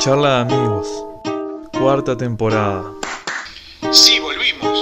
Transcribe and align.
Charla 0.00 0.30
de 0.30 0.54
amigos. 0.54 0.88
Cuarta 1.78 2.16
temporada. 2.16 2.90
Sí, 3.92 4.18
volvimos. 4.18 4.78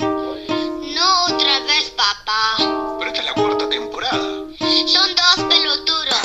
No 0.00 1.24
otra 1.26 1.60
vez, 1.60 1.94
papá. 1.96 2.56
Pero 2.98 3.12
esta 3.12 3.20
es 3.20 3.26
la 3.26 3.34
cuarta 3.34 3.68
temporada. 3.68 4.18
Son 4.88 5.08
dos 5.14 5.36
pelotudos. 5.48 6.18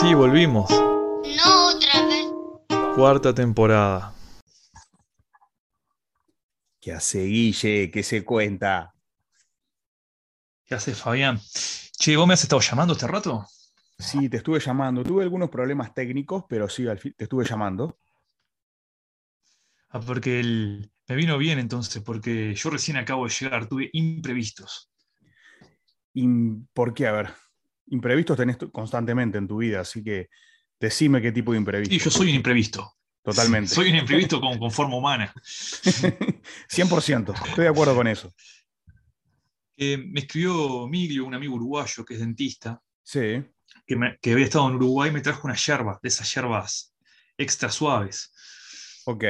Sí, 0.00 0.12
volvimos. 0.12 0.68
No 0.70 1.68
otra 1.68 2.04
vez. 2.06 2.26
Cuarta 2.96 3.32
temporada. 3.32 4.12
¿Qué 6.80 6.92
hace 6.92 7.22
Guille? 7.26 7.92
¿Qué 7.92 8.02
se 8.02 8.24
cuenta? 8.24 8.92
¿Qué 10.64 10.74
hace 10.74 10.96
Fabián? 10.96 11.40
Che, 11.96 12.16
¿vos 12.16 12.26
me 12.26 12.34
has 12.34 12.42
estado 12.42 12.60
llamando 12.60 12.94
este 12.94 13.06
rato? 13.06 13.46
Sí, 13.98 14.28
te 14.28 14.36
estuve 14.38 14.60
llamando. 14.60 15.02
Tuve 15.02 15.24
algunos 15.24 15.50
problemas 15.50 15.92
técnicos, 15.92 16.44
pero 16.48 16.68
sí, 16.68 16.86
al 16.86 16.98
fin 16.98 17.14
te 17.16 17.24
estuve 17.24 17.44
llamando. 17.44 17.98
Ah, 19.90 20.00
porque 20.00 20.40
el- 20.40 20.90
me 21.08 21.16
vino 21.16 21.36
bien 21.38 21.58
entonces, 21.58 22.02
porque 22.02 22.54
yo 22.54 22.70
recién 22.70 22.96
acabo 22.96 23.24
de 23.26 23.30
llegar, 23.32 23.66
tuve 23.68 23.90
imprevistos. 23.92 24.90
Im- 26.14 26.66
¿Por 26.72 26.94
qué? 26.94 27.06
A 27.06 27.12
ver, 27.12 27.30
imprevistos 27.86 28.36
tenés 28.36 28.56
constantemente 28.70 29.38
en 29.38 29.48
tu 29.48 29.58
vida, 29.58 29.80
así 29.80 30.02
que 30.04 30.28
decime 30.78 31.20
qué 31.22 31.32
tipo 31.32 31.52
de 31.52 31.58
imprevisto. 31.58 31.94
Y 31.94 31.98
yo 31.98 32.10
soy 32.10 32.28
un 32.30 32.36
imprevisto. 32.36 32.94
Totalmente. 33.22 33.74
Soy 33.74 33.90
un 33.90 33.96
imprevisto 33.96 34.40
con, 34.40 34.58
con 34.58 34.70
forma 34.70 34.96
humana. 34.96 35.34
100%, 36.68 37.34
estoy 37.46 37.64
de 37.64 37.68
acuerdo 37.70 37.94
con 37.94 38.06
eso. 38.06 38.32
Eh, 39.76 39.96
me 39.98 40.20
escribió 40.20 40.86
Miglio, 40.88 41.24
un 41.24 41.34
amigo 41.34 41.54
uruguayo 41.54 42.04
que 42.04 42.14
es 42.14 42.20
dentista, 42.20 42.80
Sí, 43.02 43.42
que, 43.88 43.96
me- 43.96 44.18
que 44.20 44.32
había 44.32 44.44
estado 44.44 44.68
en 44.68 44.76
Uruguay 44.76 45.10
me 45.10 45.20
trajo 45.22 45.46
una 45.48 45.56
yerba, 45.56 45.98
de 46.02 46.08
esas 46.08 46.32
yerbas 46.32 46.94
extra 47.36 47.70
suaves. 47.70 48.32
ok, 49.06 49.24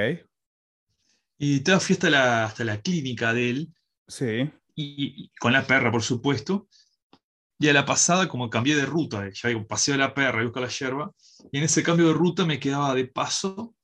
Y 1.39 1.61
te 1.61 1.79
fui 1.79 1.95
hasta 1.95 2.11
la, 2.11 2.45
hasta 2.47 2.65
la 2.65 2.81
clínica 2.81 3.33
de 3.33 3.51
él, 3.51 3.69
sí, 4.07 4.51
y, 4.75 5.25
y 5.25 5.31
con 5.41 5.53
la 5.53 5.67
perra, 5.67 5.91
por 5.91 6.03
supuesto. 6.03 6.69
Y 7.61 7.69
a 7.69 7.73
la 7.73 7.85
pasada, 7.85 8.29
como 8.29 8.51
cambié 8.51 8.77
de 8.77 8.87
ruta, 8.87 9.27
eh, 9.27 9.33
ya 9.35 9.49
digo, 9.49 9.67
paseo 9.67 9.95
a 9.95 9.99
la 9.99 10.15
perra 10.15 10.41
y 10.43 10.45
busco 10.45 10.61
la 10.61 10.69
yerba, 10.69 11.13
y 11.53 11.59
en 11.59 11.65
ese 11.65 11.83
cambio 11.83 12.09
de 12.09 12.15
ruta 12.15 12.45
me 12.45 12.59
quedaba 12.61 12.95
de 12.95 13.07
paso, 13.07 13.75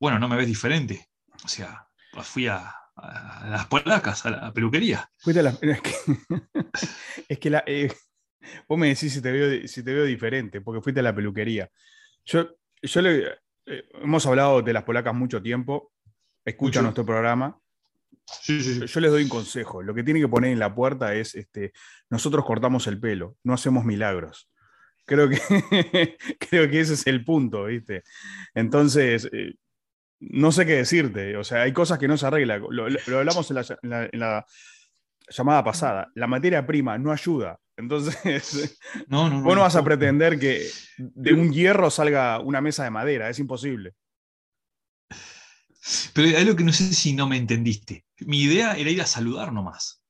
bueno, 0.00 0.18
no 0.18 0.28
me 0.28 0.36
ves 0.36 0.46
diferente. 0.46 1.08
O 1.44 1.48
sea, 1.48 1.88
fui 2.22 2.46
a, 2.48 2.72
a 2.96 3.48
las 3.48 3.66
polacas, 3.66 4.24
a 4.26 4.30
la 4.30 4.52
peluquería. 4.52 5.08
Fuiste 5.18 5.40
a 5.40 5.42
la- 5.44 5.58
Es 5.62 5.80
que, 5.82 5.92
es 7.28 7.38
que 7.38 7.50
la, 7.50 7.62
eh, 7.66 7.92
vos 8.68 8.78
me 8.78 8.88
decís 8.88 9.12
si 9.12 9.20
te, 9.22 9.30
veo, 9.32 9.66
si 9.68 9.82
te 9.82 9.92
veo 9.94 10.04
diferente, 10.04 10.60
porque 10.60 10.80
fuiste 10.82 11.00
a 11.00 11.02
la 11.04 11.14
peluquería. 11.14 11.70
Yo, 12.24 12.48
yo 12.82 13.02
le, 13.02 13.26
eh, 13.66 13.84
hemos 14.02 14.26
hablado 14.26 14.62
de 14.62 14.72
las 14.72 14.84
polacas 14.84 15.14
mucho 15.14 15.40
tiempo, 15.42 15.92
escucha 16.44 16.80
Mucho. 16.80 16.82
nuestro 16.82 17.06
programa. 17.06 17.58
Sí, 18.42 18.60
sí, 18.62 18.74
sí. 18.80 18.86
Yo 18.86 19.00
les 19.00 19.10
doy 19.10 19.22
un 19.22 19.28
consejo. 19.30 19.82
Lo 19.82 19.94
que 19.94 20.02
tienen 20.02 20.22
que 20.22 20.28
poner 20.28 20.52
en 20.52 20.58
la 20.58 20.74
puerta 20.74 21.14
es, 21.14 21.34
este, 21.34 21.72
nosotros 22.10 22.44
cortamos 22.44 22.86
el 22.86 23.00
pelo, 23.00 23.36
no 23.42 23.54
hacemos 23.54 23.84
milagros. 23.84 24.50
Creo 25.06 25.30
que, 25.30 25.38
creo 26.38 26.68
que 26.70 26.80
ese 26.80 26.92
es 26.94 27.06
el 27.06 27.24
punto, 27.24 27.64
¿viste? 27.64 28.02
Entonces, 28.54 29.28
eh, 29.32 29.54
no 30.20 30.52
sé 30.52 30.66
qué 30.66 30.74
decirte. 30.74 31.36
O 31.38 31.44
sea, 31.44 31.62
hay 31.62 31.72
cosas 31.72 31.98
que 31.98 32.06
no 32.08 32.18
se 32.18 32.26
arreglan. 32.26 32.60
Lo, 32.60 32.70
lo- 32.90 32.98
lo 33.06 33.18
hablamos 33.18 33.50
en 33.50 33.54
la, 33.56 33.62
en 33.82 33.90
la- 33.90 34.08
en 34.12 34.20
la 34.20 34.46
llamada 35.30 35.64
pasada. 35.64 36.10
La 36.14 36.26
materia 36.26 36.66
prima 36.66 36.98
no 36.98 37.10
ayuda. 37.12 37.58
Entonces, 37.78 38.78
No, 39.08 39.30
no, 39.30 39.38
no. 39.38 39.42
vos 39.44 39.54
no 39.54 39.62
vas 39.62 39.76
a 39.76 39.84
pretender 39.84 40.38
que 40.38 40.68
de 40.98 41.32
un 41.32 41.52
hierro 41.52 41.90
salga 41.90 42.40
una 42.40 42.60
mesa 42.60 42.84
de 42.84 42.90
madera. 42.90 43.30
Es 43.30 43.38
imposible. 43.38 43.94
Pero 46.12 46.36
algo 46.36 46.56
que 46.56 46.64
no 46.64 46.72
sé 46.72 46.92
si 46.92 47.12
no 47.14 47.26
me 47.26 47.36
entendiste. 47.36 48.04
Mi 48.20 48.42
idea 48.42 48.74
era 48.76 48.90
ir 48.90 49.00
a 49.00 49.06
saludar 49.06 49.52
nomás. 49.52 50.02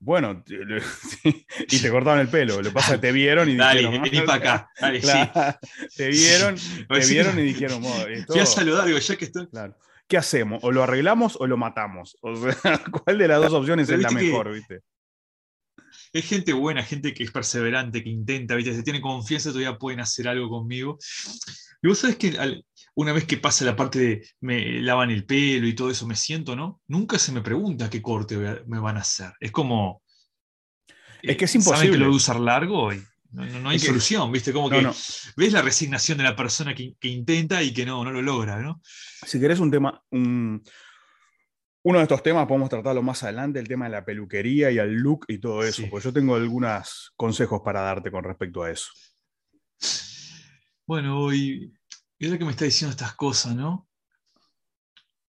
Bueno, 0.00 0.44
y 1.68 1.78
te 1.80 1.90
cortaron 1.90 2.20
el 2.20 2.28
pelo. 2.28 2.58
Lo 2.58 2.62
que 2.68 2.70
pasa 2.70 2.94
es 2.94 3.00
que 3.00 3.06
te 3.08 3.12
vieron 3.12 3.48
y 3.48 3.56
Dale, 3.56 3.80
dijeron. 3.80 4.02
vení 4.02 4.20
para 4.20 4.34
acá. 4.38 4.70
Dale, 4.80 5.00
Claro, 5.00 5.58
Te 5.96 6.08
vieron, 6.08 6.56
sí. 6.58 6.86
te 6.88 7.02
Sí. 7.02 7.14
vieron 7.14 7.38
y 7.38 7.42
dijeron, 7.42 7.82
"Bueno, 7.82 8.06
esto- 8.06 8.32
Fui 8.34 8.42
a 8.42 8.46
saludar, 8.46 8.86
digo, 8.86 8.98
ya 8.98 9.16
que 9.16 9.24
estoy. 9.24 9.48
claro. 9.48 9.76
¿qué 10.06 10.16
hacemos? 10.16 10.62
¿O 10.62 10.70
lo 10.72 10.82
arreglamos 10.84 11.36
o 11.40 11.46
lo 11.46 11.56
matamos? 11.56 12.16
O 12.22 12.34
sea, 12.36 12.78
¿cuál 12.90 13.18
de 13.18 13.28
las 13.28 13.40
dos 13.42 13.52
opciones 13.54 13.88
Pero 13.88 13.98
es 13.98 14.02
la 14.04 14.08
que- 14.20 14.24
mejor, 14.26 14.52
viste? 14.52 14.80
Es 16.12 16.24
gente 16.26 16.52
buena, 16.52 16.82
gente 16.82 17.12
que 17.14 17.24
es 17.24 17.30
perseverante, 17.30 18.02
que 18.02 18.10
intenta, 18.10 18.54
¿viste? 18.54 18.74
Se 18.74 18.82
tiene 18.82 19.00
confianza, 19.00 19.50
todavía 19.50 19.76
pueden 19.78 20.00
hacer 20.00 20.28
algo 20.28 20.48
conmigo. 20.48 20.98
Y 21.82 21.88
vos 21.88 21.98
sabés 21.98 22.16
que 22.16 22.38
al- 22.38 22.64
una 22.94 23.12
vez 23.12 23.24
que 23.24 23.36
pasa 23.36 23.64
la 23.64 23.76
parte 23.76 23.98
de 24.00 24.28
me 24.40 24.80
lavan 24.82 25.10
el 25.10 25.24
pelo 25.24 25.66
y 25.68 25.74
todo 25.74 25.90
eso, 25.90 26.06
me 26.06 26.16
siento, 26.16 26.56
¿no? 26.56 26.80
Nunca 26.88 27.18
se 27.18 27.30
me 27.32 27.40
pregunta 27.42 27.88
qué 27.90 28.02
corte 28.02 28.36
me 28.66 28.78
van 28.80 28.96
a 28.96 29.00
hacer. 29.00 29.32
Es 29.40 29.52
como. 29.52 30.02
Es 31.22 31.36
que 31.36 31.44
es 31.44 31.54
eh, 31.54 31.60
Saben 31.60 31.80
que 31.80 31.86
imposible. 31.86 31.98
lo 31.98 32.04
voy 32.06 32.14
a 32.14 32.16
usar 32.16 32.40
largo 32.40 32.92
y 32.92 33.02
no, 33.32 33.44
no- 33.46 33.60
no 33.60 33.68
hay 33.70 33.76
Es 33.76 33.84
solución, 33.84 34.32
¿viste? 34.32 34.52
Como 34.52 34.70
No, 34.70 34.92
que 34.92 34.96
ves 35.36 35.52
la 35.52 35.62
resignación 35.62 36.18
de 36.18 36.24
la 36.24 36.34
persona 36.36 36.74
que, 36.74 36.94
que 36.98 37.08
intenta 37.08 37.62
y 37.62 37.72
que 37.72 37.84
no, 37.86 38.02
no 38.04 38.10
lo 38.10 38.22
logra, 38.22 38.60
¿no? 38.60 38.80
Si 39.26 39.38
querés 39.38 39.58
un 39.60 39.70
tema, 39.70 40.02
un- 40.10 40.62
uno 41.82 41.98
de 41.98 42.02
estos 42.04 42.22
temas 42.22 42.46
podemos 42.46 42.68
tratarlo 42.68 43.02
más 43.02 43.22
adelante, 43.22 43.58
el 43.58 43.68
tema 43.68 43.86
de 43.86 43.92
la 43.92 44.04
peluquería 44.04 44.70
y 44.70 44.78
el 44.78 44.94
look 44.94 45.24
y 45.28 45.38
todo 45.38 45.62
eso, 45.62 45.82
Sí. 45.82 45.88
porque 45.88 46.04
yo 46.04 46.12
tengo 46.12 46.34
algunos 46.36 47.12
consejos 47.16 47.60
para 47.64 47.80
darte 47.82 48.10
con 48.10 48.24
respecto 48.24 48.62
a 48.62 48.70
eso. 48.70 48.90
Bueno, 50.86 51.32
y, 51.32 51.72
y 52.18 52.26
ahora 52.26 52.38
que 52.38 52.44
me 52.44 52.50
está 52.50 52.64
diciendo 52.64 52.90
estas 52.92 53.14
cosas, 53.14 53.54
¿no? 53.54 53.88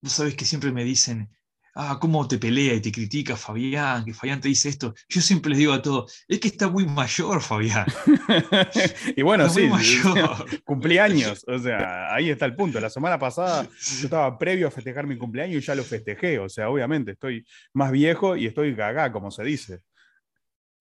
Vos 0.01 0.13
sabés 0.13 0.35
que 0.35 0.45
siempre 0.45 0.71
me 0.71 0.83
dicen, 0.83 1.29
ah, 1.75 1.97
cómo 2.02 2.28
te 2.28 2.38
pelea 2.38 2.74
y 2.74 2.81
te 2.81 2.91
critica 2.91 3.35
Fabián, 3.35 4.03
que 4.06 4.13
Fabián 4.13 4.41
te 4.41 4.47
dice 4.49 4.70
esto. 4.70 4.93
Yo 5.08 5.22
siempre 5.22 5.49
les 5.49 5.59
digo 5.59 5.73
a 5.73 5.82
todos, 5.82 6.23
es 6.28 6.40
que 6.40 6.47
está 6.49 6.67
muy 6.70 6.85
mayor, 6.85 7.41
Fabián. 7.41 7.85
y 9.16 9.22
bueno, 9.22 9.46
Está 9.46 9.59
sí, 9.59 9.67
muy 9.67 9.84
sí, 9.84 9.99
mayor. 10.05 10.46
cumplí 10.64 10.97
años, 10.97 11.43
o 11.47 11.58
sea, 11.59 12.14
ahí 12.14 12.29
está 12.29 12.46
el 12.46 12.55
punto. 12.55 12.79
La 12.79 12.90
semana 12.90 13.17
pasada 13.20 13.64
yo 13.64 14.05
estaba 14.05 14.38
previo 14.38 14.67
a 14.67 14.72
festejar 14.72 15.08
mi 15.08 15.17
cumpleaños 15.17 15.64
y 15.64 15.66
ya 15.66 15.76
lo 15.76 15.84
festejé, 15.84 16.40
o 16.40 16.49
sea, 16.49 16.70
obviamente 16.70 17.11
estoy 17.11 17.46
más 17.73 17.91
viejo 17.91 18.35
y 18.35 18.46
estoy 18.47 18.73
gaga, 18.73 19.11
como 19.11 19.32
se 19.32 19.43
dice. 19.43 19.79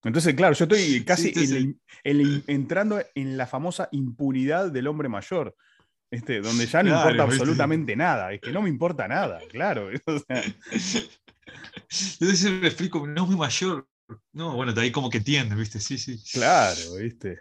Entonces, 0.03 0.33
claro, 0.33 0.53
yo 0.55 0.63
estoy 0.63 1.03
casi 1.03 1.27
entonces- 1.29 1.51
en 1.51 1.57
el- 1.57 1.79
en 2.05 2.21
el- 2.21 2.43
entrando 2.47 3.01
en 3.15 3.35
la 3.37 3.45
famosa 3.47 3.89
impunidad 3.91 4.71
del 4.71 4.87
hombre 4.87 5.09
mayor, 5.09 5.55
este, 6.11 6.41
donde 6.41 6.65
ya 6.67 6.83
no 6.83 6.89
Claro, 6.89 6.99
importa 7.09 7.25
¿viste? 7.25 7.43
absolutamente 7.43 7.95
nada, 7.95 8.33
es 8.33 8.41
que 8.41 8.51
no 8.51 8.61
me 8.61 8.69
importa 8.69 9.07
nada, 9.07 9.39
claro. 9.49 9.89
o 10.07 10.19
sea, 10.19 10.43
Yo 12.19 12.31
siempre 12.35 12.67
explico, 12.67 13.05
no 13.07 13.23
es 13.23 13.27
muy 13.29 13.37
mayor. 13.37 13.87
No, 14.33 14.55
bueno, 14.55 14.73
de 14.73 14.81
ahí 14.81 14.91
como 14.91 15.09
que 15.09 15.17
entiendes, 15.19 15.57
¿viste? 15.57 15.79
Sí, 15.79 15.97
sí. 15.97 16.17
claro, 16.31 16.95
¿viste? 16.95 17.39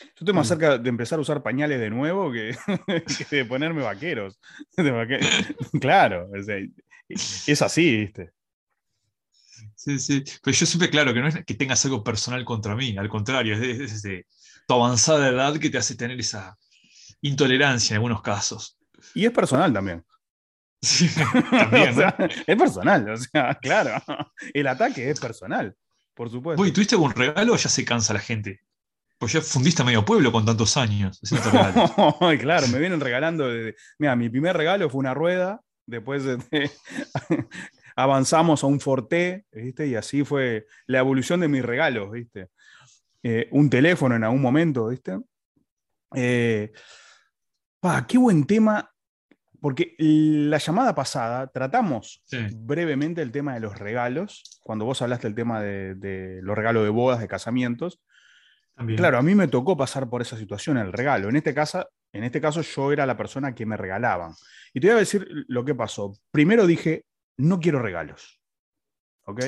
Yo 0.00 0.06
estoy 0.20 0.34
más 0.34 0.46
Mm. 0.46 0.48
cerca 0.48 0.78
de 0.78 0.88
empezar 0.88 1.18
a 1.18 1.22
usar 1.22 1.42
pañales 1.42 1.80
de 1.80 1.90
nuevo 1.90 2.32
que, 2.32 2.56
que 3.30 3.36
de 3.36 3.44
ponerme 3.46 3.82
vaqueros. 3.82 4.40
De 4.76 4.90
vaque- 4.90 5.20
Claro, 5.80 6.30
o 6.38 6.42
sea, 6.42 6.56
es 7.08 7.62
así, 7.62 7.96
¿viste? 7.98 8.32
Sí, 9.76 9.98
sí. 9.98 10.24
Pero 10.42 10.56
yo 10.56 10.66
siempre, 10.66 10.90
claro, 10.90 11.12
que 11.14 11.20
no 11.20 11.28
es 11.28 11.44
que 11.44 11.54
tengas 11.54 11.84
algo 11.84 12.02
personal 12.02 12.44
contra 12.44 12.74
mí, 12.76 12.96
al 12.98 13.08
contrario, 13.08 13.54
es, 13.54 13.62
es 13.92 14.02
de 14.02 14.26
tu 14.66 14.74
avanzada 14.74 15.28
edad 15.28 15.58
que 15.58 15.70
te 15.70 15.78
hace 15.78 15.96
tener 15.96 16.18
esa 16.18 16.56
intolerancia 17.24 17.94
en 17.94 17.96
algunos 17.98 18.22
casos. 18.22 18.78
Y 19.14 19.24
es 19.26 19.32
personal 19.32 19.72
también. 19.72 20.04
Sí, 20.82 21.08
también, 21.50 21.88
O 21.92 21.94
sea, 21.94 22.14
es 22.46 22.56
personal, 22.58 23.08
o 23.10 23.16
sea, 23.16 23.54
claro. 23.54 24.02
El 24.52 24.66
ataque 24.66 25.08
es 25.08 25.18
personal, 25.18 25.74
por 26.12 26.30
supuesto. 26.30 26.60
Uy, 26.62 26.72
¿tuviste 26.72 26.94
algún 26.94 27.12
regalo 27.12 27.54
o 27.54 27.56
ya 27.56 27.70
se 27.70 27.86
cansa 27.86 28.12
la 28.12 28.20
gente? 28.20 28.60
Pues 29.16 29.32
ya 29.32 29.40
fundiste 29.40 29.80
a 29.80 29.86
medio 29.86 30.04
pueblo 30.04 30.30
con 30.30 30.44
tantos 30.44 30.76
años. 30.76 31.18
claro, 32.40 32.68
me 32.68 32.78
vienen 32.78 33.00
regalando. 33.00 33.48
de- 33.48 33.74
Mira, 33.98 34.14
mi 34.14 34.28
primer 34.28 34.54
regalo 34.54 34.90
fue 34.90 34.98
una 34.98 35.14
rueda, 35.14 35.62
después 35.86 36.22
avanzamos 37.96 38.62
a 38.62 38.66
un 38.66 38.78
forté, 38.80 39.46
¿viste? 39.52 39.86
Y 39.86 39.94
así 39.94 40.22
fue 40.24 40.66
la 40.86 40.98
evolución 40.98 41.40
de 41.40 41.48
mis 41.48 41.64
regalos, 41.64 42.10
¿viste? 42.10 42.48
Eh, 43.22 43.48
un 43.52 43.70
teléfono 43.70 44.16
en 44.16 44.24
algún 44.24 44.42
momento, 44.42 44.88
¿viste? 44.88 45.18
Eh, 46.14 46.72
qué 48.08 48.18
buen 48.18 48.46
tema, 48.46 48.90
porque 49.60 49.94
la 49.98 50.58
llamada 50.58 50.94
pasada 50.94 51.46
tratamos 51.48 52.22
Sí. 52.26 52.38
brevemente 52.54 53.22
el 53.22 53.32
tema 53.32 53.54
de 53.54 53.60
los 53.60 53.78
regalos, 53.78 54.42
cuando 54.62 54.84
vos 54.84 55.00
hablaste 55.02 55.26
del 55.26 55.34
tema 55.34 55.60
de, 55.60 55.94
de 55.94 56.40
los 56.42 56.56
regalos 56.56 56.84
de 56.84 56.90
bodas, 56.90 57.20
de 57.20 57.28
casamientos. 57.28 58.00
También. 58.74 58.98
Claro, 58.98 59.18
a 59.18 59.22
mí 59.22 59.34
me 59.34 59.48
tocó 59.48 59.76
pasar 59.76 60.08
por 60.10 60.20
esa 60.20 60.36
situación, 60.36 60.78
el 60.78 60.92
regalo. 60.92 61.28
En 61.28 61.36
este, 61.36 61.54
caso, 61.54 61.88
en 62.12 62.24
este 62.24 62.40
caso, 62.40 62.60
yo 62.62 62.90
era 62.92 63.06
la 63.06 63.16
persona 63.16 63.54
que 63.54 63.64
me 63.66 63.76
regalaban. 63.76 64.32
Y 64.72 64.80
te 64.80 64.88
voy 64.88 64.96
a 64.96 64.98
decir 64.98 65.28
lo 65.46 65.64
que 65.64 65.74
pasó. 65.76 66.12
Primero 66.32 66.66
dije, 66.66 67.04
no 67.36 67.60
quiero 67.60 67.80
regalos. 67.80 68.40
¿Ok? 69.26 69.44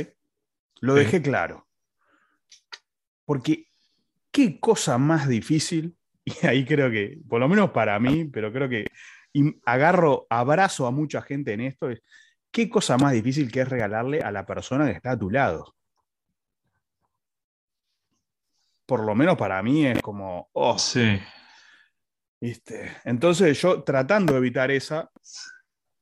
Lo 0.81 0.95
Sí. 0.95 1.01
dejé 1.01 1.23
claro. 1.23 1.67
Porque 3.25 3.67
qué 4.31 4.61
cosa 4.61 4.99
más 4.99 5.27
difícil, 5.29 5.96
y 6.27 6.47
ahí 6.47 6.65
creo 6.65 6.91
que, 6.91 7.19
por 7.29 7.41
lo 7.41 7.49
menos 7.49 7.71
para 7.71 7.99
mí, 7.99 8.25
pero 8.25 8.53
creo 8.53 8.69
que 8.69 8.87
y 9.33 9.61
agarro, 9.67 10.27
abrazo 10.31 10.87
a 10.87 10.91
mucha 10.91 11.21
gente 11.21 11.53
en 11.53 11.61
esto, 11.61 11.91
es 11.91 12.03
qué 12.51 12.71
cosa 12.71 12.97
más 12.97 13.13
difícil 13.13 13.53
que 13.53 13.61
es 13.61 13.69
regalarle 13.69 14.21
a 14.23 14.33
la 14.33 14.47
persona 14.47 14.87
que 14.87 14.93
está 14.93 15.11
a 15.11 15.19
tu 15.19 15.31
lado. 15.31 15.75
Por 18.87 19.05
lo 19.05 19.15
menos 19.15 19.37
para 19.37 19.63
mí 19.63 19.87
es 19.87 20.01
como, 20.01 20.49
oh, 20.55 20.79
Sí. 20.79 21.21
¿viste? 22.41 22.97
Entonces 23.05 23.61
yo 23.61 23.83
tratando 23.83 24.33
de 24.33 24.39
evitar 24.39 24.71
esa, 24.71 25.11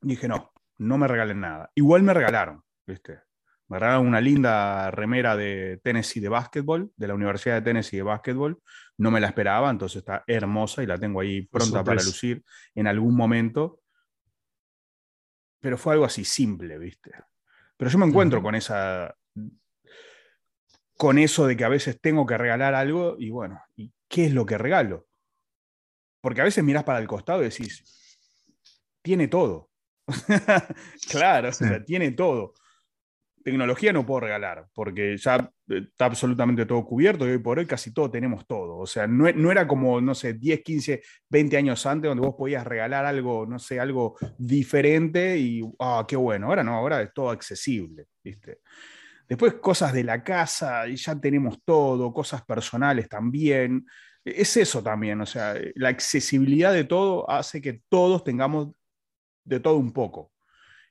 dije, 0.00 0.28
no, 0.28 0.52
no 0.78 0.96
me 0.96 1.08
regalen 1.08 1.40
nada. 1.40 1.72
Igual 1.74 2.04
me 2.04 2.14
regalaron, 2.14 2.62
¿viste? 2.86 3.23
Me 3.68 3.78
regalaron 3.78 4.06
una 4.06 4.20
linda 4.20 4.90
remera 4.90 5.36
de 5.36 5.80
Tennessee 5.82 6.20
de 6.20 6.28
básquetbol, 6.28 6.92
de 6.96 7.08
la 7.08 7.14
Universidad 7.14 7.56
de 7.56 7.62
Tennessee 7.62 7.96
de 7.96 8.02
básquetbol. 8.02 8.60
No 8.98 9.10
me 9.10 9.20
la 9.20 9.28
esperaba, 9.28 9.70
entonces 9.70 9.98
está 9.98 10.22
hermosa 10.26 10.82
y 10.82 10.86
la 10.86 10.98
tengo 10.98 11.20
ahí 11.20 11.42
pronta 11.42 11.82
para 11.82 12.02
lucir 12.02 12.44
en 12.74 12.86
algún 12.86 13.16
momento. 13.16 13.80
Pero 15.60 15.78
fue 15.78 15.94
algo 15.94 16.04
así 16.04 16.24
simple, 16.24 16.78
¿viste? 16.78 17.10
Pero 17.76 17.90
yo 17.90 17.98
me 17.98 18.06
encuentro 18.06 18.42
con 18.42 18.54
esa 18.54 19.14
con 20.96 21.18
eso 21.18 21.46
de 21.46 21.56
que 21.56 21.64
a 21.64 21.68
veces 21.68 22.00
tengo 22.00 22.24
que 22.24 22.38
regalar 22.38 22.74
algo 22.74 23.16
y 23.18 23.30
bueno, 23.30 23.60
¿y 23.74 23.92
qué 24.08 24.26
es 24.26 24.32
lo 24.32 24.46
que 24.46 24.58
regalo? 24.58 25.06
Porque 26.20 26.40
a 26.40 26.44
veces 26.44 26.62
mirás 26.62 26.84
para 26.84 27.00
el 27.00 27.08
costado 27.08 27.40
y 27.40 27.48
decís, 27.48 27.82
tiene 29.02 29.28
todo. 29.28 29.70
claro, 31.10 31.48
o 31.48 31.52
sea, 31.52 31.84
tiene 31.84 32.12
todo. 32.12 32.54
Tecnología 33.44 33.92
no 33.92 34.06
puedo 34.06 34.20
regalar, 34.20 34.68
porque 34.72 35.18
ya 35.18 35.52
eh, 35.68 35.82
está 35.86 36.06
absolutamente 36.06 36.64
todo 36.64 36.82
cubierto 36.86 37.28
y 37.28 37.32
hoy 37.32 37.38
por 37.38 37.58
hoy 37.58 37.66
casi 37.66 37.92
todo 37.92 38.10
tenemos 38.10 38.46
todo. 38.46 38.78
O 38.78 38.86
sea, 38.86 39.06
no, 39.06 39.28
era 39.28 39.68
como, 39.68 40.00
no 40.00 40.14
sé, 40.14 40.32
10, 40.32 40.62
15, 40.62 41.02
20 41.28 41.56
años 41.58 41.84
antes 41.84 42.08
donde 42.08 42.26
vos 42.26 42.34
podías 42.38 42.66
regalar 42.66 43.04
algo, 43.04 43.44
no 43.44 43.58
sé, 43.58 43.78
algo 43.78 44.16
diferente 44.38 45.36
y, 45.36 45.60
ah, 45.78 46.06
qué 46.08 46.16
bueno. 46.16 46.46
Ahora 46.46 46.64
no, 46.64 46.72
ahora 46.72 47.02
es 47.02 47.12
todo 47.12 47.28
accesible, 47.28 48.06
¿viste? 48.24 48.60
Después 49.28 49.54
cosas 49.54 49.92
de 49.92 50.04
la 50.04 50.24
casa, 50.24 50.88
y 50.88 50.96
ya 50.96 51.20
tenemos 51.20 51.62
todo, 51.66 52.14
cosas 52.14 52.42
personales 52.46 53.10
también. 53.10 53.84
Es 54.24 54.56
eso 54.56 54.82
también, 54.82 55.20
o 55.20 55.26
sea, 55.26 55.54
la 55.74 55.90
accesibilidad 55.90 56.72
de 56.72 56.84
todo 56.84 57.28
hace 57.30 57.60
que 57.60 57.82
todos 57.90 58.24
tengamos 58.24 58.72
de 59.44 59.60
todo 59.60 59.76
un 59.76 59.92
poco. 59.92 60.33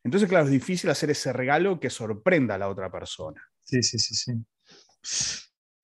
Entonces, 0.04 0.28
claro, 0.30 0.46
es 0.46 0.52
difícil 0.52 0.90
hacer 0.90 1.10
ese 1.12 1.32
regalo 1.34 1.80
que 1.80 1.90
sorprenda 1.90 2.56
a 2.56 2.58
la 2.58 2.70
otra 2.70 2.92
persona. 2.92 3.42
Sí, 3.64 3.82
sí, 3.82 3.98
sí, 4.00 4.16
sí. 4.16 4.34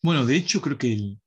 Bueno, 0.02 0.26
de 0.26 0.36
hecho, 0.36 0.62
creo 0.62 0.78
que 0.78 0.94
el. 0.94 1.20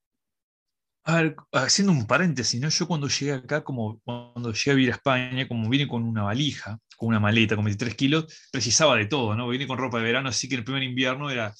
A 1.04 1.16
ver, 1.20 1.36
haciendo 1.52 1.90
un 1.92 2.06
paréntesis, 2.06 2.60
¿no? 2.60 2.68
Yo 2.68 2.86
cuando 2.86 3.08
llegué 3.08 3.32
acá, 3.32 3.64
como 3.64 4.00
cuando 4.04 4.52
llegué 4.52 4.70
a 4.70 4.74
vivir 4.74 4.92
a 4.92 4.94
España, 4.96 5.48
como 5.48 5.68
vine 5.68 5.88
con 5.88 6.04
una 6.04 6.22
valija, 6.22 6.78
con 6.96 7.08
una 7.08 7.18
maleta 7.18 7.56
con 7.56 7.64
23 7.64 7.96
kilos, 7.96 8.26
precisaba 8.52 8.96
de 8.96 9.06
todo, 9.06 9.34
¿no? 9.34 9.48
Vine 9.48 9.66
con 9.66 9.78
ropa 9.78 9.98
de 9.98 10.04
verano, 10.04 10.28
así 10.28 10.48
que 10.48 10.54
el 10.54 10.62
primer 10.64 10.84
invierno 10.84 11.28
era 11.28 11.52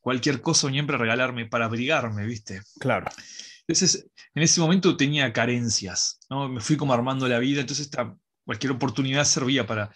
cualquier 0.00 0.40
cosa 0.40 0.70
siempre 0.70 0.96
regalarme 0.96 1.44
para 1.44 1.66
abrigarme, 1.66 2.24
¿viste? 2.24 2.62
Claro. 2.80 3.06
Entonces, 3.68 4.08
en 4.34 4.42
ese 4.42 4.60
momento 4.60 4.96
tenía 4.96 5.30
carencias, 5.32 6.18
¿no? 6.30 6.48
Me 6.48 6.60
fui 6.60 6.78
como 6.78 6.94
armando 6.94 7.28
la 7.28 7.38
vida, 7.38 7.60
entonces 7.60 7.86
esta- 7.86 8.16
cualquier 8.46 8.72
oportunidad 8.72 9.24
servía 9.24 9.66
para 9.66 9.90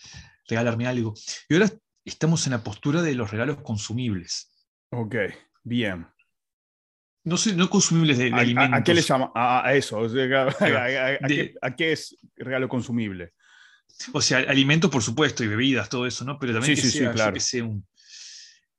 regalarme 0.50 0.86
algo. 0.86 1.14
Y 1.48 1.54
ahora 1.54 1.70
estamos 2.04 2.46
en 2.46 2.52
la 2.52 2.62
postura 2.62 3.02
de 3.02 3.14
los 3.14 3.30
regalos 3.30 3.58
consumibles. 3.62 4.52
Ok, 4.90 5.14
bien. 5.62 6.06
No, 7.24 7.36
sé, 7.36 7.54
no 7.54 7.68
consumibles 7.68 8.18
de, 8.18 8.24
de 8.24 8.32
¿A, 8.32 8.36
a- 8.36 8.40
alimentos. 8.40 8.80
a 8.80 8.82
qué 8.82 8.94
le 8.94 9.02
llama? 9.02 9.30
A, 9.34 9.66
a 9.66 9.74
eso. 9.74 9.98
o 9.98 10.08
sea, 10.08 10.46
a- 10.48 11.18
qué, 11.28 11.54
a 11.60 11.76
qué 11.76 11.92
es 11.92 12.16
regalo 12.36 12.68
consumible? 12.68 13.34
O 14.12 14.22
sea, 14.22 14.38
alimentos, 14.38 14.90
por 14.90 15.02
supuesto, 15.02 15.44
y 15.44 15.48
bebidas, 15.48 15.88
todo 15.88 16.06
eso, 16.06 16.24
¿no? 16.24 16.38
Pero 16.38 16.54
también 16.54 16.76
Sí, 16.76 16.82
que 16.82 16.88
sí, 16.88 16.98
sea, 16.98 17.12
claro. 17.12 17.34
que 17.34 17.40
sé, 17.40 17.60
un. 17.62 17.86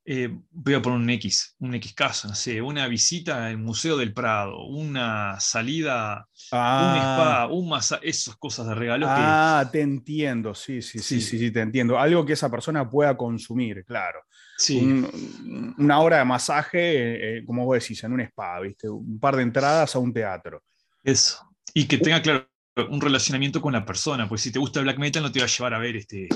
Eh, 0.06 0.30
voy 0.52 0.74
a 0.74 0.82
poner 0.82 1.00
un 1.00 1.10
X, 1.12 1.56
un 1.60 1.76
X 1.76 1.94
caso, 1.94 2.28
no 2.28 2.36
sé, 2.36 2.62
una 2.62 2.88
visita 2.88 3.46
al 3.46 3.58
Museo 3.58 3.98
del 3.98 4.14
Prado, 4.14 4.66
una 4.68 5.40
salida, 5.40 6.28
un 6.50 6.52
Ah, 6.52 7.14
spa, 7.14 7.48
un 7.48 7.70
masaje, 7.70 8.10
esas 8.10 8.36
cosas 8.38 8.68
de 8.68 8.76
regalo 8.76 9.06
que. 9.06 9.12
ah, 9.14 9.70
te 9.72 9.82
entiendo. 9.82 10.54
Sí, 10.56 10.82
sí, 10.82 11.00
sí, 11.00 11.20
Sí. 11.20 11.22
sí, 11.22 11.40
sí, 11.40 11.52
te 11.52 11.62
entiendo. 11.62 12.00
Algo 12.00 12.26
que 12.26 12.34
esa 12.34 12.50
persona 12.50 12.90
pueda 12.90 13.16
consumir, 13.16 13.86
claro. 13.86 14.20
Sí, 14.58 14.78
Un- 14.80 15.76
una 15.78 16.00
hora 16.00 16.18
de 16.20 16.26
masaje, 16.26 16.80
eh, 16.80 17.38
eh, 17.40 17.46
como 17.46 17.66
vos 17.66 17.80
decís, 17.80 18.04
en 18.04 18.14
un 18.14 18.22
spa, 18.22 18.60
¿viste? 18.60 18.90
Un 18.90 19.20
par 19.20 19.36
de 19.36 19.44
entradas 19.44 19.96
a 19.96 20.00
un 20.00 20.14
teatro. 20.14 20.64
eso. 21.04 21.48
Y 21.74 21.88
que 21.88 21.98
tenga, 21.98 22.22
claro, 22.22 22.48
un 22.90 23.02
relacionamiento 23.02 23.62
con 23.62 23.74
la 23.74 23.86
persona, 23.86 24.28
pues 24.30 24.42
si 24.42 24.52
te 24.52 24.60
gusta 24.60 24.82
black 24.82 24.98
metal 24.98 25.24
no 25.24 25.32
te 25.32 25.40
va 25.40 25.46
a 25.46 25.50
llevar 25.50 25.74
a 25.74 25.80
ver 25.80 25.96
este. 25.98 26.28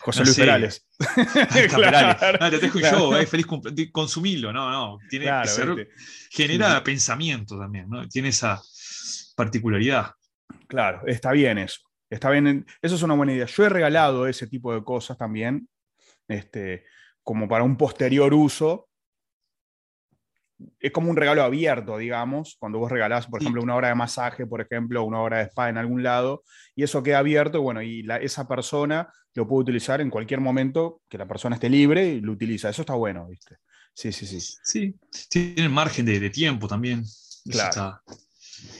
José 0.00 0.20
No 0.20 0.24
Luis 0.24 0.34
sé. 0.36 0.42
Perales. 0.42 0.86
Ah, 0.98 1.46
te 2.50 2.58
dejo 2.58 2.78
claro. 2.80 2.98
yo, 3.12 3.16
eh, 3.18 3.26
feliz 3.26 3.46
consumilo. 3.92 4.52
No, 4.52 4.70
no. 4.70 4.98
Tiene 5.08 5.26
Claro, 5.26 5.76
que. 5.76 5.88
Genera 6.30 6.76
Sí. 6.78 6.82
pensamiento 6.84 7.58
también, 7.58 7.88
¿no? 7.88 8.08
Tiene 8.08 8.28
esa 8.30 8.60
particularidad. 9.36 10.12
Claro, 10.66 11.02
está 11.06 11.32
bien 11.32 11.58
eso. 11.58 11.80
Está 12.10 12.30
bien. 12.30 12.66
Eso 12.80 12.94
es 12.96 13.02
una 13.02 13.14
buena 13.14 13.32
idea. 13.32 13.46
Yo 13.46 13.64
he 13.64 13.68
regalado 13.68 14.26
ese 14.26 14.46
tipo 14.46 14.74
de 14.74 14.82
cosas 14.82 15.16
también, 15.16 15.68
este, 16.28 16.84
como 17.22 17.48
para 17.48 17.64
un 17.64 17.76
posterior 17.76 18.32
uso. 18.34 18.88
Es 20.80 20.92
como 20.92 21.10
un 21.10 21.16
regalo 21.16 21.42
abierto, 21.42 21.96
digamos, 21.98 22.56
cuando 22.58 22.78
vos 22.78 22.90
regalás, 22.90 23.26
por 23.26 23.40
ejemplo, 23.40 23.62
una 23.62 23.74
hora 23.76 23.88
de 23.88 23.94
masaje, 23.94 24.46
por 24.46 24.60
ejemplo, 24.60 25.04
una 25.04 25.20
hora 25.20 25.38
de 25.38 25.44
spa 25.44 25.68
en 25.68 25.78
algún 25.78 26.02
lado, 26.02 26.42
y 26.74 26.82
eso 26.82 27.02
queda 27.02 27.18
abierto, 27.18 27.60
bueno, 27.62 27.82
y 27.82 28.02
la- 28.02 28.16
esa 28.18 28.46
persona 28.48 29.12
lo 29.34 29.46
puede 29.48 29.62
utilizar 29.62 30.00
en 30.00 30.10
cualquier 30.10 30.40
momento 30.40 31.00
que 31.08 31.18
la 31.18 31.26
persona 31.26 31.56
esté 31.56 31.68
libre 31.70 32.06
y 32.08 32.20
lo 32.20 32.32
utiliza. 32.32 32.68
Eso 32.68 32.82
está 32.82 32.94
bueno, 32.94 33.26
¿viste? 33.28 33.56
Sí, 33.94 34.12
sí, 34.12 34.26
sí. 34.26 34.40
Sí. 34.62 34.94
Tiene 35.28 35.68
margen 35.68 36.04
de, 36.06 36.18
de 36.20 36.30
tiempo 36.30 36.66
también. 36.68 37.04
Claro. 37.50 37.70
está- 37.70 38.02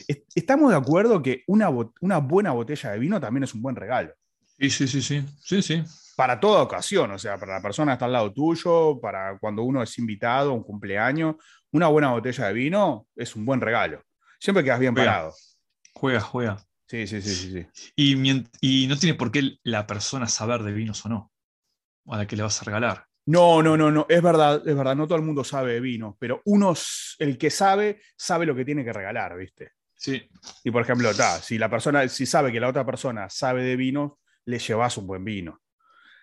Est- 0.09 0.27
Estamos 0.35 0.71
de 0.71 0.77
acuerdo 0.77 1.23
que 1.23 1.43
una, 1.47 1.69
una 2.01 2.19
buena 2.19 2.53
botella 2.53 2.91
de 2.93 2.99
vino 2.99 3.21
también 3.21 3.45
es 3.45 3.55
un 3.55 3.63
buen 3.63 3.77
regalo. 3.77 4.13
Sí, 4.59 4.71
sí, 4.71 4.87
sí, 4.87 5.03
sí. 5.03 5.25
Sí, 5.41 5.63
sí. 5.63 5.83
para 6.15 6.39
toda 6.39 6.63
ocasión, 6.63 7.11
o 7.11 7.19
sea, 7.19 7.39
para 7.39 7.55
la 7.55 7.63
persona 7.63 7.93
que 7.93 7.95
está 7.95 8.05
al 8.05 8.13
lado 8.13 8.33
tuyo, 8.33 9.01
para 9.01 9.39
cuando 9.39 9.63
uno 9.63 9.83
es 9.83 9.99
invitado 9.99 10.51
a 10.51 10.55
un 10.55 10.63
cumpleaños, 10.63 11.37
una 11.73 11.89
buena 11.89 12.11
botella 12.13 12.47
de 12.47 12.53
vino 12.53 13.09
es 13.17 13.35
un 13.37 13.45
buen 13.45 13.61
regalo. 13.61 14.03
Siempre 14.39 14.65
quedas 14.65 14.81
bien 14.81 14.95
Juega. 14.95 15.11
parado. 15.13 15.35
Juega, 15.95 16.21
juega. 16.21 16.57
Sí, 16.87 17.07
sí, 17.07 17.23
sí, 17.23 17.35
sí. 17.35 17.53
sí. 17.73 17.93
Y, 17.97 18.45
y 18.61 18.87
no 18.87 18.97
tiene 18.99 19.15
por 19.17 19.31
qué 19.33 19.57
la 19.63 19.87
persona 19.87 20.27
saber 20.29 20.63
de 20.63 20.73
vinos 20.73 21.05
o 21.07 21.09
no. 21.09 21.33
A 22.09 22.19
la 22.19 22.27
que 22.27 22.37
le 22.37 22.43
vas 22.43 22.61
a 22.61 22.65
regalar. 22.65 23.07
No, 23.27 23.63
no, 23.63 23.77
no, 23.77 23.91
no, 23.91 24.05
es 24.09 24.21
verdad, 24.21 24.67
es 24.67 24.75
verdad, 24.77 24.97
no 24.97 25.07
todo 25.07 25.17
el 25.17 25.25
mundo 25.25 25.45
sabe 25.45 25.75
de 25.75 25.81
vino, 25.81 26.17
pero 26.19 26.43
uno, 26.47 26.73
s- 26.73 27.15
el 27.21 27.39
que 27.39 27.51
sabe, 27.51 28.03
sabe 28.17 28.47
lo 28.47 28.57
que 28.57 28.65
tiene 28.65 28.85
que 28.85 28.93
regalar, 28.93 29.37
¿viste? 29.39 29.71
Sí. 29.95 30.29
Y 30.65 30.73
por 30.73 30.83
ejemplo, 30.83 31.15
ta, 31.15 31.41
si 31.41 31.57
la 31.57 31.71
persona, 31.71 32.09
si 32.09 32.27
sabe 32.27 32.51
que 32.51 32.59
la 32.59 32.69
otra 32.69 32.85
persona 32.85 33.31
sabe 33.31 33.63
de 33.63 33.77
vino, 33.77 34.19
le 34.47 34.59
llevas 34.59 34.97
un 34.99 35.07
buen 35.07 35.25
vino. 35.25 35.61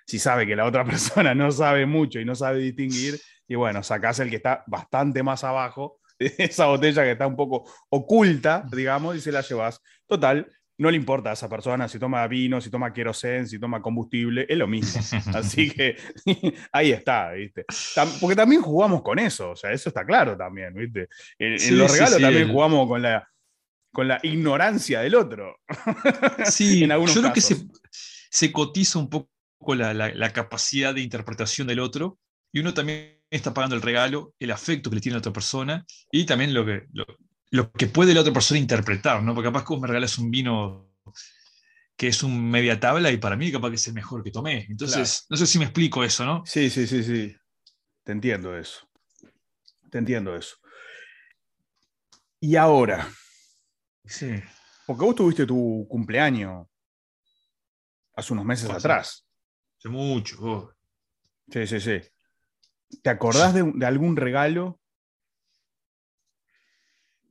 Si 0.09 0.17
sabe 0.17 0.47
que 0.47 0.55
la 0.55 0.65
otra 0.65 0.83
persona 0.85 1.35
no 1.35 1.51
sabe 1.51 1.85
mucho 1.85 2.19
y 2.19 2.25
no 2.25 2.33
sabe 2.33 2.59
distinguir, 2.59 3.19
y 3.47 3.55
bueno, 3.55 3.83
sacás 3.83 4.19
el 4.19 4.29
que 4.29 4.37
está 4.37 4.63
bastante 4.65 5.21
más 5.21 5.43
abajo, 5.43 5.99
esa 6.17 6.65
botella 6.65 7.03
que 7.03 7.11
está 7.11 7.27
un 7.27 7.35
poco 7.35 7.69
oculta, 7.89 8.65
digamos, 8.71 9.15
y 9.15 9.21
se 9.21 9.31
la 9.31 9.41
llevas. 9.41 9.81
Total, 10.07 10.51
no 10.79 10.89
le 10.89 10.97
importa 10.97 11.29
a 11.29 11.33
esa 11.33 11.47
persona 11.47 11.87
si 11.87 11.99
toma 11.99 12.25
vino, 12.27 12.59
si 12.59 12.69
toma 12.71 12.91
querosén, 12.91 13.47
si 13.47 13.59
toma 13.59 13.81
combustible, 13.81 14.45
es 14.49 14.57
lo 14.57 14.67
mismo. 14.67 15.01
Así 15.35 15.69
que 15.69 15.95
ahí 16.71 16.91
está, 16.91 17.31
¿viste? 17.33 17.65
Porque 18.19 18.35
también 18.35 18.61
jugamos 18.61 19.03
con 19.03 19.19
eso, 19.19 19.51
o 19.51 19.55
sea, 19.55 19.71
eso 19.71 19.89
está 19.89 20.05
claro 20.05 20.35
también, 20.35 20.73
¿viste? 20.73 21.07
En, 21.37 21.77
los 21.77 21.91
regalos 21.91 22.19
también 22.19 22.51
jugamos 22.51 22.87
con 22.87 23.01
la, 23.01 23.29
con 23.91 24.07
la 24.07 24.19
ignorancia 24.23 25.01
del 25.01 25.15
otro. 25.15 25.59
Sí, 26.45 26.83
en 26.83 26.91
algunos 26.91 27.13
yo 27.13 27.21
creo 27.21 27.33
que 27.33 27.41
se, 27.41 27.57
se, 28.29 28.51
cotiza 28.51 28.99
un 28.99 29.09
poco 29.09 29.29
la, 29.67 29.93
la, 29.93 30.33
capacidad 30.33 30.93
de 30.93 31.01
interpretación 31.01 31.67
del 31.67 31.79
otro 31.79 32.17
y 32.51 32.59
uno 32.59 32.73
también 32.73 33.21
está 33.29 33.53
pagando 33.53 33.75
el 33.75 33.81
regalo, 33.81 34.33
el 34.39 34.51
afecto 34.51 34.89
que 34.89 34.95
le 34.95 35.01
tiene 35.01 35.17
a 35.17 35.19
otra 35.19 35.33
persona 35.33 35.85
y 36.11 36.25
también 36.25 36.53
lo 36.53 36.65
que, 36.65 36.87
lo, 37.51 37.71
que 37.71 37.87
puede 37.87 38.13
la 38.13 38.21
otra 38.21 38.33
persona 38.33 38.59
interpretar, 38.59 39.21
¿no? 39.21 39.33
Porque 39.35 39.49
capaz 39.49 39.63
que 39.63 39.73
vos 39.73 39.81
me 39.81 39.87
regalas 39.87 40.17
un 40.17 40.31
vino 40.31 40.89
que 41.95 42.07
es 42.07 42.23
un 42.23 42.49
media 42.49 42.79
tabla 42.79 43.11
y 43.11 43.17
para 43.17 43.35
mí 43.35 43.51
capaz 43.51 43.69
que 43.69 43.75
es 43.75 43.87
el 43.87 43.93
mejor 43.93 44.23
que 44.23 44.31
tomé. 44.31 44.65
Entonces, 44.69 45.25
no 45.29 45.35
sé 45.35 45.45
si 45.45 45.59
me 45.59 45.65
explico 45.65 46.03
eso, 46.03 46.25
¿no? 46.25 46.43
Sí, 46.45 46.69
sí, 46.69 46.87
sí, 46.87 47.03
sí. 47.03 47.35
Te 48.03 48.13
entiendo 48.13 48.57
eso. 48.57 48.89
Te 49.91 49.97
entiendo 49.97 50.35
eso. 50.35 50.55
Y 52.39 52.55
ahora. 52.55 53.07
Sí. 54.05 54.41
Porque 54.87 55.03
vos 55.03 55.15
tuviste 55.15 55.45
tu 55.45 55.85
cumpleaños 55.89 56.67
hace 58.15 58.33
unos 58.33 58.45
meses 58.45 58.69
atrás. 58.69 59.28
Hace 59.79 59.89
mucho. 59.89 60.75
Sí, 61.50 61.65
sí, 61.65 61.79
sí. 61.79 62.01
¿Te 63.01 63.09
acordás 63.09 63.53
de, 63.53 63.71
de, 63.74 63.86
algún 63.86 64.17
regalo? 64.17 64.79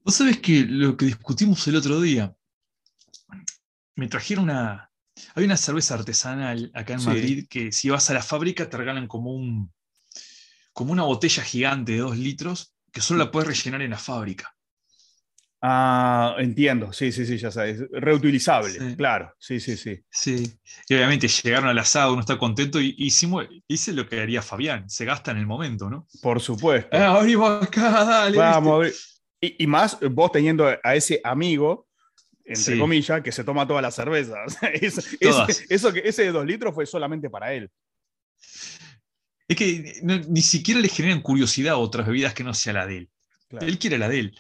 Vos 0.02 0.14
sabés 0.14 0.38
que 0.38 0.64
lo 0.64 0.97
que 0.97 1.05
discutimos 1.05 1.67
el 1.69 1.76
otro 1.76 2.00
día, 2.00 2.35
me 3.97 4.09
trajeron 4.09 4.45
una. 4.45 4.90
Hay 5.35 5.45
una 5.45 5.57
cerveza 5.57 5.95
artesanal 5.95 6.71
acá 6.75 6.95
en 6.95 7.05
Madrid 7.05 7.47
que 7.50 7.73
si 7.73 7.90
vas 7.90 8.09
a 8.09 8.14
la 8.14 8.23
fábrica 8.23 8.71
te 8.71 8.76
regalan 8.76 9.09
como 9.09 9.35
un. 9.35 9.73
como 10.73 10.93
una 10.93 11.02
botella 11.02 11.43
gigante 11.43 11.93
de 11.93 11.99
dos 11.99 12.17
litros 12.17 12.73
que 12.93 13.02
solo 13.02 13.25
la 13.25 13.31
puedes 13.31 13.49
rellenar 13.49 13.83
en 13.83 13.90
la 13.90 13.99
fábrica. 13.99 14.57
Ah, 15.61 16.37
entiendo, 16.38 16.93
sí, 16.93 17.11
sí, 17.11 17.27
sí, 17.27 17.37
ya 17.37 17.50
sabes. 17.50 17.83
Reutilizable, 17.91 18.97
claro, 18.97 19.35
sí, 19.38 19.59
sí, 19.59 19.77
sí. 19.77 20.00
Sí, 20.09 20.59
y 20.88 20.95
obviamente 20.95 21.27
llegaron 21.27 21.69
al 21.69 21.79
asado, 21.79 22.12
uno 22.12 22.21
está 22.21 22.38
contento 22.38 22.81
y 22.81 22.95
hicimos, 22.99 23.47
hice 23.67 23.93
lo 23.93 24.09
que 24.09 24.21
haría 24.21 24.41
Fabián, 24.41 24.88
se 24.88 25.05
gasta 25.05 25.33
en 25.33 25.38
el 25.38 25.47
momento, 25.47 25.91
¿no? 25.91 26.07
Por 26.23 26.41
supuesto. 26.41 26.97
Ah, 26.97 27.19
abrimos 27.19 27.62
acá, 27.62 28.05
dale. 28.05 28.38
Vamos, 28.38 29.17
y, 29.41 29.65
y, 29.65 29.67
más 29.67 29.99
vos 30.00 30.31
teniendo 30.31 30.67
a 30.67 30.95
ese 30.95 31.21
amigo, 31.25 31.88
entre 32.49 32.79
comillas, 32.79 33.23
que 33.23 33.33
se 33.33 33.45
toma 33.45 33.67
todas 33.67 33.83
las 33.83 33.95
cervezas. 33.95 34.57
eso, 35.71 35.93
que, 35.93 36.03
ese 36.05 36.23
de 36.23 36.33
dos 36.33 36.47
litros 36.47 36.75
fue 36.75 36.87
solamente 36.87 37.29
para 37.29 37.53
él. 37.53 37.71
Es 39.47 39.57
que 39.57 40.00
ni 40.03 40.43
siquiera 40.43 40.81
le 40.81 40.88
generan 40.88 41.21
curiosidad 41.21 41.75
a 41.75 41.79
otras 41.79 42.07
bebidas 42.07 42.35
que 42.35 42.45
no 42.45 42.55
sea 42.55 42.73
la 42.73 42.87
de 42.87 42.99
él. 42.99 43.11
Él 43.61 43.79
quiere 43.79 43.99
la 43.99 44.09
de 44.09 44.21
él. 44.21 44.38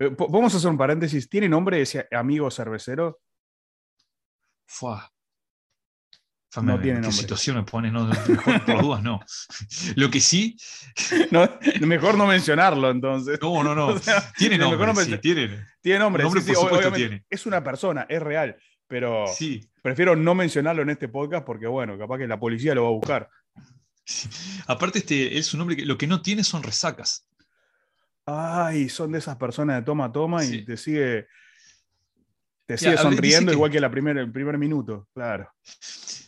Vamos 0.00 0.54
a 0.54 0.56
hacer 0.56 0.70
un 0.70 0.78
paréntesis. 0.78 1.28
¿Tiene 1.28 1.48
nombre 1.48 1.82
ese 1.82 2.08
amigo 2.10 2.50
cervecero? 2.50 3.20
Fua. 4.66 5.12
no 6.62 6.80
tiene 6.80 7.00
nombre. 7.00 7.12
situación 7.12 7.56
me 7.56 7.64
pone? 7.64 7.90
No, 7.90 8.06
mejor 8.06 8.64
por 8.64 8.82
dudas 8.82 9.02
no. 9.02 9.20
Lo 9.96 10.10
que 10.10 10.20
sí. 10.20 10.56
mejor 11.80 12.16
no 12.16 12.26
mencionarlo 12.26 12.90
entonces. 12.90 13.38
No, 13.42 13.62
no, 13.62 13.74
no. 13.74 14.00
tiene 14.38 14.56
nombre. 14.56 15.04
Sí, 15.04 15.18
tiene. 15.18 15.66
tiene 15.82 15.98
nombre. 15.98 16.22
nombre 16.22 16.40
por 16.40 16.54
supuesto 16.56 16.92
tiene. 16.92 17.24
Es 17.28 17.44
una 17.44 17.62
persona, 17.62 18.06
es 18.08 18.22
real. 18.22 18.56
Pero 18.86 19.26
sí. 19.26 19.70
prefiero 19.82 20.16
no 20.16 20.34
mencionarlo 20.34 20.82
en 20.82 20.90
este 20.90 21.08
podcast 21.08 21.44
porque, 21.44 21.66
bueno, 21.66 21.98
capaz 21.98 22.18
que 22.18 22.26
la 22.26 22.40
policía 22.40 22.74
lo 22.74 22.84
va 22.84 22.88
a 22.88 22.92
buscar. 22.92 23.30
Aparte, 24.66 25.00
este 25.00 25.38
es 25.38 25.52
un 25.52 25.60
hombre 25.60 25.76
que 25.76 25.84
lo 25.84 25.98
que 25.98 26.06
no 26.06 26.22
tiene 26.22 26.42
son 26.42 26.62
resacas. 26.62 27.26
Ay, 28.32 28.88
son 28.88 29.10
de 29.10 29.18
esas 29.18 29.36
personas 29.36 29.76
de 29.76 29.82
toma, 29.82 30.12
toma 30.12 30.44
y 30.44 30.64
te 30.64 30.76
sigue, 30.76 31.26
te 32.64 32.78
sigue 32.78 32.96
sonriendo 32.96 33.52
igual 33.52 33.72
que 33.72 33.80
la 33.80 33.88
el 33.88 34.30
primer 34.30 34.56
minuto, 34.56 35.08
claro. 35.12 35.52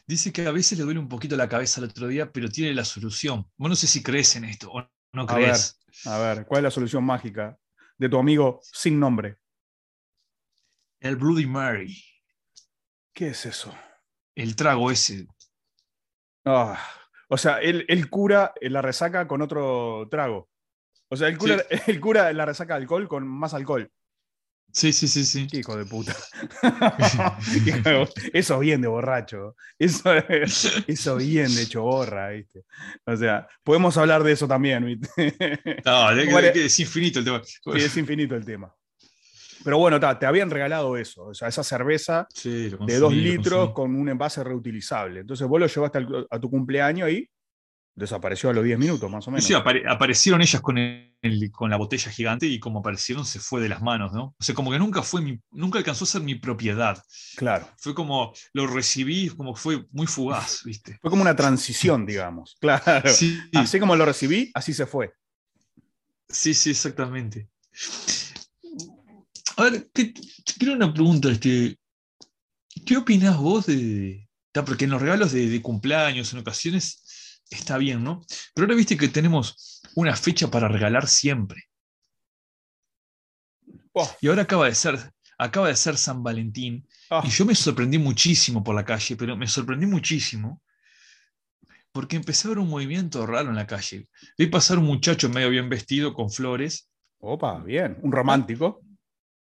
Dice 0.04 0.32
que 0.32 0.46
a 0.46 0.50
veces 0.50 0.78
le 0.78 0.84
duele 0.84 0.98
un 0.98 1.08
poquito 1.08 1.36
la 1.36 1.48
cabeza 1.48 1.80
el 1.80 1.88
otro 1.90 2.08
día, 2.08 2.32
pero 2.32 2.48
tiene 2.48 2.74
la 2.74 2.84
solución. 2.84 3.46
Vos 3.56 3.68
no 3.68 3.76
sé 3.76 3.86
si 3.86 4.02
crees 4.02 4.34
en 4.34 4.44
esto 4.44 4.70
o 4.72 4.84
no 5.12 5.26
crees. 5.26 5.78
A 6.04 6.18
ver, 6.18 6.30
a 6.30 6.34
ver, 6.34 6.46
¿cuál 6.46 6.58
es 6.60 6.64
la 6.64 6.70
solución 6.72 7.04
mágica 7.04 7.56
de 7.96 8.08
tu 8.08 8.18
amigo 8.18 8.60
sin 8.64 8.98
nombre? 8.98 9.36
El 10.98 11.14
Bloody 11.16 11.46
Mary. 11.46 12.04
¿Qué 13.12 13.28
es 13.28 13.46
eso? 13.46 13.72
El 14.34 14.56
trago 14.56 14.90
ese. 14.90 15.28
Ah, 16.44 16.84
o 17.28 17.38
sea, 17.38 17.60
él, 17.60 17.84
él 17.86 18.10
cura 18.10 18.52
la 18.60 18.82
resaca 18.82 19.28
con 19.28 19.40
otro 19.40 20.08
trago. 20.10 20.51
O 21.12 21.16
sea, 21.16 21.28
el 21.28 21.36
cura, 21.36 21.62
el 21.88 22.00
cura 22.00 22.32
la 22.32 22.46
resaca 22.46 22.74
alcohol 22.74 23.06
con 23.06 23.28
más 23.28 23.52
alcohol. 23.52 23.90
Sí, 24.72 24.94
sí, 24.94 25.06
sí, 25.06 25.26
sí. 25.26 25.46
hijo 25.52 25.76
de 25.76 25.84
puta. 25.84 26.16
eso 28.32 28.58
bien 28.58 28.80
de 28.80 28.88
borracho. 28.88 29.54
Eso, 29.78 30.10
eso 30.86 31.16
bien 31.16 31.54
de 31.54 31.64
hecho 31.64 31.82
borra, 31.82 32.30
¿viste? 32.30 32.64
O 33.04 33.14
sea, 33.14 33.46
podemos 33.62 33.98
hablar 33.98 34.22
de 34.22 34.32
eso 34.32 34.48
también, 34.48 34.86
¿viste? 34.86 35.82
No, 35.84 36.10
es 36.12 36.80
infinito 36.80 37.18
el 37.18 37.26
tema. 37.26 37.42
Sí, 37.44 37.60
es 37.74 37.96
infinito 37.98 38.34
el 38.34 38.46
tema. 38.46 38.74
Pero 39.62 39.76
bueno, 39.76 40.00
te 40.00 40.24
habían 40.24 40.50
regalado 40.50 40.96
eso, 40.96 41.26
o 41.26 41.34
sea, 41.34 41.48
esa 41.48 41.62
cerveza 41.62 42.26
de 42.42 42.98
dos 42.98 43.14
litros 43.14 43.72
con 43.72 43.94
un 43.94 44.08
envase 44.08 44.42
reutilizable. 44.42 45.20
Entonces 45.20 45.46
vos 45.46 45.60
lo 45.60 45.66
llevaste 45.66 46.06
a 46.30 46.40
tu 46.40 46.50
cumpleaños 46.50 47.10
y 47.10 47.28
desapareció 47.94 48.50
a 48.50 48.52
los 48.52 48.64
10 48.64 48.78
minutos, 48.78 49.10
más 49.10 49.26
o 49.28 49.30
menos. 49.30 49.44
Sí, 49.44 49.54
aparecieron 49.54 50.40
ellas 50.40 50.60
con, 50.62 50.76
con 51.52 51.70
la 51.70 51.76
botella 51.76 52.10
gigante 52.10 52.46
y 52.46 52.58
como 52.58 52.80
aparecieron 52.80 53.24
se 53.24 53.38
fue 53.38 53.60
de 53.60 53.68
las 53.68 53.82
manos, 53.82 54.12
¿no? 54.12 54.34
O 54.38 54.42
sea, 54.42 54.54
como 54.54 54.70
que 54.70 54.78
nunca 54.78 55.02
fue 55.02 55.20
mi, 55.20 55.38
nunca 55.50 55.78
alcanzó 55.78 56.04
a 56.04 56.08
ser 56.08 56.22
mi 56.22 56.34
propiedad. 56.34 57.02
Claro. 57.36 57.68
Fue 57.78 57.94
como, 57.94 58.32
lo 58.52 58.66
recibí, 58.66 59.28
como 59.28 59.54
que 59.54 59.60
fue 59.60 59.84
muy 59.90 60.06
fugaz, 60.06 60.62
¿viste? 60.64 60.98
Fue 61.00 61.10
como 61.10 61.22
una 61.22 61.36
transición, 61.36 62.06
digamos. 62.06 62.56
Claro. 62.60 63.12
Sí. 63.12 63.38
Así 63.54 63.78
como 63.78 63.96
lo 63.96 64.04
recibí, 64.04 64.50
así 64.54 64.72
se 64.72 64.86
fue. 64.86 65.12
Sí, 66.28 66.54
sí, 66.54 66.70
exactamente. 66.70 67.48
A 69.56 69.64
ver, 69.64 69.90
te, 69.92 70.14
quiero 70.58 70.74
una 70.74 70.92
pregunta, 70.92 71.30
este, 71.30 71.76
¿qué 72.86 72.96
opinás 72.96 73.36
vos 73.36 73.66
de, 73.66 74.26
porque 74.64 74.84
en 74.84 74.90
los 74.90 75.02
regalos 75.02 75.32
de, 75.32 75.48
de 75.48 75.60
cumpleaños, 75.60 76.32
en 76.32 76.38
ocasiones, 76.38 77.02
está 77.50 77.78
bien, 77.78 78.02
¿no? 78.02 78.24
Pero 78.54 78.66
ahora 78.66 78.76
viste 78.76 78.96
que 78.96 79.08
tenemos 79.08 79.82
una 79.94 80.16
fecha 80.16 80.50
para 80.50 80.68
regalar 80.68 81.08
siempre. 81.08 81.68
Oh. 83.92 84.10
Y 84.20 84.28
ahora 84.28 84.42
acaba 84.42 84.66
de 84.66 84.74
ser, 84.74 85.12
acaba 85.38 85.68
de 85.68 85.76
ser 85.76 85.96
San 85.96 86.22
Valentín. 86.22 86.86
Ah. 87.10 87.22
Y 87.24 87.28
yo 87.28 87.44
me 87.44 87.54
sorprendí 87.54 87.98
muchísimo 87.98 88.64
por 88.64 88.74
la 88.74 88.84
calle, 88.84 89.16
pero 89.16 89.36
me 89.36 89.46
sorprendí 89.46 89.86
muchísimo 89.86 90.62
porque 91.92 92.16
empecé 92.16 92.48
a 92.48 92.50
ver 92.50 92.58
un 92.58 92.70
movimiento 92.70 93.26
raro 93.26 93.50
en 93.50 93.56
la 93.56 93.66
calle. 93.66 94.08
Vi 94.38 94.46
pasar 94.46 94.78
un 94.78 94.86
muchacho 94.86 95.28
medio 95.28 95.50
bien 95.50 95.68
vestido 95.68 96.14
con 96.14 96.30
flores. 96.30 96.88
Opa, 97.18 97.58
bien, 97.62 97.98
un 98.02 98.10
romántico. 98.10 98.80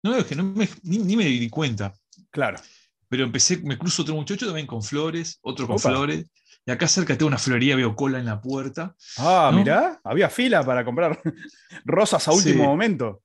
No, 0.02 0.16
es 0.16 0.26
que 0.26 0.34
no 0.34 0.44
me, 0.44 0.68
ni, 0.82 1.16
me 1.16 1.24
di 1.24 1.48
cuenta. 1.48 1.94
Claro. 2.30 2.58
Pero 3.08 3.24
empecé, 3.24 3.58
me 3.58 3.78
cruzo 3.78 4.02
otro 4.02 4.14
muchacho 4.14 4.46
también 4.46 4.66
con 4.66 4.82
flores, 4.82 5.38
otro 5.42 5.66
con 5.66 5.78
flores. 5.78 6.26
Y 6.66 6.70
acá 6.70 6.86
cerca 6.86 7.16
tengo 7.16 7.28
una 7.28 7.38
florería, 7.38 7.76
veo 7.76 7.96
cola 7.96 8.18
en 8.18 8.26
la 8.26 8.40
puerta. 8.40 8.94
Ah, 9.16 9.50
mirá, 9.54 10.00
había 10.04 10.28
fila 10.28 10.64
para 10.64 10.84
comprar 10.84 11.20
rosas 11.84 12.26
a 12.28 12.32
último 12.32 12.64
momento. 12.64 13.22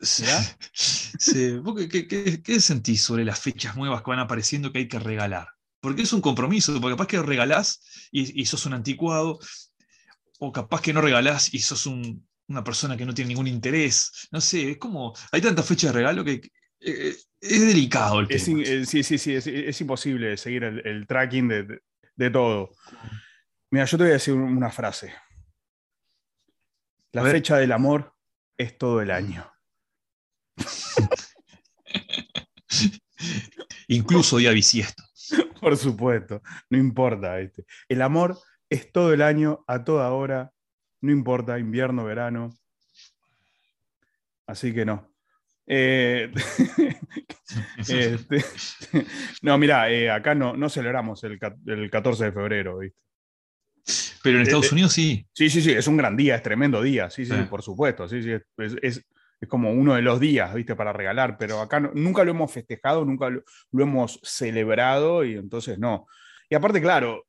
Sí. 0.00 0.24
sí. 0.74 1.60
qué, 2.44 2.60
sentís 2.60 3.02
sobre 3.02 3.24
las 3.24 3.40
fechas 3.40 3.76
nuevas 3.76 4.02
que 4.02 4.10
van 4.10 4.18
apareciendo 4.18 4.72
que 4.72 4.80
hay 4.80 4.88
que 4.88 4.98
regalar? 4.98 5.48
Porque 5.80 6.02
es 6.02 6.12
un 6.12 6.20
compromiso, 6.20 6.80
porque 6.80 6.94
capaz 6.94 7.06
que 7.06 7.22
regalás 7.22 8.08
y, 8.10 8.44
sos 8.44 8.66
un 8.66 8.74
anticuado, 8.74 9.38
o 10.38 10.52
capaz 10.52 10.80
que 10.80 10.92
no 10.92 11.00
regalás 11.00 11.52
y 11.54 11.60
sos 11.60 11.86
una 11.86 12.64
persona 12.64 12.96
que 12.96 13.06
no 13.06 13.14
tiene 13.14 13.28
ningún 13.28 13.46
interés. 13.46 14.28
No 14.32 14.40
sé, 14.40 14.72
es 14.72 14.78
como. 14.78 15.14
Hay 15.30 15.40
tantas 15.40 15.66
fechas 15.66 15.92
de 15.92 15.98
regalo 16.00 16.24
que 16.24 16.40
eh, 16.80 17.16
es 17.40 17.60
delicado 17.60 18.20
el 18.20 18.26
es 18.30 18.44
tema. 18.44 18.62
Eh, 18.62 18.84
sí, 18.84 19.02
sí, 19.02 19.18
sí, 19.18 19.34
es, 19.34 19.80
imposible 19.80 20.36
seguir 20.36 20.64
el, 20.64 21.06
tracking 21.06 21.48
de, 21.48 21.62
de 21.64 21.80
todo. 22.30 22.70
Mira, 23.70 23.84
yo 23.84 23.96
te 23.96 24.04
voy 24.04 24.10
a 24.10 24.14
decir 24.14 24.34
una 24.34 24.70
frase. 24.70 25.14
La 27.12 27.22
fecha 27.24 27.58
del 27.58 27.72
amor 27.72 28.14
es 28.56 28.78
todo 28.78 29.02
el 29.02 29.10
año. 29.10 29.50
Incluso 33.88 34.38
día 34.38 34.50
bisiesto. 34.50 35.02
Por 35.60 35.76
supuesto, 35.76 36.42
no 36.70 36.78
importa. 36.78 37.36
¿viste? 37.36 37.66
El 37.88 38.02
amor 38.02 38.38
es 38.70 38.90
todo 38.90 39.12
el 39.12 39.22
año, 39.22 39.64
a 39.66 39.84
toda 39.84 40.10
hora, 40.12 40.52
no 41.00 41.12
importa, 41.12 41.58
invierno, 41.58 42.04
verano. 42.04 42.54
Así 44.46 44.72
que 44.72 44.84
no. 44.84 45.11
Eh, 45.66 46.32
este, 47.88 48.44
no, 49.42 49.58
mira, 49.58 49.90
eh, 49.90 50.10
acá 50.10 50.34
no, 50.34 50.56
no 50.56 50.68
celebramos 50.68 51.22
el, 51.24 51.38
el 51.66 51.90
14 51.90 52.26
de 52.26 52.32
febrero, 52.32 52.78
¿viste? 52.78 52.98
Pero 54.22 54.36
en 54.36 54.42
Eh, 54.42 54.44
Estados 54.44 54.66
eh, 54.70 54.74
Unidos 54.74 54.92
sí. 54.92 55.26
Sí, 55.32 55.50
sí, 55.50 55.60
sí, 55.62 55.72
es 55.72 55.86
un 55.86 55.96
gran 55.96 56.16
día, 56.16 56.36
es 56.36 56.42
tremendo 56.42 56.82
día, 56.82 57.10
sí, 57.10 57.24
sí, 57.24 57.32
por 57.50 57.62
supuesto, 57.62 58.08
sí, 58.08 58.22
sí, 58.22 58.32
es, 58.32 58.42
es- 58.58 58.76
es- 58.82 59.06
es 59.40 59.48
como 59.48 59.72
uno 59.72 59.94
de 59.94 60.02
los 60.02 60.20
días, 60.20 60.54
¿viste? 60.54 60.76
Para 60.76 60.92
regalar, 60.92 61.36
pero 61.36 61.60
acá 61.60 61.80
no- 61.80 61.90
nunca 61.94 62.22
lo 62.22 62.30
hemos 62.30 62.52
festejado, 62.52 63.04
nunca 63.04 63.28
lo, 63.28 63.42
lo 63.72 63.82
hemos 63.82 64.20
celebrado 64.22 65.24
y 65.24 65.34
entonces 65.34 65.78
no. 65.80 66.06
Y 66.48 66.54
aparte, 66.54 66.80
claro, 66.80 67.26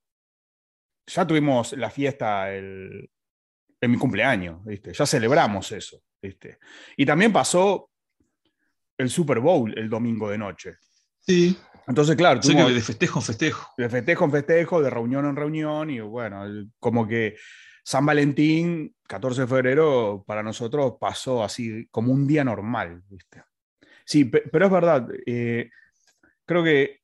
ya 1.07 1.25
tuvimos 1.25 1.73
la 1.73 1.89
fiesta 1.89 2.53
el- 2.53 3.09
en 3.81 3.91
mi 3.91 3.97
cumpleaños, 3.97 4.63
¿viste? 4.63 4.93
Ya 4.93 5.05
celebramos 5.07 5.71
eso, 5.71 6.01
¿viste? 6.21 6.59
Y 6.95 7.05
también 7.05 7.33
pasó 7.33 7.89
el 9.03 9.09
Super 9.09 9.39
Bowl 9.39 9.77
el 9.77 9.89
domingo 9.89 10.29
de 10.29 10.37
noche. 10.37 10.77
Sí. 11.19 11.57
Entonces, 11.87 12.15
claro, 12.15 12.39
que 12.41 12.47
de 12.73 12.81
festejo 12.81 13.19
en 13.19 13.25
festejo. 13.25 13.69
de 13.77 13.89
festejo 13.89 14.25
en 14.25 14.31
festejo, 14.31 14.81
de 14.81 14.89
reunión 14.89 15.25
en 15.25 15.35
reunión, 15.35 15.89
y 15.89 15.99
bueno, 15.99 16.45
el- 16.45 16.71
como 16.79 17.07
que 17.07 17.35
San 17.83 18.05
Valentín, 18.05 18.95
14 19.07 19.41
de 19.41 19.47
febrero, 19.47 20.23
para 20.25 20.41
nosotros 20.41 20.93
pasó 20.99 21.43
así 21.43 21.87
como 21.91 22.13
un 22.13 22.25
día 22.25 22.43
normal, 22.45 23.03
¿viste? 23.09 23.43
Sí, 24.05 24.25
pe- 24.25 24.43
pero 24.51 24.65
es 24.67 24.71
verdad, 24.71 25.07
eh, 25.25 25.69
creo 26.45 26.63
que 26.63 27.01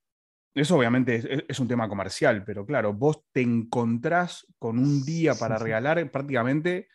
eso 0.53 0.77
obviamente 0.77 1.15
es, 1.15 1.25
es- 1.25 1.45
es 1.49 1.59
un 1.59 1.67
tema 1.67 1.87
comercial, 1.89 2.43
pero 2.45 2.65
claro, 2.65 2.93
vos 2.93 3.23
te 3.33 3.41
encontrás 3.41 4.45
con 4.57 4.79
un 4.79 5.03
día 5.03 5.35
para 5.35 5.57
regalar 5.57 6.09
prácticamente 6.11 6.87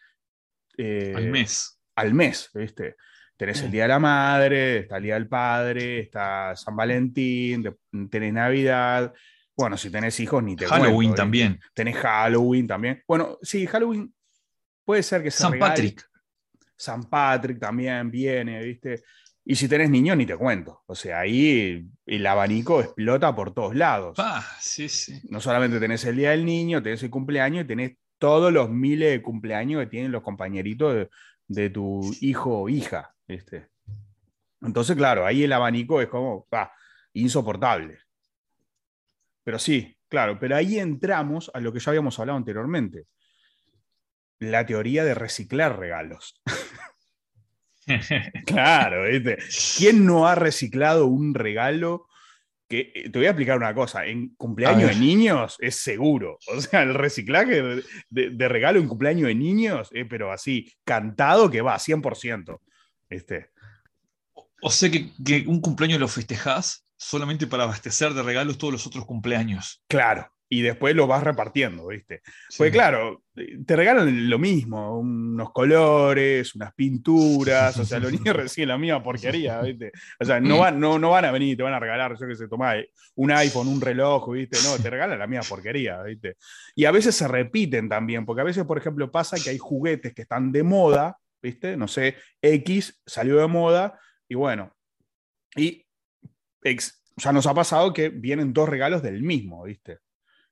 eh, 0.78 1.12
Al 1.14 1.26
mes. 1.30 1.78
al 1.94 2.14
mes, 2.14 2.50
¿viste? 2.54 2.96
Tenés 3.36 3.62
el 3.62 3.70
Día 3.70 3.82
de 3.82 3.88
la 3.88 3.98
Madre, 3.98 4.78
está 4.80 4.98
el 4.98 5.02
Día 5.02 5.14
del 5.14 5.26
Padre, 5.28 6.00
está 6.00 6.54
San 6.56 6.76
Valentín, 6.76 7.62
de- 7.62 7.76
tenés 8.08 8.32
Navidad. 8.32 9.12
Bueno, 9.56 9.76
si 9.76 9.90
tenés 9.90 10.18
hijos, 10.20 10.42
ni 10.42 10.56
te 10.56 10.66
Halloween 10.66 11.14
también. 11.14 11.60
Tenés 11.74 11.96
Halloween 11.96 12.66
también. 12.66 13.02
Bueno, 13.06 13.38
sí, 13.42 13.66
Halloween 13.66 14.12
puede 14.84 15.02
ser 15.02 15.22
que 15.22 15.30
se 15.30 15.38
San 15.42 15.52
regale. 15.52 15.70
Patrick. 15.72 16.10
San 16.76 17.04
Patrick 17.04 17.58
también 17.60 18.10
viene, 18.10 18.62
¿viste? 18.62 19.02
Y 19.44 19.54
si 19.56 19.68
tenés 19.68 19.90
niños, 19.90 20.16
ni 20.16 20.26
te 20.26 20.36
cuento. 20.36 20.82
O 20.86 20.94
sea, 20.94 21.20
ahí 21.20 21.86
el 22.06 22.26
abanico 22.26 22.80
explota 22.80 23.34
por 23.34 23.52
todos 23.52 23.74
lados. 23.74 24.16
Ah, 24.18 24.44
sí, 24.60 24.88
sí. 24.88 25.20
No 25.28 25.40
solamente 25.40 25.78
tenés 25.78 26.04
el 26.04 26.16
Día 26.16 26.30
del 26.30 26.44
Niño, 26.44 26.82
tenés 26.82 27.02
el 27.02 27.10
cumpleaños 27.10 27.64
y 27.64 27.68
tenés 27.68 27.92
todos 28.18 28.52
los 28.52 28.70
miles 28.70 29.10
de 29.10 29.22
cumpleaños 29.22 29.82
que 29.82 29.86
tienen 29.90 30.12
los 30.12 30.22
compañeritos 30.22 30.94
de, 30.94 31.10
de 31.46 31.70
tu 31.70 32.10
hijo 32.20 32.62
o 32.62 32.68
hija. 32.68 33.13
¿Viste? 33.28 33.68
Entonces, 34.62 34.96
claro, 34.96 35.26
ahí 35.26 35.44
el 35.44 35.52
abanico 35.52 36.00
es 36.00 36.08
como 36.08 36.46
insoportable. 37.12 37.98
Pero 39.42 39.58
sí, 39.58 39.96
claro, 40.08 40.38
pero 40.38 40.56
ahí 40.56 40.78
entramos 40.78 41.50
a 41.52 41.60
lo 41.60 41.72
que 41.72 41.80
ya 41.80 41.90
habíamos 41.90 42.18
hablado 42.18 42.38
anteriormente. 42.38 43.06
La 44.40 44.64
teoría 44.66 45.04
de 45.04 45.14
reciclar 45.14 45.78
regalos. 45.78 46.40
Claro, 48.46 49.04
¿viste? 49.10 49.36
¿Quién 49.76 50.06
no 50.06 50.26
ha 50.26 50.34
reciclado 50.34 51.06
un 51.06 51.34
regalo? 51.34 52.06
Que, 52.66 52.90
eh, 52.94 53.10
te 53.10 53.18
voy 53.18 53.26
a 53.26 53.30
explicar 53.30 53.58
una 53.58 53.74
cosa, 53.74 54.06
en 54.06 54.34
cumpleaños 54.36 54.88
de 54.88 54.96
niños 54.96 55.58
es 55.60 55.76
seguro. 55.76 56.38
O 56.48 56.60
sea, 56.62 56.82
el 56.82 56.94
reciclaje 56.94 57.60
de, 57.62 57.84
de- 58.08 58.30
de 58.30 58.48
regalo 58.48 58.80
en 58.80 58.88
cumpleaños 58.88 59.28
de 59.28 59.34
niños, 59.34 59.90
eh, 59.92 60.06
pero 60.06 60.32
así, 60.32 60.72
cantado 60.84 61.50
que 61.50 61.60
va, 61.60 61.78
100%. 61.78 62.58
Este, 63.14 63.50
O 64.60 64.70
sea 64.70 64.90
que, 64.90 65.10
que 65.24 65.44
un 65.46 65.60
cumpleaños 65.60 66.00
lo 66.00 66.08
festejás 66.08 66.86
solamente 66.96 67.46
para 67.46 67.64
abastecer 67.64 68.14
de 68.14 68.22
regalos 68.22 68.58
todos 68.58 68.72
los 68.72 68.86
otros 68.86 69.04
cumpleaños. 69.04 69.82
claro, 69.88 70.30
y 70.48 70.62
después 70.62 70.94
lo 70.94 71.06
vas 71.06 71.24
repartiendo, 71.24 71.88
¿viste? 71.88 72.22
Pues 72.56 72.70
claro, 72.70 73.24
te 73.34 73.76
regalan 73.76 74.28
lo 74.28 74.38
mismo, 74.38 75.00
unos 75.00 75.50
colores, 75.52 76.54
unas 76.54 76.72
pinturas, 76.74 77.76
o 77.78 77.84
sea, 77.84 77.98
los 77.98 78.12
niños 78.12 78.36
reciben 78.36 78.68
la 78.68 78.78
misma 78.78 79.02
porquería, 79.02 79.60
¿viste? 79.62 79.90
O 80.20 80.24
sea, 80.24 80.38
no 80.40 80.58
van, 80.58 80.78
no, 80.78 80.98
no 80.98 81.10
van 81.10 81.24
a 81.24 81.32
venir 81.32 81.54
y 81.54 81.56
te 81.56 81.62
van 81.62 81.74
a 81.74 81.80
regalar, 81.80 82.16
yo 82.20 82.28
que 82.28 82.36
sé, 82.36 82.46
tomá 82.46 82.74
un 83.16 83.32
iPhone, 83.32 83.68
un 83.68 83.80
reloj, 83.80 84.32
¿viste? 84.32 84.58
No, 84.62 84.80
te 84.80 84.90
regalan 84.90 85.18
la 85.18 85.26
misma 85.26 85.44
porquería, 85.48 86.02
¿viste? 86.02 86.36
Y 86.76 86.84
a 86.84 86.92
veces 86.92 87.16
se 87.16 87.26
repiten 87.26 87.88
también, 87.88 88.24
porque 88.24 88.42
a 88.42 88.44
veces, 88.44 88.64
por 88.64 88.78
ejemplo, 88.78 89.10
pasa 89.10 89.36
que 89.42 89.50
hay 89.50 89.58
juguetes 89.58 90.14
que 90.14 90.22
están 90.22 90.52
de 90.52 90.62
moda, 90.62 91.18
¿viste? 91.44 91.76
No 91.76 91.86
sé, 91.86 92.16
X 92.42 93.00
salió 93.06 93.36
de 93.36 93.46
moda 93.46 94.00
y 94.26 94.34
bueno, 94.34 94.74
y 95.54 95.86
ex- 96.62 97.04
ya 97.16 97.32
nos 97.32 97.46
ha 97.46 97.54
pasado 97.54 97.92
que 97.92 98.08
vienen 98.08 98.52
dos 98.54 98.68
regalos 98.68 99.02
del 99.02 99.22
mismo, 99.22 99.62
¿viste? 99.64 99.98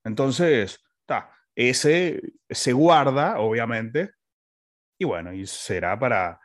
Entonces, 0.05 0.85
ta, 1.07 1.33
ese 1.57 2.21
se 2.51 2.73
guarda, 2.73 3.41
obviamente, 3.41 4.11
y 5.01 5.05
bueno, 5.07 5.33
y 5.33 5.47
será 5.47 5.99
para 5.99 6.39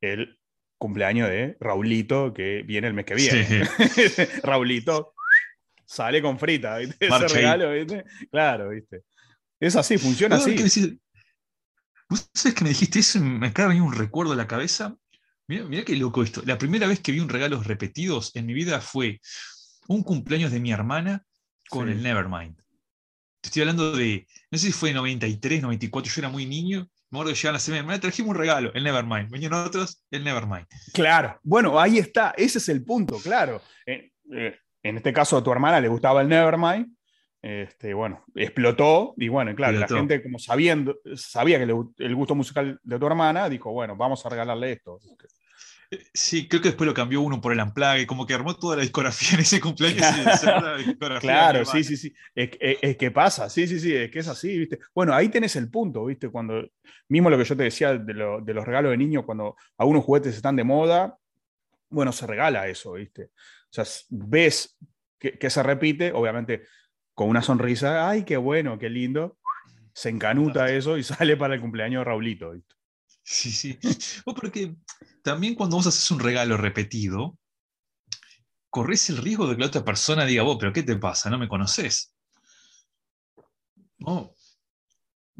el 0.00 0.38
cumpleaños 0.78 1.28
de 1.30 1.56
Raulito, 1.58 2.34
que 2.34 2.62
viene 2.62 2.88
el 2.88 2.94
mes 2.94 3.06
que 3.06 3.14
viene. 3.14 3.62
Raulito 4.42 5.14
sale 5.86 6.20
con 6.20 6.38
frita, 6.38 6.76
¿viste? 6.78 6.96
Ese 7.00 7.08
Marcha 7.08 7.34
regalo, 7.34 7.72
¿viste? 7.72 8.04
Claro, 8.30 8.68
¿viste? 8.68 9.04
Es 9.58 9.74
así, 9.74 9.96
funciona 9.96 10.36
Ahora 10.36 10.52
así. 10.52 11.00
Vos 12.08 12.30
sabés 12.34 12.54
que 12.54 12.64
me 12.64 12.70
dijiste 12.70 13.00
eso 13.00 13.18
y 13.18 13.22
me 13.22 13.48
acaba 13.48 13.68
de 13.68 13.74
venir 13.74 13.82
un 13.88 13.94
recuerdo 13.94 14.32
a 14.32 14.36
la 14.36 14.46
cabeza. 14.46 14.96
Mira, 15.48 15.64
mira 15.64 15.84
qué 15.84 15.96
loco 15.96 16.22
esto. 16.22 16.42
La 16.44 16.58
primera 16.58 16.86
vez 16.86 17.00
que 17.00 17.12
vi 17.12 17.20
un 17.20 17.28
regalos 17.28 17.66
repetidos 17.66 18.34
en 18.34 18.46
mi 18.46 18.54
vida 18.54 18.80
fue 18.80 19.20
un 19.88 20.02
cumpleaños 20.02 20.50
de 20.52 20.60
mi 20.60 20.72
hermana 20.72 21.24
con 21.68 21.86
Sí. 21.86 21.92
el 21.92 22.02
Nevermind. 22.02 22.56
Te 23.40 23.48
estoy 23.48 23.62
hablando 23.62 23.92
de, 23.92 24.26
no 24.50 24.58
sé 24.58 24.66
si 24.66 24.72
fue 24.72 24.92
93, 24.92 25.62
94, 25.62 26.12
yo 26.12 26.20
era 26.20 26.28
muy 26.28 26.46
niño. 26.46 26.88
Me 27.10 27.18
acuerdo 27.18 27.32
que 27.32 27.36
llegaban 27.38 27.56
a 27.56 27.60
semana, 27.60 27.80
hermana, 27.80 28.00
trajimos 28.00 28.30
un 28.30 28.36
regalo, 28.36 28.72
el 28.74 28.82
Nevermind. 28.82 29.30
Venían 29.30 29.52
otros, 29.52 30.02
el 30.10 30.24
Nevermind. 30.24 30.66
Claro, 30.92 31.38
bueno, 31.44 31.78
ahí 31.78 31.98
está, 31.98 32.34
ese 32.36 32.58
es 32.58 32.68
el 32.68 32.84
punto, 32.84 33.18
claro. 33.22 33.62
En, 33.84 34.10
eh, 34.32 34.58
en 34.82 34.96
este 34.96 35.12
caso 35.12 35.36
a 35.36 35.44
tu 35.44 35.52
hermana 35.52 35.80
le 35.80 35.86
gustaba 35.88 36.22
el 36.22 36.28
Nevermind, 36.28 36.95
este, 37.42 37.94
bueno, 37.94 38.24
explotó 38.34 39.14
y 39.16 39.28
bueno, 39.28 39.54
claro, 39.54 39.78
Explotó. 39.78 39.94
la 39.94 40.00
gente 40.00 40.22
como 40.22 40.38
sabiendo, 40.38 40.98
sabía 41.14 41.58
que 41.58 41.66
le 41.66 41.74
el 41.98 42.14
gusto 42.14 42.34
musical 42.34 42.80
de 42.82 42.98
tu 42.98 43.06
hermana, 43.06 43.48
dijo, 43.48 43.70
bueno, 43.72 43.96
vamos 43.96 44.24
a 44.26 44.28
regalarle 44.28 44.72
esto. 44.72 44.98
Eh, 45.90 45.98
Sí, 46.12 46.48
creo 46.48 46.60
que 46.60 46.70
después 46.70 46.88
lo 46.88 46.94
cambió 46.94 47.20
uno 47.20 47.40
por 47.40 47.52
el 47.52 47.60
Unplugged, 47.60 48.06
como 48.06 48.26
que 48.26 48.34
armó 48.34 48.56
toda 48.56 48.74
la 48.76 48.82
discografía 48.82 49.34
en 49.34 49.40
ese 49.40 49.60
cumpleaños. 49.60 50.04
Claro, 51.20 51.64
sí, 51.64 51.84
sí, 51.84 51.96
sí. 51.96 52.14
Es, 52.34 52.50
que- 52.50 52.58
es- 52.60 52.78
es 52.82 52.96
que 52.96 53.10
pasa, 53.12 53.48
sí, 53.48 53.68
sí, 53.68 53.78
sí, 53.78 53.94
es 53.94 54.10
que 54.10 54.18
es 54.18 54.26
así, 54.28 54.58
¿viste? 54.58 54.80
Bueno, 54.94 55.14
ahí 55.14 55.28
tenés 55.28 55.54
el 55.54 55.70
punto, 55.70 56.04
¿viste? 56.06 56.28
Cuando, 56.28 56.68
mismo 57.08 57.30
lo 57.30 57.38
que 57.38 57.44
yo 57.44 57.56
te 57.56 57.62
decía 57.62 57.96
de, 57.96 58.14
lo- 58.14 58.40
de 58.40 58.52
los 58.54 58.64
regalos 58.66 58.90
de 58.90 58.96
niños, 58.96 59.24
cuando 59.24 59.54
algunos 59.78 60.02
juguetes 60.04 60.34
están 60.34 60.56
de 60.56 60.64
moda, 60.64 61.16
bueno, 61.88 62.10
se 62.10 62.26
regala 62.26 62.66
eso, 62.66 62.94
¿viste? 62.94 63.26
O 63.26 63.70
sea, 63.70 63.84
ves 64.10 64.76
que, 65.20 65.38
que 65.38 65.50
se 65.50 65.62
repite, 65.62 66.10
obviamente 66.12 66.62
con 67.16 67.30
una 67.30 67.40
sonrisa, 67.40 68.08
ay, 68.08 68.24
qué 68.24 68.36
bueno, 68.36 68.78
qué 68.78 68.90
lindo, 68.90 69.38
se 69.94 70.10
encanuta 70.10 70.70
eso 70.70 70.98
y 70.98 71.02
sale 71.02 71.36
para 71.36 71.54
el 71.54 71.60
cumpleaños 71.62 72.00
de 72.00 72.04
Raulito. 72.04 72.52
Sí, 73.22 73.50
sí. 73.50 73.78
Vos 74.24 74.36
porque 74.38 74.76
también 75.22 75.54
cuando 75.54 75.76
vos 75.76 75.86
haces 75.86 76.08
un 76.10 76.20
regalo 76.20 76.58
repetido, 76.58 77.38
corres 78.70 79.08
el 79.08 79.16
riesgo 79.16 79.48
de 79.48 79.56
que 79.56 79.62
la 79.62 79.68
otra 79.68 79.84
persona 79.84 80.26
diga, 80.26 80.42
vos, 80.42 80.58
pero 80.60 80.74
¿qué 80.74 80.82
te 80.82 80.96
pasa? 80.96 81.30
No 81.30 81.38
me 81.38 81.48
conoces. 81.48 82.14
No, 83.98 84.34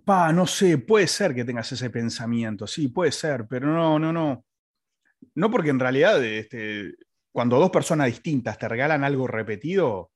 Pa, 0.03 0.33
no 0.33 0.47
sé, 0.47 0.79
puede 0.79 1.09
ser 1.09 1.35
que 1.35 1.45
tengas 1.45 1.71
ese 1.73 1.91
pensamiento, 1.91 2.67
sí, 2.67 2.89
puede 2.89 3.11
ser, 3.13 3.47
pero 3.49 3.67
no, 3.67 3.99
no, 3.99 4.13
no. 4.13 4.45
No 5.35 5.51
porque 5.51 5.71
en 5.71 5.81
realidad 5.81 6.25
este, 6.25 6.95
cuando 7.33 7.59
dos 7.59 7.71
personas 7.71 8.07
distintas 8.07 8.57
te 8.57 8.69
regalan 8.69 9.05
algo 9.05 9.27
repetido 9.27 10.13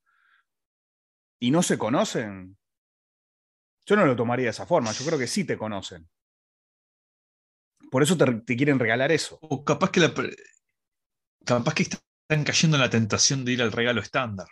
y 1.41 1.49
no 1.49 1.63
se 1.63 1.77
conocen, 1.77 2.55
yo 3.85 3.95
no 3.95 4.05
lo 4.05 4.15
tomaría 4.15 4.45
de 4.45 4.51
esa 4.51 4.67
forma, 4.67 4.91
yo 4.91 5.03
creo 5.03 5.17
que 5.17 5.27
sí 5.27 5.43
te 5.43 5.57
conocen. 5.57 6.07
Por 7.89 8.03
eso 8.03 8.15
te, 8.15 8.25
te 8.41 8.55
quieren 8.55 8.77
regalar 8.77 9.11
eso. 9.11 9.39
o 9.41 9.65
capaz 9.65 9.89
que 9.89 9.99
la 9.99 10.13
capaz 11.43 11.73
que 11.73 11.83
están 11.83 12.43
cayendo 12.45 12.77
en 12.77 12.81
la 12.81 12.89
tentación 12.91 13.43
de 13.43 13.53
ir 13.53 13.61
al 13.63 13.71
regalo 13.71 14.01
estándar. 14.01 14.47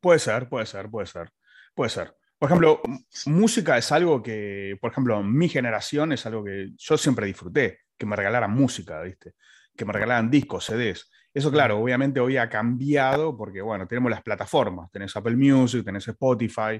Puede 0.00 0.18
ser, 0.18 0.48
puede 0.48 0.64
ser, 0.64 0.90
puede 0.90 1.06
ser, 1.06 1.30
puede 1.74 1.90
ser. 1.90 2.16
Por 2.38 2.48
ejemplo, 2.48 2.80
música 3.26 3.76
es 3.76 3.92
algo 3.92 4.22
que, 4.22 4.78
por 4.80 4.90
ejemplo, 4.92 5.22
mi 5.22 5.50
generación 5.50 6.12
es 6.12 6.24
algo 6.24 6.42
que 6.42 6.70
yo 6.74 6.96
siempre 6.96 7.26
disfruté, 7.26 7.80
que 7.98 8.06
me 8.06 8.16
regalaran 8.16 8.50
música, 8.50 9.02
¿viste? 9.02 9.34
Que 9.80 9.86
me 9.86 9.94
regalaran 9.94 10.30
discos, 10.30 10.66
CDs. 10.66 11.10
Eso, 11.32 11.50
claro, 11.50 11.78
obviamente 11.78 12.20
hoy 12.20 12.36
ha 12.36 12.50
cambiado 12.50 13.34
porque, 13.34 13.62
bueno, 13.62 13.86
tenemos 13.88 14.10
las 14.10 14.22
plataformas. 14.22 14.90
Tenés 14.92 15.16
Apple 15.16 15.36
Music, 15.36 15.82
tenés 15.82 16.06
Spotify, 16.06 16.78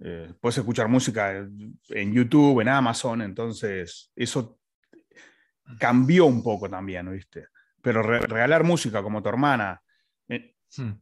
eh, 0.00 0.34
puedes 0.38 0.58
escuchar 0.58 0.86
música 0.88 1.32
en 1.32 2.12
YouTube, 2.12 2.60
en 2.60 2.68
Amazon, 2.68 3.22
entonces 3.22 4.12
eso 4.14 4.58
cambió 5.78 6.26
un 6.26 6.42
poco 6.42 6.68
también, 6.68 7.10
¿viste? 7.10 7.46
Pero 7.80 8.02
re- 8.02 8.18
regalar 8.20 8.64
música 8.64 9.02
como 9.02 9.22
tu 9.22 9.30
hermana, 9.30 9.80
eh, 10.28 10.54
Hmm. 10.76 10.92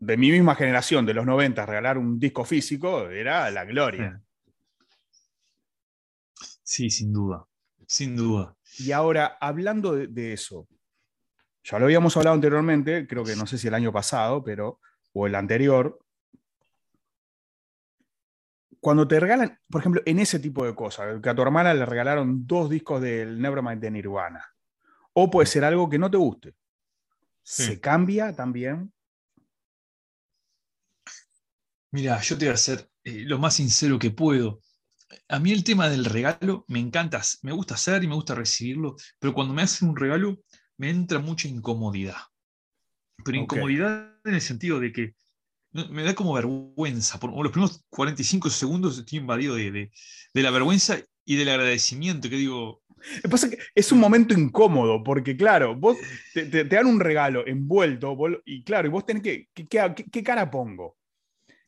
de 0.00 0.16
mi 0.16 0.32
misma 0.32 0.56
generación, 0.56 1.06
de 1.06 1.14
los 1.14 1.24
90, 1.24 1.64
regalar 1.66 1.98
un 1.98 2.18
disco 2.18 2.44
físico 2.44 3.08
era 3.10 3.48
la 3.52 3.64
gloria. 3.64 4.20
Sí, 6.64 6.90
sin 6.90 7.12
duda. 7.12 7.46
Sin 7.86 8.16
duda. 8.16 8.56
Y 8.78 8.92
ahora, 8.92 9.36
hablando 9.40 9.94
de, 9.94 10.06
de 10.06 10.32
eso, 10.32 10.68
ya 11.64 11.78
lo 11.78 11.84
habíamos 11.84 12.16
hablado 12.16 12.34
anteriormente, 12.34 13.06
creo 13.06 13.24
que 13.24 13.36
no 13.36 13.46
sé 13.46 13.56
si 13.56 13.68
el 13.68 13.74
año 13.74 13.92
pasado, 13.92 14.42
pero, 14.42 14.80
o 15.12 15.26
el 15.26 15.34
anterior. 15.34 15.98
Cuando 18.80 19.06
te 19.06 19.20
regalan, 19.20 19.60
por 19.68 19.80
ejemplo, 19.80 20.02
en 20.04 20.18
ese 20.18 20.40
tipo 20.40 20.64
de 20.64 20.74
cosas, 20.74 21.20
que 21.22 21.28
a 21.28 21.34
tu 21.34 21.42
hermana 21.42 21.72
le 21.72 21.86
regalaron 21.86 22.46
dos 22.46 22.68
discos 22.68 23.00
del 23.00 23.40
Nevermind 23.40 23.80
de 23.80 23.90
Nirvana, 23.92 24.44
o 25.12 25.30
puede 25.30 25.46
ser 25.46 25.64
algo 25.64 25.88
que 25.88 25.98
no 25.98 26.10
te 26.10 26.16
guste, 26.16 26.56
¿se 27.42 27.80
cambia 27.80 28.34
también? 28.34 28.92
Mira, 31.92 32.20
yo 32.22 32.36
te 32.36 32.46
voy 32.46 32.54
a 32.54 32.56
ser 32.56 32.90
eh, 33.04 33.22
lo 33.26 33.38
más 33.38 33.54
sincero 33.54 33.98
que 33.98 34.10
puedo. 34.10 34.60
A 35.28 35.38
mí 35.38 35.52
el 35.52 35.64
tema 35.64 35.88
del 35.88 36.04
regalo 36.04 36.64
me 36.68 36.78
encanta, 36.80 37.20
me 37.42 37.52
gusta 37.52 37.74
hacer 37.74 38.02
y 38.04 38.06
me 38.08 38.14
gusta 38.14 38.34
recibirlo, 38.34 38.96
pero 39.18 39.34
cuando 39.34 39.54
me 39.54 39.62
hacen 39.62 39.88
un 39.88 39.96
regalo 39.96 40.38
me 40.78 40.90
entra 40.90 41.18
mucha 41.18 41.48
incomodidad. 41.48 42.16
Pero 43.24 43.38
incomodidad 43.38 44.16
en 44.24 44.34
el 44.34 44.40
sentido 44.40 44.80
de 44.80 44.92
que 44.92 45.14
me 45.90 46.02
da 46.02 46.14
como 46.14 46.34
vergüenza. 46.34 47.18
Por 47.20 47.32
los 47.42 47.52
primeros 47.52 47.84
45 47.90 48.50
segundos 48.50 48.98
estoy 48.98 49.18
invadido 49.20 49.54
de, 49.56 49.70
de- 49.70 49.90
de 50.34 50.42
la 50.42 50.50
vergüenza 50.50 50.98
y 51.24 51.36
del 51.36 51.48
agradecimiento, 51.50 52.28
que 52.28 52.36
digo, 52.36 52.82
Lo 53.16 53.22
que 53.22 53.28
pasa 53.28 53.46
es 53.46 53.56
que 53.56 53.62
es 53.74 53.92
un 53.92 54.00
momento 54.00 54.34
incómodo, 54.34 55.02
porque 55.04 55.36
claro, 55.36 55.76
vos 55.76 55.96
te, 56.34 56.46
te- 56.46 56.64
te 56.64 56.76
dan 56.76 56.86
un 56.86 57.00
regalo 57.00 57.46
envuelto, 57.46 58.14
vos- 58.16 58.38
y 58.44 58.64
claro, 58.64 58.88
y 58.88 58.90
vos 58.90 59.06
tenés 59.06 59.22
que, 59.22 59.48
¿qué, 59.54 59.66
qué- 59.66 60.04
qué 60.10 60.22
cara 60.22 60.50
pongo? 60.50 60.96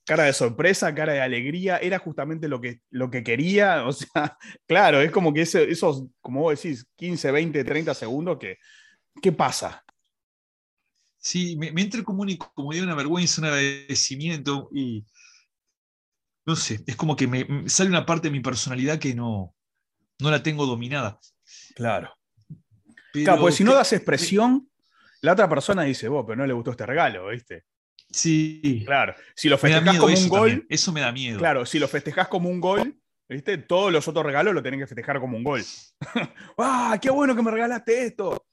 Cara 0.06 0.24
de 0.24 0.32
sorpresa, 0.34 0.94
cara 0.94 1.14
de 1.14 1.22
alegría, 1.22 1.78
era 1.78 1.98
justamente 1.98 2.46
lo 2.48 2.60
que, 2.60 2.80
lo 2.90 3.10
que 3.10 3.22
quería, 3.22 3.84
o 3.86 3.92
sea, 3.92 4.36
claro, 4.66 5.00
es 5.00 5.10
como 5.10 5.32
que 5.32 5.42
ese- 5.42 5.70
esos, 5.70 6.04
como 6.20 6.40
vos 6.42 6.60
decís, 6.62 6.86
15, 6.96 7.30
20, 7.32 7.64
30 7.64 7.94
segundos, 7.94 8.38
que, 8.38 8.58
¿qué 9.22 9.32
pasa? 9.32 9.82
Sí, 11.16 11.56
me, 11.56 11.72
me 11.72 11.80
entra 11.80 12.02
como 12.02 12.22
una 12.22 12.32
incomodidad, 12.32 12.84
una 12.84 12.94
vergüenza, 12.94 13.40
un 13.40 13.46
agradecimiento 13.46 14.68
y 14.72 15.06
no 16.46 16.54
sé, 16.56 16.80
es 16.86 16.96
como 16.96 17.16
que 17.16 17.26
me 17.26 17.44
me 17.46 17.68
sale 17.70 17.88
una 17.88 18.04
parte 18.04 18.28
de 18.28 18.32
mi 18.32 18.40
personalidad 18.40 18.98
que 18.98 19.14
no, 19.14 19.54
no 20.20 20.30
la 20.30 20.42
tengo 20.42 20.66
dominada. 20.66 21.18
Claro. 21.74 22.14
Pero 23.12 23.24
claro, 23.24 23.40
porque 23.40 23.56
si 23.56 23.64
no 23.64 23.74
das 23.74 23.92
expresión, 23.94 24.68
la 25.22 25.32
otra 25.32 25.48
persona 25.48 25.84
dice, 25.84 26.08
vos, 26.08 26.24
pero 26.26 26.36
no 26.36 26.46
le 26.46 26.52
gustó 26.52 26.72
este 26.72 26.84
regalo, 26.84 27.28
¿viste? 27.28 27.64
Sí. 28.14 28.82
Claro, 28.86 29.14
si 29.34 29.48
lo 29.48 29.58
miedo 29.58 29.82
como 29.98 30.14
un 30.14 30.28
gol, 30.28 30.50
también, 30.50 30.66
Eso 30.68 30.92
me 30.92 31.00
da 31.00 31.10
miedo. 31.10 31.38
Claro, 31.38 31.66
si 31.66 31.78
lo 31.80 31.88
festejás 31.88 32.28
como 32.28 32.48
un 32.48 32.60
gol, 32.60 32.96
¿viste? 33.28 33.58
Todos 33.58 33.92
los 33.92 34.06
otros 34.06 34.24
regalos 34.24 34.54
lo 34.54 34.62
tenés 34.62 34.80
que 34.80 34.86
festejar 34.86 35.18
como 35.18 35.36
un 35.36 35.42
gol. 35.42 35.62
¡Ah, 36.58 36.96
qué 37.02 37.10
bueno 37.10 37.34
que 37.34 37.42
me 37.42 37.50
regalaste 37.50 38.06
esto! 38.06 38.46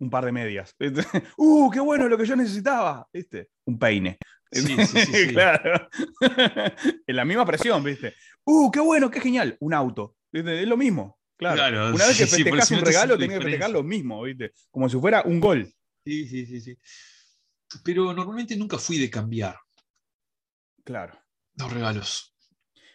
Un 0.00 0.10
par 0.10 0.24
de 0.24 0.32
medias. 0.32 0.74
¡Uh, 1.36 1.70
qué 1.70 1.80
bueno 1.80 2.08
lo 2.08 2.18
que 2.18 2.26
yo 2.26 2.34
necesitaba! 2.34 3.08
¿Viste? 3.12 3.50
Un 3.66 3.78
peine. 3.78 4.18
Sí, 4.50 4.76
sí, 4.84 5.28
claro. 5.32 5.88
en 7.06 7.16
la 7.16 7.24
misma 7.24 7.46
presión, 7.46 7.84
¿viste? 7.84 8.14
¡Uh, 8.44 8.70
qué 8.70 8.80
bueno, 8.80 9.10
qué 9.10 9.20
genial! 9.20 9.56
Un 9.60 9.74
auto. 9.74 10.16
¿viste? 10.32 10.62
Es 10.62 10.68
lo 10.68 10.76
mismo. 10.76 11.18
Claro. 11.36 11.56
Claro, 11.56 11.94
Una 11.94 12.06
vez 12.06 12.18
que 12.18 12.24
eso 12.24 12.74
un 12.74 12.84
regalo, 12.84 13.16
tenés 13.16 13.38
que 13.38 13.44
festejar 13.44 13.70
lo 13.70 13.84
mismo, 13.84 14.22
¿viste? 14.22 14.52
Como 14.72 14.88
si 14.88 14.98
fuera 14.98 15.22
un 15.24 15.38
gol. 15.38 15.72
Sí, 16.04 16.26
sí, 16.26 16.46
sí, 16.46 16.60
sí. 16.60 16.78
Pero 17.84 18.12
normalmente 18.12 18.56
nunca 18.56 18.78
fui 18.78 18.98
de 18.98 19.10
cambiar 19.10 19.56
Claro. 20.84 21.18
los 21.54 21.72
regalos. 21.72 22.34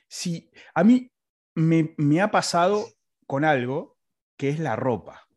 Sí, 0.07 0.49
a 0.73 0.83
mí 0.83 1.11
me, 1.55 1.93
me 1.97 2.21
ha 2.21 2.31
pasado 2.31 2.87
con 3.27 3.45
algo 3.45 3.97
que 4.37 4.49
es 4.49 4.59
la 4.59 4.75
ropa. 4.75 5.27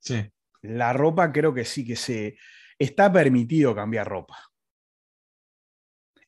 Sí. 0.00 0.30
La 0.62 0.92
ropa 0.92 1.32
creo 1.32 1.52
que 1.54 1.64
sí 1.64 1.84
que 1.86 1.96
se 1.96 2.36
está 2.78 3.12
permitido 3.12 3.74
cambiar 3.74 4.08
ropa. 4.08 4.38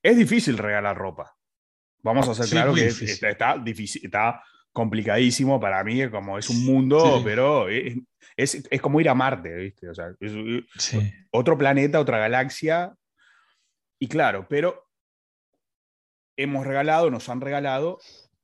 Es 0.03 0.17
difícil 0.17 0.59
regalar 0.59 0.97
ropa. 0.97 1.37
Vamos 2.03 2.27
a 2.29 2.33
hacer 2.33 2.47
Sí, 2.47 2.53
claro 2.53 2.75
que 2.75 2.85
difícil. 2.85 3.11
está, 3.11 3.29
está 3.29 3.59
difícil, 3.59 4.05
está 4.07 4.43
complicadísimo 4.73 5.61
para 5.61 5.83
mí, 5.85 6.09
como 6.11 6.39
es 6.39 6.49
un 6.49 6.65
mundo, 6.65 7.17
Sí. 7.19 7.23
pero 7.25 7.69
es, 7.69 7.97
es- 8.37 8.67
es 8.71 8.81
como 8.81 9.01
ir 9.01 9.09
a 9.09 9.15
Marte, 9.15 9.55
¿viste? 9.55 9.89
O 9.89 9.95
sea, 9.95 10.13
es 10.21 10.33
Sí. 10.79 11.13
otro 11.31 11.59
planeta, 11.59 12.01
otra 12.01 12.19
galaxia. 12.19 12.95
Y 13.99 14.09
claro, 14.09 14.47
pero 14.49 14.89
hemos 16.37 16.67
regalado, 16.67 17.11
nos 17.11 17.29
han 17.29 17.41
regalado, 17.41 17.99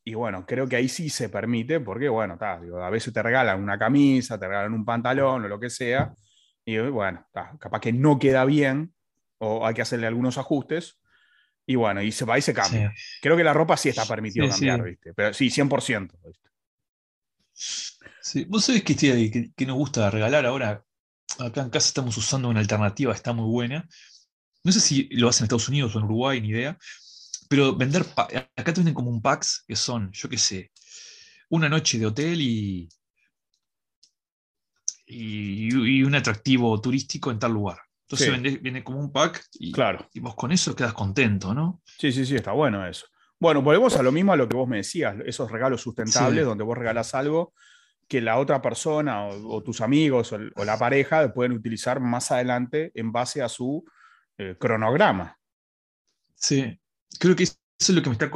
y 0.04 0.14
bueno, 0.14 0.44
creo 0.46 0.68
que 0.68 0.76
ahí 0.76 0.88
sí 0.88 1.08
se 1.08 1.28
permite, 1.28 1.80
porque 1.80 2.08
bueno, 2.08 2.36
ta, 2.36 2.60
digo, 2.60 2.82
a 2.82 2.90
veces 2.90 3.12
te 3.12 3.22
regalan 3.22 3.62
una 3.62 3.78
camisa, 3.78 4.38
te 4.38 4.46
regalan 4.46 4.74
un 4.74 4.84
pantalón 4.84 5.44
o 5.44 5.48
lo 5.48 5.58
que 5.58 5.70
sea, 5.70 6.12
y 6.64 6.78
bueno, 6.78 7.26
capaz 7.58 7.80
que 7.80 7.92
no 7.92 8.18
queda 8.18 8.44
bien, 8.44 8.92
o 9.38 9.66
hay 9.66 9.74
que 9.74 9.82
hacerle 9.82 10.06
algunos 10.06 10.36
ajustes, 10.38 11.00
y 11.66 11.74
bueno, 11.76 12.02
y 12.02 12.12
se 12.12 12.24
va 12.24 12.38
y 12.38 12.42
se 12.42 12.54
cambia. 12.54 12.94
Creo 13.20 13.36
que 13.36 13.44
la 13.44 13.52
ropa 13.54 13.76
sí 13.76 13.88
está 13.88 14.06
permitido 14.06 14.48
Sí, 14.48 14.50
cambiar, 14.50 14.82
sí. 14.82 14.84
¿viste? 14.84 15.14
Pero 15.14 15.34
sí, 15.34 15.50
100%. 15.50 16.18
¿viste? 16.24 16.50
Sí, 18.20 18.44
Vos 18.48 18.64
sabés 18.64 18.82
que, 18.84 18.92
estoy- 18.94 19.30
que, 19.30 19.52
que 19.56 19.66
nos 19.66 19.76
gusta 19.76 20.10
regalar 20.10 20.46
ahora. 20.46 20.84
Acá 21.38 21.62
en 21.62 21.70
casa 21.70 21.88
estamos 21.88 22.16
usando 22.16 22.48
una 22.48 22.60
alternativa, 22.60 23.12
está 23.14 23.32
muy 23.32 23.48
buena. 23.50 23.88
No 24.64 24.72
sé 24.72 24.80
si 24.80 25.08
lo 25.12 25.28
hacen 25.28 25.44
en 25.44 25.46
Estados 25.46 25.68
Unidos 25.68 25.94
o 25.96 26.00
en 26.00 26.06
Uruguay, 26.06 26.40
ni 26.40 26.50
idea. 26.50 26.78
Pero 27.48 27.76
vender, 27.76 28.04
acá 28.16 28.64
te 28.74 28.80
venden 28.80 28.94
como 28.94 29.10
un 29.10 29.22
packs 29.22 29.64
que 29.68 29.76
son, 29.76 30.12
yo 30.12 30.28
qué 30.28 30.38
sé, 30.38 30.72
una 31.50 31.68
noche 31.68 31.98
de 31.98 32.06
hotel 32.06 32.40
y, 32.42 32.88
y, 35.06 35.68
y 35.98 36.02
un 36.04 36.14
atractivo 36.14 36.80
turístico 36.80 37.30
en 37.32 37.38
tal 37.40 37.52
lugar. 37.52 37.78
Entonces 38.08 38.26
Sí. 38.28 38.32
vende- 38.32 38.58
viene 38.62 38.84
como 38.84 39.00
un 39.00 39.10
pack 39.10 39.44
y, 39.54 39.72
Claro. 39.72 40.08
y 40.14 40.20
vos 40.20 40.36
con 40.36 40.52
eso 40.52 40.76
quedas 40.76 40.92
contento, 40.94 41.52
¿no? 41.54 41.82
Sí, 41.98 42.12
sí, 42.12 42.24
sí, 42.24 42.36
está 42.36 42.52
bueno 42.52 42.86
eso. 42.86 43.06
Bueno, 43.40 43.62
volvemos 43.62 43.96
a 43.96 44.02
lo 44.02 44.12
mismo 44.12 44.32
a 44.32 44.36
lo 44.36 44.48
que 44.48 44.56
vos 44.56 44.68
me 44.68 44.76
decías, 44.78 45.16
esos 45.26 45.50
regalos 45.50 45.80
sustentables 45.82 46.42
Sí. 46.44 46.48
donde 46.48 46.62
vos 46.64 46.78
regalás 46.78 47.14
algo 47.14 47.52
que 48.08 48.20
la 48.20 48.38
otra 48.38 48.62
persona 48.62 49.24
o, 49.26 49.56
o 49.56 49.62
tus 49.64 49.80
amigos 49.80 50.32
o, 50.32 50.38
la 50.64 50.78
pareja 50.78 51.32
pueden 51.34 51.52
utilizar 51.52 51.98
más 52.00 52.30
adelante 52.30 52.92
en 52.94 53.10
base 53.10 53.42
a 53.42 53.48
su 53.48 53.84
eh, 54.38 54.54
cronograma. 54.58 55.36
Sí, 56.34 56.78
creo 57.18 57.34
que 57.34 57.42
eso 57.44 57.56
es 57.78 57.90
lo 57.90 58.02
que 58.02 58.10
me 58.10 58.12
está, 58.14 58.30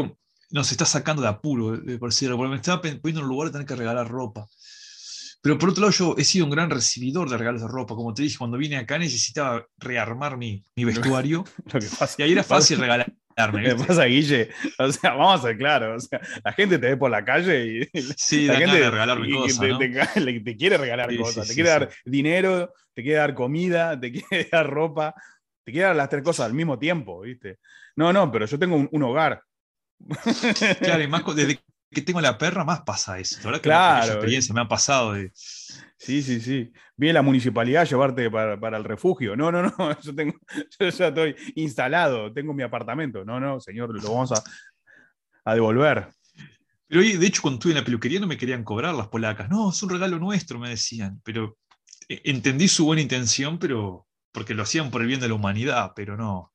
nos 0.50 0.72
está 0.72 0.84
sacando 0.84 1.22
de 1.22 1.28
apuro, 1.28 1.76
de 1.76 1.98
por 1.98 2.08
decirlo, 2.10 2.36
porque 2.36 2.50
me 2.50 2.56
estaba 2.56 2.80
poniendo 2.80 3.20
en 3.20 3.24
un 3.24 3.28
lugar 3.28 3.48
de 3.48 3.52
tener 3.52 3.66
que 3.66 3.76
regalar 3.76 4.08
ropa. 4.08 4.46
Pero 5.42 5.58
por 5.58 5.70
otro 5.70 5.82
lado, 5.82 5.92
yo 5.92 6.14
he 6.18 6.24
sido 6.24 6.44
un 6.44 6.50
gran 6.50 6.68
recibidor 6.70 7.28
de 7.30 7.38
regalos 7.38 7.62
de 7.62 7.68
ropa. 7.68 7.94
Como 7.94 8.12
te 8.12 8.22
dije, 8.22 8.36
cuando 8.38 8.58
vine 8.58 8.76
acá 8.76 8.98
necesitaba 8.98 9.66
rearmar 9.78 10.36
mi, 10.36 10.62
mi 10.76 10.84
vestuario 10.84 11.44
Lo 11.72 11.80
que 11.80 11.86
pasa, 11.98 12.14
y 12.18 12.22
ahí 12.24 12.32
era 12.32 12.42
fácil 12.44 12.78
que 12.78 13.52
¿viste? 13.74 13.86
pasa, 13.86 14.04
Guille, 14.04 14.50
o 14.78 14.92
sea, 14.92 15.14
vamos 15.14 15.40
a 15.40 15.48
ser 15.48 15.56
claros, 15.56 16.04
o 16.04 16.06
sea, 16.08 16.20
la 16.44 16.52
gente 16.52 16.78
te 16.78 16.88
ve 16.88 16.96
por 16.98 17.10
la 17.10 17.24
calle 17.24 17.88
y 17.94 18.00
Sí, 18.16 18.46
la 18.46 18.58
gente 18.58 18.76
de 18.78 18.90
regalarme 18.90 19.28
y 19.28 19.30
cosas, 19.30 19.60
te, 19.60 19.68
¿no? 19.68 19.78
te- 19.78 20.20
le- 20.20 20.40
te 20.40 20.56
quiere 20.56 20.76
regalar 20.76 21.08
Sí, 21.08 21.16
cosas, 21.16 21.44
sí, 21.46 21.48
te 21.48 21.54
quiere 21.54 21.70
dar 21.70 21.90
dinero, 22.04 22.72
te 22.92 23.02
quiere 23.02 23.18
dar 23.18 23.34
comida, 23.34 23.98
te 23.98 24.12
quiere 24.12 24.48
dar 24.52 24.68
ropa, 24.68 25.14
te 25.64 25.72
quiere 25.72 25.86
dar 25.86 25.96
las 25.96 26.08
tres 26.10 26.22
cosas 26.22 26.46
al 26.46 26.54
mismo 26.54 26.78
tiempo, 26.78 27.22
¿viste? 27.22 27.60
No, 27.96 28.12
no, 28.12 28.30
pero 28.30 28.44
yo 28.44 28.58
tengo 28.58 28.76
un, 28.76 28.88
un 28.92 29.02
hogar. 29.04 29.42
Claro, 30.80 31.02
y 31.02 31.08
más 31.08 31.22
desde 31.34 31.60
que 31.90 32.02
tengo 32.02 32.20
la 32.20 32.38
perra, 32.38 32.64
más 32.64 32.82
pasa 32.82 33.18
eso. 33.18 33.38
La 33.38 33.46
verdad 33.46 33.60
que 33.60 33.68
Claro, 33.68 34.02
mucha 34.02 34.12
experiencia 34.14 34.54
me 34.54 34.60
ha 34.60 34.68
pasado 34.68 35.12
de. 35.12 35.30
Sí, 35.34 36.22
sí, 36.22 36.40
sí. 36.40 36.72
Viene 36.96 37.14
la 37.14 37.22
municipalidad 37.22 37.86
llevarte 37.86 38.30
para, 38.30 38.58
para 38.58 38.76
el 38.76 38.84
refugio. 38.84 39.36
No, 39.36 39.50
no, 39.50 39.62
no. 39.62 39.72
Yo, 40.02 40.14
tengo, 40.14 40.34
yo 40.78 40.88
ya 40.88 41.08
estoy 41.08 41.36
instalado, 41.56 42.32
tengo 42.32 42.54
mi 42.54 42.62
apartamento. 42.62 43.24
No, 43.24 43.40
no, 43.40 43.60
señor, 43.60 43.92
lo 43.92 44.12
vamos 44.12 44.32
a, 44.32 44.42
a 45.44 45.54
devolver. 45.54 46.08
Pero 46.86 47.02
de 47.02 47.26
hecho, 47.26 47.42
cuando 47.42 47.58
estuve 47.58 47.72
en 47.72 47.78
la 47.78 47.84
peluquería 47.84 48.18
no 48.18 48.26
me 48.26 48.36
querían 48.36 48.64
cobrar 48.64 48.94
las 48.94 49.08
polacas. 49.08 49.48
No, 49.48 49.70
es 49.70 49.82
un 49.82 49.90
regalo 49.90 50.18
nuestro, 50.18 50.58
me 50.58 50.70
decían. 50.70 51.20
Pero 51.24 51.56
eh, 52.08 52.20
entendí 52.24 52.66
su 52.68 52.84
buena 52.84 53.02
intención, 53.02 53.58
pero 53.58 54.08
porque 54.32 54.54
lo 54.54 54.62
hacían 54.62 54.90
por 54.90 55.00
el 55.00 55.06
bien 55.06 55.20
de 55.20 55.28
la 55.28 55.34
humanidad, 55.34 55.92
pero 55.94 56.16
no. 56.16 56.52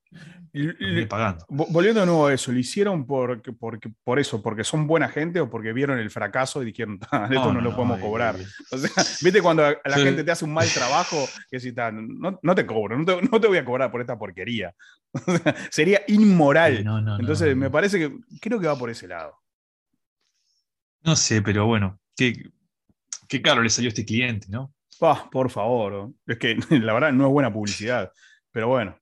Pagando. 1.09 1.45
Volviendo 1.49 1.99
de 1.99 2.05
nuevo 2.05 2.27
a 2.27 2.33
eso, 2.33 2.51
¿lo 2.51 2.59
hicieron 2.59 3.05
por, 3.05 3.41
porque, 3.57 3.89
por 4.03 4.19
eso, 4.19 4.41
porque 4.41 4.63
son 4.63 4.87
buena 4.87 5.09
gente 5.09 5.39
o 5.39 5.49
porque 5.49 5.73
vieron 5.73 5.99
el 5.99 6.09
fracaso 6.09 6.61
y 6.61 6.65
dijeron, 6.67 6.99
ah, 7.11 7.27
esto 7.29 7.53
no, 7.53 7.61
lo 7.61 7.75
podemos 7.75 7.99
cobrar? 7.99 8.35
O 8.71 8.77
sea, 8.77 8.89
viste 9.21 9.41
cuando 9.41 9.63
la 9.63 9.97
gente 9.97 10.23
te 10.23 10.31
hace 10.31 10.45
un 10.45 10.53
mal 10.53 10.67
trabajo, 10.69 11.27
que 11.49 11.59
si 11.59 11.71
no, 11.71 12.39
no, 12.41 12.55
te 12.55 12.65
cobro, 12.65 12.97
no 12.97 13.05
te, 13.05 13.21
no 13.21 13.41
te, 13.41 13.47
voy 13.47 13.57
a 13.57 13.65
cobrar 13.65 13.91
por 13.91 14.01
esta 14.01 14.17
porquería. 14.17 14.73
sería 15.69 16.01
inmoral. 16.07 16.85
Entonces, 17.19 17.55
me 17.55 17.69
parece 17.69 17.99
que 17.99 18.15
creo 18.39 18.59
que 18.59 18.67
va 18.67 18.77
por 18.77 18.89
ese 18.89 19.07
lado. 19.07 19.35
No 21.03 21.15
sé, 21.15 21.41
pero 21.41 21.67
bueno, 21.67 21.99
qué, 22.15 22.49
qué 23.27 23.41
caro 23.41 23.61
le 23.61 23.69
salió 23.69 23.89
a 23.89 23.89
este 23.89 24.05
cliente, 24.05 24.47
¿no? 24.49 24.73
por 25.31 25.49
favor, 25.49 26.13
es 26.25 26.37
que 26.37 26.55
la 26.69 26.93
verdad 26.93 27.11
no 27.11 27.25
es 27.25 27.31
buena 27.31 27.51
publicidad, 27.51 28.11
pero 28.51 28.69
bueno. 28.69 28.97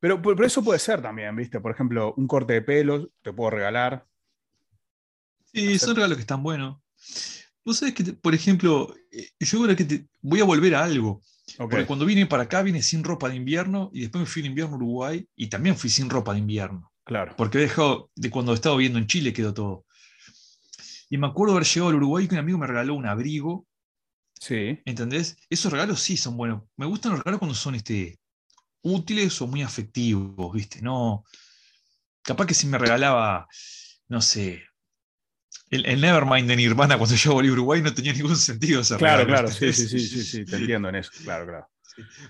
Pero, 0.00 0.20
eso 0.44 0.62
puede 0.62 0.78
ser 0.78 1.00
también, 1.02 1.34
¿viste? 1.34 1.60
Por 1.60 1.72
ejemplo, 1.72 2.14
un 2.16 2.26
corte 2.26 2.54
de 2.54 2.62
pelos 2.62 3.08
te 3.22 3.32
puedo 3.32 3.50
regalar. 3.50 4.06
Sí, 5.52 5.78
son 5.78 5.96
regalos 5.96 6.16
que 6.16 6.22
están 6.22 6.42
buenos. 6.42 6.78
Vos 7.64 7.78
sabés 7.78 7.94
que, 7.94 8.04
por 8.12 8.34
ejemplo, 8.34 8.94
eh, 9.10 9.30
yo 9.40 9.62
creo 9.62 9.76
que 9.76 9.84
te, 9.84 10.06
voy 10.20 10.40
a 10.40 10.44
volver 10.44 10.74
a 10.74 10.84
algo. 10.84 11.22
Porque 11.56 11.86
cuando 11.86 12.04
vine 12.04 12.26
para 12.26 12.44
acá 12.44 12.62
vine 12.62 12.82
sin 12.82 13.04
ropa 13.04 13.28
de 13.28 13.36
invierno 13.36 13.90
y 13.92 14.00
después 14.00 14.20
me 14.20 14.26
fui 14.26 14.40
en 14.40 14.46
invierno 14.46 14.74
a 14.74 14.78
Uruguay 14.78 15.28
y 15.36 15.46
también 15.46 15.76
fui 15.76 15.88
sin 15.88 16.10
ropa 16.10 16.32
de 16.32 16.40
invierno. 16.40 16.92
Claro. 17.04 17.34
Porque 17.36 17.58
he 17.58 17.60
dejado, 17.62 18.10
de 18.16 18.30
cuando 18.30 18.52
estaba 18.52 18.76
viviendo 18.76 18.98
en 18.98 19.06
Chile 19.06 19.32
quedó 19.32 19.54
todo. 19.54 19.86
Y 21.08 21.18
me 21.18 21.28
acuerdo 21.28 21.54
haber 21.54 21.66
llegado 21.66 21.90
al 21.90 21.96
Uruguay 21.96 22.24
y 22.24 22.28
que 22.28 22.34
un 22.34 22.40
amigo 22.40 22.58
me 22.58 22.66
regaló 22.66 22.94
un 22.94 23.06
abrigo. 23.06 23.66
Sí. 24.40 24.80
¿Entendés? 24.84 25.36
Esos 25.48 25.72
regalos 25.72 26.00
sí 26.00 26.16
son 26.16 26.36
buenos. 26.36 26.64
Me 26.76 26.86
gustan 26.86 27.12
los 27.12 27.20
regalos 27.20 27.38
cuando 27.38 27.54
son 27.54 27.76
este, 27.76 28.18
útiles 28.86 29.40
o 29.40 29.46
muy 29.46 29.62
afectivos, 29.62 30.52
¿viste? 30.52 30.80
No. 30.80 31.24
Capaz 32.22 32.46
que 32.46 32.54
si 32.54 32.66
me 32.66 32.78
regalaba, 32.78 33.46
no 34.08 34.20
sé, 34.20 34.64
el, 35.70 36.00
Nevermind 36.00 36.48
de 36.48 36.56
Nirvana 36.56 36.96
cuando 36.96 37.16
yo 37.16 37.32
volví 37.32 37.48
a 37.48 37.52
Uruguay 37.52 37.82
no 37.82 37.92
tenía 37.92 38.12
ningún 38.12 38.36
sentido 38.36 38.80
ese 38.80 38.96
claro, 38.96 39.26
Claro, 39.26 39.48
sí, 39.48 39.72
sí, 39.72 39.88
sí, 39.88 39.98
sí, 39.98 40.22
sí, 40.22 40.44
te 40.44 40.56
entiendo 40.56 40.88
en 40.88 40.96
eso, 40.96 41.10
claro, 41.24 41.46
claro. 41.46 41.68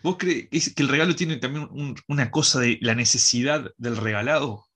¿Vos 0.02 0.16
crees 0.16 0.74
que 0.74 0.82
el 0.82 0.88
regalo 0.88 1.14
tiene 1.14 1.36
también 1.36 1.68
una 2.06 2.30
cosa 2.30 2.60
de 2.60 2.78
la 2.80 2.94
necesidad 2.94 3.72
del 3.76 3.96
regalado? 3.96 4.66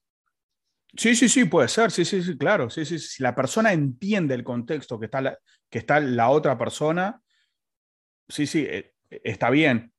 Sí, 0.97 1.14
sí, 1.14 1.29
sí, 1.29 1.45
puede 1.45 1.69
ser, 1.69 1.93
sí, 1.93 2.05
sí, 2.05 2.23
sí, 2.23 2.37
claro. 2.37 2.69
Sí, 2.69 2.85
sí, 2.85 2.99
Si 2.99 3.23
la 3.23 3.35
persona 3.35 3.73
entiende 3.73 4.35
el 4.35 4.43
contexto 4.43 4.99
que 4.99 5.07
está 5.07 5.21
la, 5.21 5.38
que 5.71 5.79
está 5.79 6.01
la 6.01 6.31
otra 6.31 6.59
persona, 6.59 7.23
sí, 8.29 8.47
sí, 8.47 8.66
eh, 8.69 8.95
está 9.09 9.51
bien. 9.51 9.93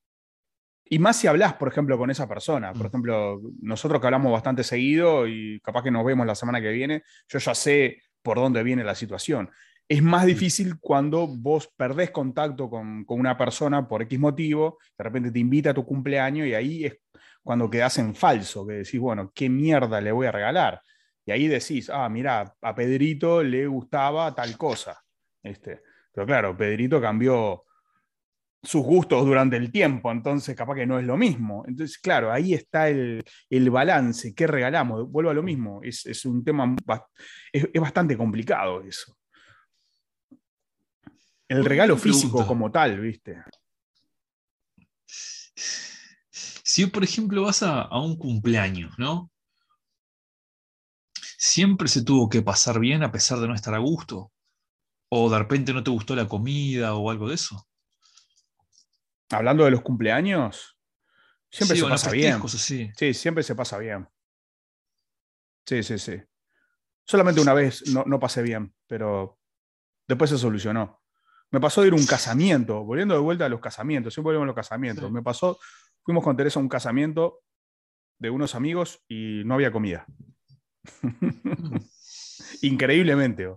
Y 0.94 1.00
más 1.00 1.16
si 1.16 1.28
hablas, 1.28 1.54
por 1.54 1.70
ejemplo, 1.70 1.98
con 1.98 2.12
esa 2.12 2.28
persona. 2.28 2.74
Por 2.74 2.84
mm. 2.84 2.88
ejemplo, 2.88 3.42
nosotros 3.62 4.02
que 4.02 4.08
hablamos 4.08 4.30
bastante 4.30 4.62
seguido 4.62 5.26
y 5.26 5.62
capaz 5.62 5.84
que 5.84 5.92
nos 5.92 6.04
vemos 6.04 6.28
la 6.28 6.36
semana 6.36 6.60
que 6.60 6.70
viene, 6.70 7.04
yo 7.30 7.40
ya 7.40 7.56
sé 7.56 8.02
por 8.22 8.36
dónde 8.36 8.62
viene 8.62 8.84
la 8.84 8.94
situación. 8.94 9.50
Es 9.88 10.04
más 10.04 10.26
difícil 10.26 10.80
cuando 10.82 11.28
vos 11.28 11.72
perdés 11.78 12.12
contacto 12.12 12.70
con, 12.70 13.06
una 13.08 13.38
persona 13.38 13.88
por 13.88 14.02
X 14.02 14.20
motivo, 14.20 14.80
de 14.98 15.04
repente 15.06 15.32
te 15.32 15.40
invita 15.40 15.70
a 15.70 15.74
tu 15.74 15.86
cumpleaños 15.86 16.46
y 16.46 16.56
ahí 16.56 16.84
es 16.84 16.98
cuando 17.42 17.70
quedás 17.70 17.98
en 17.98 18.14
falso, 18.14 18.68
que 18.68 18.74
decís, 18.74 19.00
bueno, 19.00 19.32
¿qué 19.34 19.48
mierda 19.48 20.02
le 20.02 20.12
voy 20.12 20.28
a 20.28 20.34
regalar? 20.34 20.82
Y 21.26 21.32
ahí 21.32 21.48
decís, 21.48 21.90
ah, 21.90 22.10
mira, 22.10 22.54
a 22.62 22.76
Pedrito 22.76 23.42
le 23.42 23.66
gustaba 23.66 24.36
tal 24.36 24.58
cosa. 24.58 25.02
Este. 25.42 25.84
Pero 26.12 26.28
claro, 26.28 26.58
Pedrito 26.58 27.00
cambió 27.00 27.64
sus 28.64 28.84
gustos 28.84 29.26
durante 29.26 29.58
el 29.58 29.72
tiempo, 29.72 30.12
entonces 30.12 30.56
capaz 30.56 30.76
que 30.76 30.86
no 30.86 31.00
es 31.00 31.06
lo 31.06 31.18
mismo. 31.18 31.64
Entonces, 31.68 31.98
claro, 31.98 32.32
ahí 32.32 32.54
está 32.54 32.90
el, 32.90 33.24
balance, 33.72 34.36
¿qué 34.36 34.48
regalamos? 34.48 35.10
Vuelvo 35.10 35.32
a 35.32 35.34
lo 35.34 35.44
mismo, 35.44 35.82
es, 35.84 36.26
un 36.26 36.44
tema, 36.44 36.76
es, 37.52 37.68
bastante 37.74 38.16
complicado 38.16 38.82
eso. 38.84 39.18
El 41.48 41.66
regalo 41.66 41.98
físico 41.98 42.46
como 42.48 42.72
tal, 42.72 43.00
¿viste? 43.00 43.44
Si, 45.54 46.86
por 46.86 47.04
ejemplo, 47.04 47.44
vas 47.44 47.64
a, 47.64 47.82
a 47.82 48.00
un 48.00 48.16
cumpleaños, 48.18 48.94
¿no? 48.98 49.30
Siempre 51.38 51.90
se 51.90 52.06
tuvo 52.06 52.30
que 52.30 52.42
pasar 52.42 52.80
bien 52.80 53.04
a 53.04 53.12
pesar 53.12 53.40
de 53.40 53.48
no 53.48 53.56
estar 53.56 53.74
a 53.74 53.80
gusto. 53.80 54.32
O 55.10 55.30
de 55.30 55.40
repente 55.40 55.74
no 55.74 55.84
te 55.84 55.92
gustó 55.92 56.16
la 56.16 56.30
comida 56.30 56.96
o 56.96 57.10
algo 57.10 57.28
de 57.28 57.36
eso. 57.36 57.68
Hablando 59.32 59.66
de 59.66 59.72
los 59.72 59.82
cumpleaños, 59.82 60.78
siempre 61.50 61.78
se 61.78 61.88
pasa 61.88 62.12
bien. 62.12 62.42
Sí, 62.48 63.14
siempre 63.14 63.44
se 63.44 63.56
pasa 63.56 63.78
bien. 63.78 64.08
Sí, 65.66 65.84
sí, 65.84 65.98
sí. 65.98 66.22
Solamente 67.06 67.42
una 67.42 67.54
vez 67.54 67.84
no, 67.88 68.20
pasé 68.20 68.42
bien, 68.42 68.74
pero 68.88 69.40
después 70.08 70.30
se 70.30 70.38
solucionó. 70.38 71.02
Me 71.50 71.60
pasó 71.60 71.82
de 71.82 71.88
ir 71.88 71.94
a 71.94 71.98
un 71.98 72.06
casamiento, 72.06 72.84
volviendo 72.84 73.14
de 73.14 73.20
vuelta 73.20 73.46
a 73.46 73.50
los 73.50 73.60
casamientos, 73.60 74.14
siempre 74.14 74.30
volvemos 74.30 74.46
a 74.46 74.48
los 74.48 74.56
casamientos. 74.56 75.12
Me 75.12 75.22
pasó, 75.22 75.60
fuimos 76.04 76.24
con 76.24 76.38
Teresa 76.38 76.60
a 76.60 76.64
un 76.64 76.70
casamiento 76.70 77.42
de 78.18 78.30
unos 78.30 78.56
amigos 78.56 79.04
y 79.08 79.44
no 79.46 79.56
había 79.56 79.72
comida. 79.72 80.06
Increíblemente. 82.62 83.54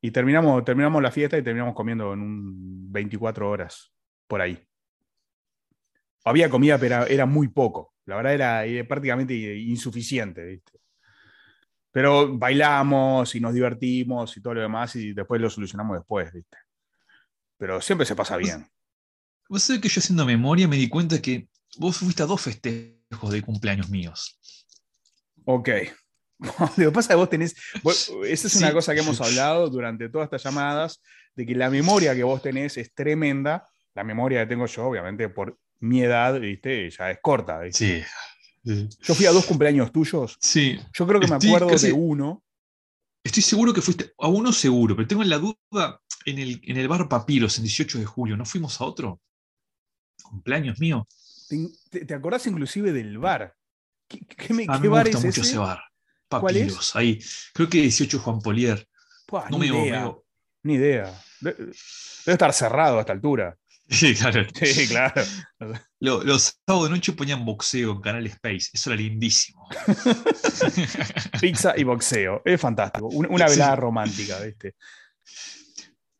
Y 0.00 0.12
terminamos, 0.12 0.64
terminamos 0.64 1.02
la 1.02 1.10
fiesta 1.10 1.36
y 1.36 1.42
terminamos 1.42 1.74
comiendo 1.74 2.12
en 2.12 2.20
un 2.20 2.92
24 2.92 3.50
horas 3.50 3.92
por 4.28 4.40
ahí 4.40 4.67
había 6.24 6.50
comida, 6.50 6.78
pero 6.78 7.06
era, 7.06 7.26
muy 7.26 7.48
poco. 7.48 7.94
La 8.06 8.16
verdad 8.16 8.64
era, 8.64 8.88
prácticamente 8.88 9.34
insuficiente, 9.34 10.44
¿viste? 10.44 10.72
Pero 11.90 12.36
bailamos 12.36 13.34
y 13.34 13.40
nos 13.40 13.54
divertimos 13.54 14.36
y 14.36 14.40
todo 14.40 14.54
lo 14.54 14.60
demás 14.60 14.94
y 14.96 15.12
después 15.12 15.40
lo 15.40 15.50
solucionamos 15.50 15.98
después, 15.98 16.32
¿viste? 16.32 16.56
Pero 17.56 17.80
siempre 17.80 18.06
se 18.06 18.14
pasa 18.14 18.36
bien. 18.36 18.68
Vos 19.48 19.62
sabés 19.62 19.80
que 19.80 19.88
yo 19.88 20.00
haciendo 20.00 20.26
memoria 20.26 20.68
me 20.68 20.76
di 20.76 20.88
cuenta 20.88 21.20
que 21.20 21.48
vos 21.78 21.96
fuiste 21.96 22.22
a 22.22 22.26
dos 22.26 22.40
festejos 22.42 23.30
de 23.30 23.42
cumpleaños 23.42 23.88
míos. 23.88 24.38
Ok. 25.44 25.70
Lo 26.76 26.76
que 26.76 26.90
pasa 26.92 27.00
es 27.00 27.08
que 27.08 27.14
vos 27.14 27.30
tenés. 27.30 27.56
esa 28.26 28.46
es 28.46 28.56
una 28.56 28.72
cosa 28.72 28.94
que 28.94 29.00
hemos 29.00 29.20
hablado 29.20 29.68
durante 29.70 30.08
todas 30.08 30.26
estas 30.26 30.44
llamadas, 30.44 31.02
de 31.34 31.46
que 31.46 31.54
la 31.54 31.70
memoria 31.70 32.14
que 32.14 32.22
vos 32.22 32.42
tenés 32.42 32.76
es 32.76 32.94
tremenda. 32.94 33.66
La 33.94 34.04
memoria 34.04 34.42
que 34.42 34.46
tengo 34.46 34.66
yo, 34.66 34.86
obviamente, 34.86 35.28
por 35.28 35.58
mi 35.80 36.02
edad, 36.02 36.38
¿viste? 36.40 36.90
Ya 36.90 37.10
es 37.10 37.18
corta. 37.22 37.60
Sí. 37.72 38.02
Yo 38.62 39.14
fui 39.14 39.26
a 39.26 39.32
dos 39.32 39.46
cumpleaños 39.46 39.92
tuyos. 39.92 40.36
Sí. 40.40 40.78
Yo 40.92 41.06
creo 41.06 41.20
que 41.20 41.28
me 41.28 41.36
acuerdo 41.36 41.76
de 41.76 41.92
uno. 41.92 42.42
Estoy 43.22 43.42
seguro 43.42 43.72
que 43.72 43.82
fuiste 43.82 44.12
a 44.18 44.28
uno 44.28 44.52
seguro, 44.52 44.96
pero 44.96 45.08
tengo 45.08 45.24
la 45.24 45.38
duda 45.38 46.00
en 46.24 46.38
el, 46.38 46.60
en 46.64 46.76
el 46.76 46.88
bar 46.88 47.08
Papiros 47.08 47.56
el 47.58 47.64
18 47.64 47.98
de 47.98 48.04
julio. 48.06 48.36
¿No 48.36 48.44
fuimos 48.44 48.80
a 48.80 48.84
otro? 48.84 49.20
Cumpleaños 50.22 50.78
mío. 50.78 51.06
¿Te, 51.90 52.14
acordás 52.14 52.46
inclusive 52.46 52.92
del 52.92 53.18
bar? 53.18 53.54
¿Qué, 54.06 54.20
qué, 54.20 54.54
me, 54.54 54.66
me 54.66 54.88
gusta 54.88 55.20
mucho 55.20 55.40
ese, 55.42 55.58
bar. 55.58 55.80
Papiros, 56.28 56.94
ahí. 56.96 57.18
Creo 57.54 57.68
que 57.68 57.82
18 57.82 58.18
Juan 58.18 58.40
Polier. 58.40 58.86
no 59.50 59.58
ni 59.58 59.70
me 59.70 59.78
idea. 59.84 60.14
Ni 60.62 60.74
idea. 60.74 61.22
Debe 61.40 61.72
estar 62.26 62.52
cerrado 62.52 62.98
a 62.98 63.00
esta 63.00 63.12
altura. 63.12 63.56
Sí, 63.90 64.14
claro. 64.14 64.46
Sí, 64.54 64.86
claro. 64.86 65.22
los 66.00 66.58
sábados 66.66 66.88
de 66.88 66.94
noche 66.94 67.12
ponían 67.12 67.44
boxeo 67.44 67.92
en 67.92 68.00
Canal 68.02 68.26
Space. 68.26 68.68
Eso 68.72 68.92
era 68.92 69.00
lindísimo. 69.00 69.66
Pizza 71.40 71.72
y 71.74 71.84
boxeo. 71.84 72.42
Es 72.44 72.60
fantástico. 72.60 73.08
Una, 73.08 73.46
velada 73.46 73.76
romántica, 73.76 74.40
¿viste? 74.40 74.74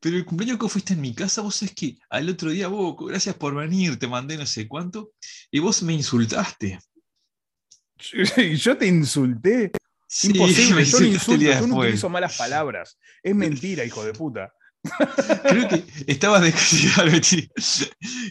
Pero 0.01 0.17
el 0.17 0.25
cumpleaños 0.25 0.59
que 0.59 0.69
fuiste 0.69 0.95
en 0.95 1.01
mi 1.03 1.15
casa, 1.15 1.43
vos 1.43 1.63
es 1.63 1.75
que 1.75 1.99
al 2.09 2.29
otro 2.31 2.51
día, 2.51 2.69
vos, 2.69 2.97
gracias 3.07 3.35
por 3.35 3.55
venir, 3.55 3.99
te 3.99 4.07
mandé 4.07 4.39
no 4.39 4.47
sé 4.47 4.67
cuánto, 4.67 5.11
y 5.51 5.59
vos 5.59 5.83
me 5.83 5.93
insultaste. 5.93 6.79
Yo 8.57 8.79
te 8.79 8.87
insulté. 8.87 9.73
Imposible, 10.23 10.85
yo 10.87 11.01
no 11.01 11.07
insulto, 11.07 11.45
yo 11.45 11.67
no 11.67 11.77
utilizo 11.77 12.09
malas 12.09 12.39
palabras. 12.39 12.99
Es 13.23 13.35
mentira, 13.35 13.85
hijo 13.85 14.05
de 14.05 14.15
puta. 14.15 14.55
Creo 14.83 15.69
que 15.69 15.85
estabas 16.07 16.43
de, 16.43 16.49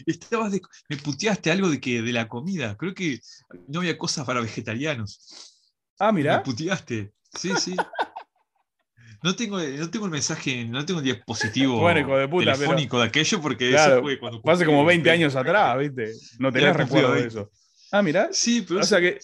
estabas 0.06 0.52
de, 0.52 0.62
me 0.88 0.96
puteaste 0.96 1.50
algo 1.50 1.68
de 1.68 1.80
que 1.80 2.02
de 2.02 2.12
la 2.12 2.28
comida. 2.28 2.76
Creo 2.76 2.94
que 2.94 3.20
no 3.68 3.80
había 3.80 3.98
cosas 3.98 4.24
para 4.26 4.40
vegetarianos. 4.40 5.54
Ah, 5.98 6.12
mira. 6.12 6.38
Me 6.38 6.44
puteaste. 6.44 7.12
Sí, 7.34 7.52
sí. 7.58 7.76
No 9.22 9.34
tengo, 9.34 9.58
no 9.60 9.90
tengo 9.90 10.06
el 10.06 10.12
mensaje, 10.12 10.64
no 10.64 10.84
tengo 10.86 11.00
el 11.00 11.06
dispositivo 11.06 11.84
telefónico 11.84 13.00
de 13.00 13.06
aquello 13.06 13.40
porque 13.40 13.74
eso 13.74 14.00
fue 14.00 14.18
cuando. 14.18 14.40
Hace 14.44 14.64
como 14.64 14.84
20 14.84 15.10
años 15.10 15.34
atrás, 15.34 15.78
¿viste? 15.78 16.12
No 16.38 16.52
tenías 16.52 16.76
recuerdo 16.76 17.14
de 17.14 17.26
eso. 17.26 17.50
Ah, 17.90 18.02
mira. 18.02 18.28
Sí, 18.32 18.64
pero. 18.66 18.80
O 18.80 18.84
sea 18.84 19.00
que. 19.00 19.18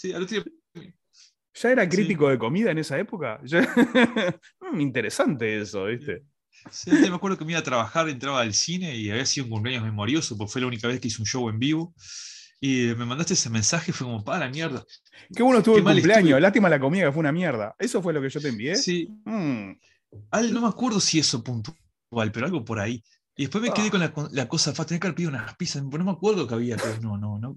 ¿Ya 1.57 1.71
era 1.71 1.89
crítico 1.89 2.29
de 2.29 2.39
comida 2.39 2.71
en 2.71 2.79
esa 2.79 2.99
época? 2.99 3.41
Mm, 4.61 4.81
interesante 4.81 5.61
eso, 5.61 5.85
¿viste? 5.85 6.25
Sí, 6.71 6.91
me 6.91 7.09
acuerdo 7.15 7.37
que 7.39 7.45
me 7.45 7.53
iba 7.53 7.61
a 7.61 7.65
trabajar, 7.65 8.09
entraba 8.09 8.41
al 8.41 8.55
cine 8.55 8.97
y 8.97 9.11
había 9.11 9.27
sido 9.27 9.45
un 9.47 9.51
cumpleaños 9.53 9.85
memorioso, 9.85 10.37
porque 10.37 10.53
fue 10.53 10.61
la 10.63 10.67
única 10.69 10.89
vez 10.89 11.01
que 11.01 11.09
hice 11.09 11.21
un 11.23 11.27
show 11.27 11.49
en 11.49 11.59
vivo. 11.59 11.95
y 12.61 12.87
me 12.97 13.05
mandaste 13.05 13.35
ese 13.35 13.51
mensaje, 13.51 13.93
fue 13.93 14.07
como, 14.07 14.25
para 14.25 14.47
la 14.47 14.51
mierda. 14.51 14.83
Qué 15.37 15.43
bueno 15.43 15.59
estuvo 15.59 15.75
Qué 15.75 15.81
el 15.81 15.85
cumpleaños. 15.87 16.25
estuve. 16.29 16.41
Lástima 16.41 16.69
la 16.71 16.81
comida 16.81 17.05
que 17.07 17.13
fue 17.13 17.21
una 17.21 17.33
mierda. 17.33 17.75
¿Eso 17.79 18.01
fue 18.03 18.13
lo 18.15 18.23
que 18.23 18.31
yo 18.31 18.41
te 18.41 18.49
envié? 18.49 18.75
Sí. 18.77 19.09
Mm. 19.25 19.73
Al- 20.31 20.53
no 20.55 20.63
me 20.63 20.69
acuerdo 20.69 20.99
si 21.01 21.19
eso 21.19 21.43
puntual, 21.45 22.33
pero 22.33 22.47
algo 22.47 22.65
por 22.65 22.79
ahí. 22.81 23.03
Y 23.37 23.43
después 23.43 23.61
me 23.63 23.71
quedé 23.73 23.89
Ah. 23.89 24.13
con 24.13 24.29
la, 24.33 24.49
cosa, 24.49 24.73
fa, 24.73 24.87
tenía 24.87 25.01
que 25.01 25.09
haber 25.09 25.17
pedido 25.17 25.31
unas 25.31 25.55
pizzas, 25.57 25.83
no 25.83 26.05
me 26.05 26.11
acuerdo 26.13 26.47
que 26.47 26.55
había, 26.55 26.77
pero 26.77 26.99
no, 27.03 27.19
no, 27.19 27.39
no. 27.39 27.57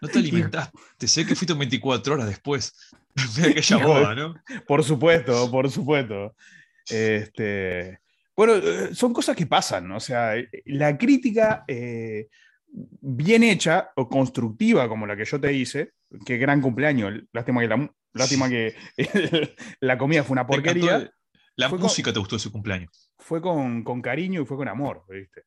No 0.00 0.08
te 0.08 0.18
alimentaste, 0.20 1.08
sé 1.08 1.26
que 1.26 1.34
fuiste 1.34 1.52
24 1.54 2.14
horas 2.14 2.28
después 2.28 2.72
de 3.36 3.50
aquella 3.50 3.76
boda, 3.84 4.14
¿no? 4.14 4.34
Por 4.66 4.82
supuesto, 4.84 5.50
por 5.50 5.70
supuesto. 5.70 6.34
Este, 6.88 7.98
bueno, 8.36 8.54
eh, 8.56 8.94
son 8.94 9.12
cosas 9.12 9.34
que 9.36 9.46
pasan, 9.46 9.88
¿no? 9.88 9.96
o 9.96 10.00
sea, 10.00 10.36
eh, 10.36 10.48
la 10.66 10.96
crítica 10.98 11.64
eh, 11.66 12.28
bien 12.68 13.42
hecha 13.42 13.90
o 13.96 14.08
constructiva 14.08 14.88
como 14.88 15.06
la 15.06 15.16
que 15.16 15.24
yo 15.24 15.40
te 15.40 15.52
hice, 15.52 15.92
qué 16.24 16.36
gran 16.36 16.60
cumpleaños, 16.60 17.14
lástima 17.32 17.60
que 17.62 17.68
la, 17.68 17.90
lástima 18.12 18.48
que 18.48 18.74
la 19.80 19.96
comida 19.98 20.22
fue 20.24 20.34
una 20.34 20.46
porquería, 20.46 20.96
el- 20.96 21.10
La 21.56 21.68
Fue 21.70 21.78
con- 21.78 21.84
música 21.86 22.12
te 22.12 22.18
gustó 22.18 22.36
de 22.36 22.40
su 22.40 22.52
cumpleaños. 22.52 23.10
fue 23.18 23.40
con, 23.40 23.82
con 23.82 24.02
cariño 24.02 24.42
y 24.42 24.44
fue 24.44 24.58
con 24.58 24.68
amor, 24.68 25.04
¿viste? 25.08 25.44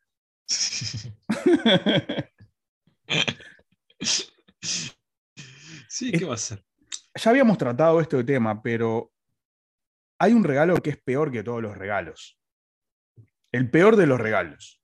Sí, 5.88 6.12
¿qué 6.12 6.26
va 6.26 6.34
a 6.36 6.38
ser? 6.38 6.64
ya 7.16 7.32
habíamos 7.32 7.58
tratado 7.58 8.00
este 8.00 8.24
tema, 8.24 8.62
pero 8.62 9.12
hay 10.20 10.32
un 10.34 10.44
regalo 10.44 10.78
que 10.78 10.92
es 10.92 10.98
peor 10.98 11.32
que 11.32 11.44
todos 11.44 11.62
los 11.62 11.78
regalos. 11.78 12.39
El 13.52 13.70
peor 13.70 13.96
de 13.96 14.08
los 14.08 14.20
regalos. 14.20 14.82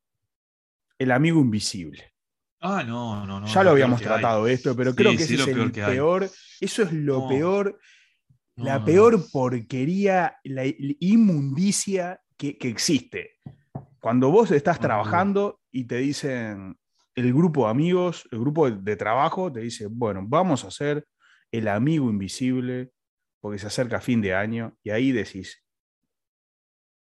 El 0.97 1.11
amigo 1.11 1.39
invisible. 1.41 2.11
Ah, 2.61 2.83
no, 2.83 3.25
no, 3.25 3.39
no. 3.39 3.47
ya 3.47 3.63
lo 3.63 3.71
habíamos 3.71 3.99
hay. 4.01 4.07
tratado 4.07 4.47
esto, 4.47 4.75
pero 4.75 4.91
Sí, 4.91 4.97
creo 4.97 5.11
que 5.11 5.17
sí, 5.25 5.33
ese 5.35 5.43
es 5.43 5.49
peor 5.49 5.59
el 5.65 5.71
peor. 5.71 6.29
Eso 6.61 6.83
es 6.83 6.91
lo 6.93 7.19
No. 7.21 7.27
peor, 7.27 7.79
la 8.55 8.79
no, 8.79 8.85
peor 8.85 9.23
porquería, 9.31 10.37
la 10.43 10.63
inmundicia 10.99 12.21
que, 12.37 12.57
que 12.57 12.69
existe. 12.69 13.31
Cuando 13.99 14.29
vos 14.31 14.51
estás 14.51 14.79
trabajando 14.79 15.61
y 15.71 15.85
te 15.85 15.97
dicen, 15.97 16.77
el 17.15 17.33
grupo 17.33 17.65
de 17.65 17.71
amigos, 17.71 18.27
el 18.31 18.39
grupo 18.39 18.69
de, 18.69 18.77
de 18.81 18.95
trabajo, 18.95 19.51
te 19.51 19.59
dice, 19.61 19.87
bueno, 19.87 20.21
vamos 20.25 20.63
a 20.63 20.67
hacer 20.69 21.05
el 21.51 21.67
amigo 21.67 22.09
invisible 22.09 22.91
porque 23.41 23.59
se 23.59 23.67
acerca 23.67 24.01
fin 24.01 24.21
de 24.21 24.33
año 24.33 24.75
y 24.83 24.89
ahí 24.89 25.11
decís, 25.11 25.63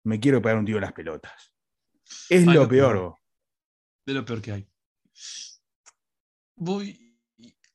me 0.08 0.20
quiero 0.20 0.42
pegar 0.42 0.58
un 0.58 0.66
tiro 0.66 0.78
en 0.78 0.84
las 0.84 0.94
pelotas. 0.94 1.54
Es 2.30 2.46
lo 2.46 2.54
lo 2.54 2.68
peor. 2.68 3.16
De 4.06 4.14
lo 4.14 4.24
peor 4.26 4.42
que 4.42 4.52
hay. 4.54 4.68
Voy. 6.56 7.16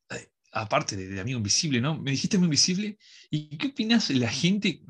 ay, 0.09 0.27
Aparte 0.53 0.97
de, 0.97 1.09
de 1.09 1.21
Amigo 1.21 1.37
Invisible, 1.38 1.81
¿no? 1.81 1.97
Me 1.99 2.11
dijiste 2.12 2.37
Amigo 2.37 2.47
Invisible. 2.49 2.99
¿Y 3.31 3.57
qué 3.57 3.68
opinas 3.68 4.09
de 4.09 4.14
la 4.16 4.31
gente? 4.31 4.83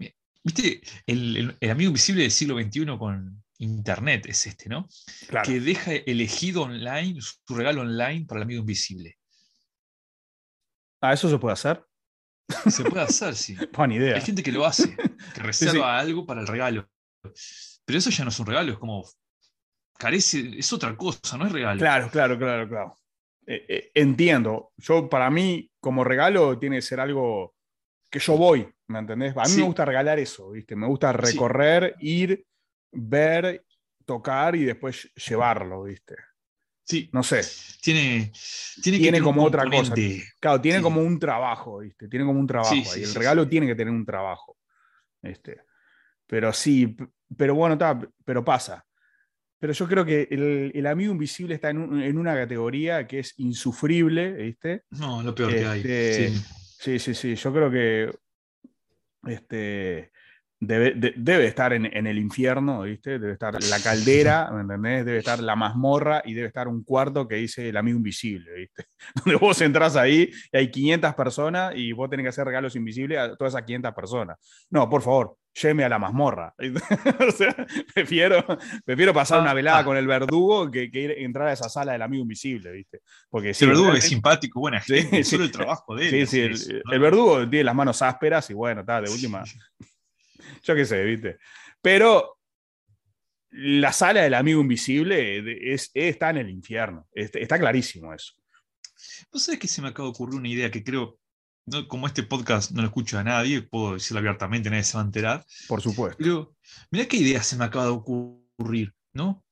¿Viste? 0.45 0.81
El, 1.07 1.37
el- 1.37 1.57
el 1.61 1.71
Amigo 1.71 1.89
Invisible 1.89 2.23
del 2.23 2.31
siglo 2.31 2.57
XXI 2.61 2.87
con 2.99 3.43
Internet 3.59 4.27
es 4.27 4.47
este, 4.47 4.69
¿no? 4.69 4.89
Claro. 5.29 5.47
Que 5.51 5.61
deja 5.61 5.93
elegido 5.95 6.63
online 6.63 7.21
su 7.21 7.55
regalo 7.55 7.83
online 7.83 8.25
para 8.27 8.39
el 8.39 8.45
Amigo 8.45 8.61
Invisible. 8.61 9.19
Ah, 11.01 11.13
¿eso 11.13 11.29
se 11.29 11.39
puede 11.39 11.55
hacer? 11.55 11.85
Se 12.71 12.85
puede 12.85 13.03
hacer, 13.03 13.35
sí. 13.35 13.57
Buena 13.73 13.95
idea. 13.95 14.15
Hay 14.15 14.21
gente 14.21 14.43
que 14.43 14.53
lo 14.53 14.65
hace, 14.65 14.95
que 14.97 15.41
reserva 15.41 15.73
sí. 16.01 16.07
algo 16.07 16.27
para 16.27 16.41
el 16.43 16.47
regalo. 16.47 16.89
Pero 17.85 17.99
eso 17.99 18.11
ya 18.11 18.25
no 18.25 18.31
es 18.31 18.39
un 18.41 18.47
regalo, 18.47 18.73
es 18.73 18.79
como. 18.79 19.05
Carece, 19.99 20.59
es 20.59 20.73
otra 20.73 20.97
cosa, 20.97 21.37
no 21.39 21.47
es 21.47 21.53
regalo. 21.53 21.79
Claro, 21.79 22.11
claro, 22.11 22.39
claro, 22.39 22.69
claro. 22.69 22.97
Eh, 23.47 23.65
eh, 23.69 23.91
entiendo. 23.95 24.73
Yo, 24.77 25.09
para 25.09 25.31
mí, 25.31 25.71
como 25.81 26.03
regalo, 26.05 26.59
tiene 26.59 26.77
que 26.77 26.83
ser 26.83 27.01
algo 27.01 27.55
que 28.11 28.19
yo 28.19 28.37
voy, 28.37 28.69
¿me 28.89 28.99
entendés? 28.99 29.37
A 29.37 29.43
mí 29.43 29.49
Sí. 29.49 29.59
me 29.61 29.67
gusta 29.67 29.85
regalar 29.85 30.19
eso, 30.19 30.51
¿viste? 30.51 30.75
Me 30.77 30.87
gusta 30.87 31.13
recorrer, 31.13 31.95
ir, 32.01 32.45
ver, 32.91 33.65
tocar 34.05 34.57
y 34.57 34.65
después 34.65 35.11
llevarlo, 35.15 35.85
¿viste? 35.85 36.17
Sí. 36.85 37.09
No 37.13 37.23
sé. 37.23 37.43
Tiene, 37.81 38.33
tiene, 38.83 38.99
que 38.99 39.03
Tiene 39.03 39.21
como 39.23 39.45
otra 39.45 39.65
cosa. 39.71 39.95
Claro, 40.41 40.61
tiene 40.61 40.79
Sí. 40.79 40.83
como 40.83 41.01
un 41.01 41.19
trabajo, 41.19 41.79
¿viste? 41.79 42.09
Tiene 42.09 42.27
como 42.27 42.41
un 42.41 42.47
trabajo 42.47 42.75
sí, 42.75 43.03
El 43.05 43.15
regalo 43.15 43.49
tiene 43.49 43.67
que 43.69 43.75
tener 43.77 43.93
un 43.95 44.05
trabajo. 44.05 44.57
¿viste? 45.23 45.63
Pero 46.27 46.53
sí, 46.53 46.97
pero 47.37 47.55
bueno, 47.55 47.75
está, 47.75 47.99
pero 48.25 48.45
pasa. 48.45 48.85
Pero 49.59 49.73
yo 49.73 49.87
creo 49.87 50.05
que 50.05 50.27
el, 50.31 50.73
el 50.75 50.87
amigo 50.87 51.13
invisible 51.13 51.55
está 51.55 51.71
en, 51.71 51.79
un- 51.79 52.03
en 52.03 52.19
una 52.19 52.35
categoría 52.35 53.07
que 53.07 53.21
es 53.21 53.35
insufrible, 53.39 54.33
¿viste? 54.33 54.83
No, 54.91 55.23
lo 55.23 55.35
peor 55.35 55.51
que 55.53 55.65
hay. 55.67 55.81
Este, 55.81 56.29
Sí. 56.31 56.45
sí, 56.79 56.99
sí, 56.99 57.15
sí. 57.15 57.35
Yo 57.37 57.53
creo 57.53 57.71
que 57.71 58.11
este, 59.27 60.11
debe, 60.65 60.93
de- 60.95 61.13
debe 61.17 61.47
estar 61.47 61.73
en, 61.73 61.87
en 61.87 62.07
el 62.07 62.19
infierno, 62.19 62.83
¿viste? 62.83 63.19
Debe 63.19 63.33
estar 63.33 63.61
la 63.65 63.81
caldera, 63.81 64.49
¿me 64.53 64.61
entendés? 64.61 65.05
Debe 65.05 65.19
estar 65.19 65.41
la 65.41 65.57
mazmorra 65.57 66.23
y 66.25 66.35
debe 66.35 66.47
estar 66.47 66.69
un 66.69 66.85
cuarto 66.85 67.27
que 67.27 67.35
dice 67.35 67.69
el 67.69 67.77
amigo 67.77 67.97
invisible, 67.97 68.53
¿viste? 68.55 68.85
Donde 69.25 69.37
vos 69.39 69.61
entras 69.61 69.97
ahí 69.97 70.31
y 70.53 70.57
hay 70.57 70.71
500 70.71 71.15
personas 71.17 71.73
y 71.77 71.91
vos 71.93 72.09
tenés 72.09 72.25
que 72.25 72.29
hacer 72.29 72.45
regalos 72.47 72.77
invisibles 72.77 73.19
a 73.19 73.37
todas 73.37 73.55
esas 73.55 73.65
500 73.67 73.93
personas. 73.93 74.67
No, 74.71 74.89
por 74.89 75.03
favor, 75.03 75.37
lléveme 75.53 75.83
a 75.83 75.89
la 75.89 75.99
mazmorra. 75.99 76.55
o 77.29 77.31
sea, 77.33 77.55
prefiero, 77.93 78.45
prefiero 78.85 79.13
pasar 79.13 79.41
una 79.41 79.55
velada 79.55 79.81
Ah. 79.81 79.85
con 79.85 79.97
el 79.97 80.07
verdugo 80.07 80.71
que, 80.71 80.93
que 80.93 81.01
ir, 81.01 81.11
entrar 81.19 81.49
a 81.49 81.53
esa 81.55 81.69
sala 81.69 81.91
del 81.93 82.03
amigo 82.03 82.23
invisible, 82.23 82.71
¿viste? 82.71 83.01
Porque 83.29 83.51
el 83.51 83.67
verdugo 83.69 83.93
es 83.95 84.05
simpático, 84.05 84.61
buena 84.61 84.81
Sí, 84.81 84.95
gente, 84.95 85.25
sí. 85.25 85.31
solo 85.33 85.43
el 85.45 85.51
trabajo 85.51 85.97
de 85.97 86.05
él. 86.05 86.11
Sí, 86.11 86.27
sí, 86.27 86.41
el, 86.41 86.53
eso, 86.53 86.73
¿no? 86.85 86.93
el 86.93 87.01
verdugo 87.01 87.51
tiene 87.51 87.65
las 87.65 87.75
manos 87.75 88.01
ásperas 88.01 88.49
y 88.51 88.55
bueno, 88.55 88.83
está, 88.83 89.01
de 89.01 89.11
última. 89.11 89.43
Yo 90.65 90.75
qué 90.75 90.85
sé, 90.85 91.03
¿viste? 91.05 91.39
Pero 91.81 92.39
la 93.51 93.93
sala 93.93 94.23
del 94.23 94.35
amigo 94.35 94.61
invisible 94.61 95.73
es, 95.75 95.91
está 95.93 96.31
en 96.31 96.39
el 96.39 96.51
infierno. 96.51 97.09
Está, 97.13 97.39
está 97.39 97.59
clarísimo 97.59 98.15
eso. 98.15 98.33
¿Vos 99.31 99.43
sabés 99.43 99.61
que 99.61 99.69
se 99.69 99.83
me 99.83 99.89
acaba 99.89 100.07
de 100.09 100.13
ocurrir 100.13 100.39
una 100.39 100.49
idea 100.49 100.71
que 100.71 100.85
creo, 100.85 101.19
no, 101.67 101.87
como 101.89 102.07
este 102.07 102.23
podcast 102.23 102.71
no 102.71 102.83
lo 102.83 102.89
escucha 102.89 103.21
a 103.21 103.25
nadie, 103.25 103.63
puedo 103.63 103.95
decirlo 103.95 104.21
abiertamente, 104.21 104.71
nadie 104.71 104.85
se 104.85 104.97
va 104.97 105.03
a 105.03 105.07
enterar. 105.07 105.45
Por 105.69 105.83
supuesto. 105.83 106.17
Pero 106.19 106.55
mirá 106.91 107.07
qué 107.07 107.17
idea 107.17 107.43
se 107.43 107.57
me 107.57 107.65
acaba 107.65 107.87
de 107.87 107.91
ocurrir, 107.91 108.95
¿no? 109.13 109.45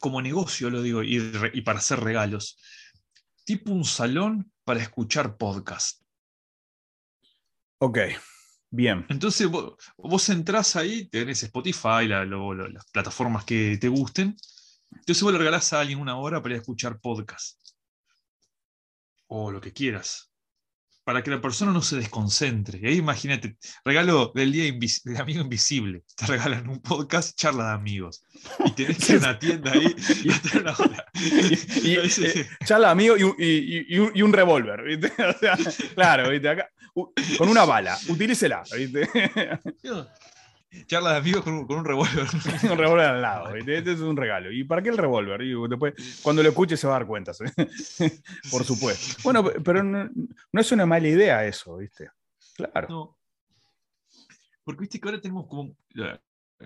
Como 0.00 0.22
negocio 0.22 0.70
lo 0.70 0.80
digo, 0.82 1.02
y, 1.02 1.18
re- 1.18 1.50
y 1.54 1.60
para 1.62 1.78
hacer 1.80 2.00
regalos. 2.00 2.58
Tipo 3.44 3.72
un 3.72 3.84
salón 3.84 4.52
para 4.64 4.80
escuchar 4.80 5.36
podcast. 5.36 6.02
Ok, 7.80 7.98
bien. 8.70 9.06
Entonces 9.08 9.48
vos, 9.48 9.74
vos 9.96 10.28
entrás 10.28 10.76
ahí, 10.76 11.08
tenés 11.08 11.42
Spotify, 11.42 12.06
las 12.08 12.86
plataformas 12.92 13.44
que 13.44 13.78
te 13.78 13.88
gusten. 13.88 14.36
Entonces 14.90 15.22
vos 15.22 15.32
le 15.32 15.38
regalás 15.38 15.72
a 15.72 15.80
alguien 15.80 16.00
una 16.00 16.16
hora 16.16 16.42
para 16.42 16.54
ir 16.54 16.58
a 16.58 16.62
escuchar 16.62 17.00
podcast. 17.00 17.58
O 19.26 19.50
lo 19.50 19.60
que 19.60 19.72
quieras. 19.72 20.27
Para 21.08 21.22
que 21.22 21.30
la 21.30 21.40
persona 21.40 21.72
no 21.72 21.80
se 21.80 21.96
desconcentre. 21.96 22.78
Y 22.82 22.86
ahí 22.86 22.96
imagínate, 22.98 23.56
regalo 23.82 24.30
del 24.34 24.52
día 24.52 24.66
invis- 24.66 25.02
del 25.04 25.16
amigo 25.16 25.40
invisible. 25.40 26.02
Te 26.14 26.26
regalan 26.26 26.68
un 26.68 26.82
podcast, 26.82 27.34
charla 27.34 27.68
de 27.68 27.72
amigos. 27.72 28.22
Y 28.66 28.72
tenés 28.72 28.98
que 28.98 29.12
ir 29.14 29.18
a 29.20 29.20
una 29.30 29.38
tienda 29.38 29.72
ahí 29.72 29.96
y 30.22 30.30
hacer 30.30 30.60
una 30.60 30.72
hora. 30.72 31.06
Y, 31.14 32.10
se- 32.10 32.40
eh, 32.40 32.46
charla 32.66 32.90
amigo 32.90 33.16
y 33.16 33.22
un, 33.22 33.34
y- 33.38 33.94
y 33.94 33.98
un- 34.00 34.12
y 34.14 34.20
un 34.20 34.34
revólver, 34.34 34.82
¿viste? 34.82 35.10
O 35.24 35.38
sea, 35.38 35.56
claro, 35.94 36.28
¿viste? 36.28 36.46
Acá, 36.50 36.68
con 37.38 37.48
una 37.48 37.64
bala, 37.64 37.96
utilícela, 38.10 38.62
¿viste? 38.76 39.08
Charla 40.86 41.12
de 41.12 41.16
amigos 41.18 41.44
con 41.44 41.54
un, 41.54 41.66
con 41.66 41.78
un 41.78 41.84
revólver. 41.84 42.26
un 42.70 42.78
revólver 42.78 43.06
al 43.06 43.22
lado. 43.22 43.54
Este 43.54 43.92
es 43.92 44.00
un 44.00 44.16
regalo. 44.16 44.52
¿Y 44.52 44.64
para 44.64 44.82
qué 44.82 44.90
el 44.90 44.98
revólver? 44.98 45.42
Y 45.42 45.54
después, 45.68 45.94
cuando 46.22 46.42
lo 46.42 46.50
escuche 46.50 46.76
se 46.76 46.86
va 46.86 46.96
a 46.96 46.98
dar 46.98 47.06
cuenta, 47.06 47.32
por 48.50 48.64
supuesto. 48.64 49.16
Bueno, 49.24 49.44
pero 49.64 49.82
no, 49.82 50.10
no 50.52 50.60
es 50.60 50.72
una 50.72 50.84
mala 50.84 51.08
idea 51.08 51.46
eso, 51.46 51.76
¿viste? 51.78 52.10
Claro. 52.54 52.88
No. 52.88 53.18
Porque 54.62 54.82
viste 54.82 55.00
que 55.00 55.08
ahora 55.08 55.20
tenemos 55.20 55.46
como, 55.46 55.74
eh, 55.96 56.18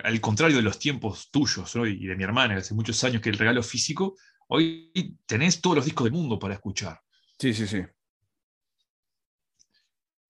al 0.02 0.20
contrario 0.20 0.56
de 0.56 0.62
los 0.62 0.78
tiempos 0.78 1.30
tuyos 1.30 1.76
¿no? 1.76 1.86
y 1.86 2.04
de 2.04 2.16
mi 2.16 2.24
hermana, 2.24 2.56
hace 2.56 2.74
muchos 2.74 3.02
años 3.04 3.22
que 3.22 3.30
el 3.30 3.38
regalo 3.38 3.62
físico, 3.62 4.16
hoy 4.48 4.90
tenés 5.26 5.60
todos 5.60 5.76
los 5.76 5.84
discos 5.84 6.04
del 6.04 6.12
mundo 6.12 6.38
para 6.38 6.54
escuchar. 6.54 7.00
Sí, 7.38 7.54
sí, 7.54 7.66
sí. 7.66 7.82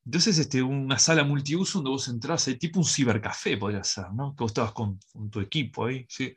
Entonces, 0.05 0.39
este, 0.39 0.63
una 0.63 0.99
sala 0.99 1.23
multiuso 1.25 1.79
donde 1.79 1.91
vos 1.91 2.09
entrás, 2.09 2.49
ahí, 2.49 2.57
tipo 2.57 2.81
un 2.81 2.85
cibercafé 2.85 3.57
podría 3.57 3.85
ser, 3.85 4.07
¿no? 4.13 4.35
Que 4.37 4.43
vos 4.45 4.51
estabas 4.51 4.73
con, 4.73 4.99
con 5.13 5.31
tu 5.31 5.41
equipo 5.41 5.87
ahí, 5.87 6.05
sí. 6.09 6.35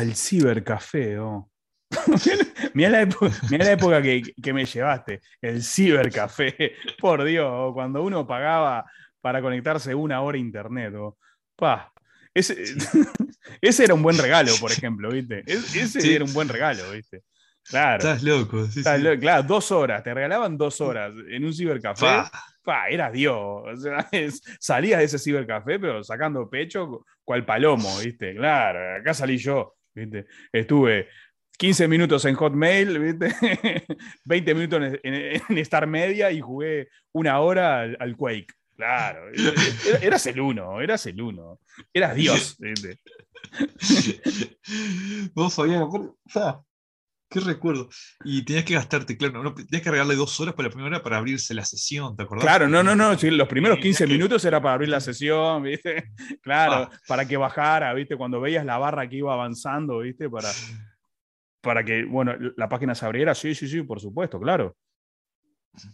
El 0.00 0.14
cibercafé, 0.16 1.18
oh. 1.18 1.48
Mirá 2.74 2.90
la, 2.90 3.02
época, 3.02 3.30
mirá 3.48 3.64
la 3.64 3.72
época 3.72 4.02
que, 4.02 4.22
que 4.42 4.52
me 4.52 4.64
llevaste, 4.64 5.20
el 5.40 5.62
cibercafé. 5.62 6.72
Por 6.98 7.22
Dios, 7.24 7.72
cuando 7.74 8.02
uno 8.02 8.26
pagaba 8.26 8.84
para 9.20 9.40
conectarse 9.40 9.94
una 9.94 10.20
hora 10.22 10.36
a 10.36 10.40
internet. 10.40 10.92
oh. 10.96 11.16
Pa, 11.54 11.92
ese, 12.34 12.56
ese 13.60 13.84
era 13.84 13.94
un 13.94 14.02
buen 14.02 14.18
regalo, 14.18 14.52
por 14.60 14.72
ejemplo, 14.72 15.10
¿viste? 15.10 15.42
Es- 15.46 15.74
Ese 15.76 16.00
Sí. 16.00 16.12
era 16.14 16.24
un 16.24 16.32
buen 16.34 16.48
regalo, 16.48 16.90
¿viste? 16.90 17.22
Claro. 17.68 17.96
Estás 17.98 18.22
loco. 18.22 18.66
sí, 18.66 18.80
Estás 18.80 18.98
sí. 18.98 19.02
lo- 19.04 19.18
Claro, 19.18 19.42
dos 19.42 19.70
horas, 19.72 20.02
te 20.02 20.14
regalaban 20.14 20.56
dos 20.56 20.80
horas 20.80 21.12
en 21.28 21.44
un 21.44 21.52
cibercafé. 21.54 22.00
Pa. 22.06 22.30
Pa, 22.62 22.88
eras 22.88 23.12
Dios. 23.12 23.36
O 23.38 23.76
sea, 23.76 24.08
es- 24.12 24.42
salías 24.60 24.98
de 24.98 25.04
ese 25.06 25.18
cibercafé, 25.18 25.78
pero 25.78 26.02
sacando 26.04 26.48
pecho 26.50 27.04
cual 27.24 27.44
palomo, 27.44 27.88
¿viste? 27.98 28.34
Claro, 28.34 29.00
acá 29.00 29.14
salí 29.14 29.36
yo, 29.38 29.74
¿viste? 29.94 30.26
Estuve 30.52 31.08
15 31.58 31.88
minutos 31.88 32.24
en 32.24 32.34
Hotmail, 32.34 32.98
¿viste? 32.98 33.86
20 34.24 34.54
minutos 34.54 34.82
en, 35.02 35.14
en- 35.14 35.42
en 35.48 35.58
Star 35.58 35.86
Media 35.86 36.30
y 36.30 36.40
jugué 36.40 36.88
una 37.12 37.40
hora 37.40 37.80
al, 37.80 37.96
al 38.00 38.16
Quake. 38.16 38.46
Claro, 38.76 39.28
era- 39.32 39.98
eras 40.02 40.26
el 40.26 40.38
uno, 40.40 40.80
eras 40.80 41.06
el 41.06 41.20
uno. 41.20 41.60
Eras 41.94 42.14
Dios, 42.14 42.56
¿viste? 42.58 42.98
Vos, 45.34 45.54
Fabián, 45.54 45.82
aparte, 45.82 46.08
fa, 46.26 46.60
qué 47.28 47.40
recuerdo. 47.40 47.88
Y 48.24 48.44
tenías 48.44 48.64
que 48.64 48.74
gastarte, 48.74 49.16
claro, 49.16 49.42
no, 49.42 49.54
tenías 49.54 49.82
que 49.82 49.90
regalarle 49.90 50.14
dos 50.16 50.38
horas 50.40 50.54
para 50.54 50.68
la 50.68 50.72
primera 50.72 50.96
hora 50.96 51.02
para 51.02 51.16
abrirse 51.18 51.54
la 51.54 51.64
sesión, 51.64 52.16
¿te 52.16 52.22
acordás? 52.22 52.44
Claro, 52.44 52.68
no, 52.68 52.82
no, 52.82 52.94
no. 52.94 53.18
sí, 53.18 53.30
los 53.30 53.48
primeros 53.48 53.76
Sí, 53.78 53.82
15 53.82 53.98
tenías 54.04 54.08
que- 54.14 54.18
minutos 54.18 54.44
era 54.44 54.60
para 54.60 54.74
abrir 54.74 54.88
la 54.88 55.00
sesión, 55.00 55.62
¿viste? 55.62 56.04
Claro, 56.42 56.88
Ah. 56.92 57.00
para 57.08 57.26
que 57.26 57.36
bajara, 57.36 57.92
¿viste? 57.94 58.16
Cuando 58.16 58.40
veías 58.40 58.64
la 58.64 58.78
barra 58.78 59.08
que 59.08 59.16
iba 59.16 59.32
avanzando, 59.32 59.98
¿viste? 59.98 60.28
Para, 60.30 60.50
para 61.60 61.84
que, 61.84 62.04
bueno, 62.04 62.32
la 62.56 62.68
página 62.68 62.94
se 62.94 63.04
abriera. 63.04 63.34
Sí, 63.34 63.54
sí, 63.54 63.66
sí, 63.68 63.82
por 63.82 64.00
supuesto, 64.00 64.38
claro. 64.40 64.76
Sí, 65.76 65.88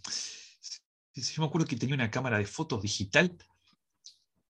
sí, 1.23 1.35
Yo 1.35 1.43
me 1.43 1.49
acuerdo 1.49 1.67
que 1.67 1.77
tenía 1.77 1.95
una 1.95 2.11
cámara 2.11 2.39
de 2.39 2.47
fotos 2.47 2.83
digital 2.83 3.35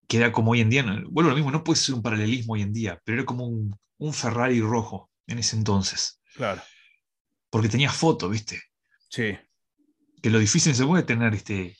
que 0.08 0.16
era 0.18 0.30
como 0.30 0.50
hoy 0.50 0.60
en 0.60 0.68
día, 0.68 0.82
vuelvo 1.08 1.30
lo 1.30 1.36
mismo, 1.36 1.50
no 1.50 1.64
puede 1.64 1.78
ser 1.78 1.94
un 1.94 2.02
paralelismo 2.02 2.52
hoy 2.52 2.60
en 2.62 2.72
día, 2.72 3.00
pero 3.04 3.18
era 3.18 3.24
como 3.24 3.46
un, 3.46 3.74
un 3.98 4.12
Ferrari 4.12 4.60
rojo 4.60 5.10
en 5.26 5.38
ese 5.38 5.56
entonces, 5.56 6.20
Claro. 6.34 6.62
porque 7.50 7.68
tenía 7.68 7.90
fotos, 7.92 8.30
¿viste? 8.30 8.62
Sí. 9.08 9.36
Que 10.22 10.30
lo 10.30 10.38
difícil 10.38 10.74
se 10.74 10.86
puede 10.86 11.02
tener, 11.02 11.34
este, 11.34 11.76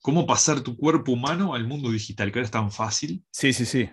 cómo 0.00 0.26
pasar 0.26 0.60
tu 0.60 0.76
cuerpo 0.76 1.12
humano 1.12 1.54
al 1.54 1.66
mundo 1.66 1.90
digital, 1.90 2.30
que 2.30 2.38
ahora 2.38 2.44
es 2.46 2.50
tan 2.52 2.70
fácil, 2.70 3.24
Sí, 3.30 3.52
sí, 3.52 3.64
sí. 3.64 3.88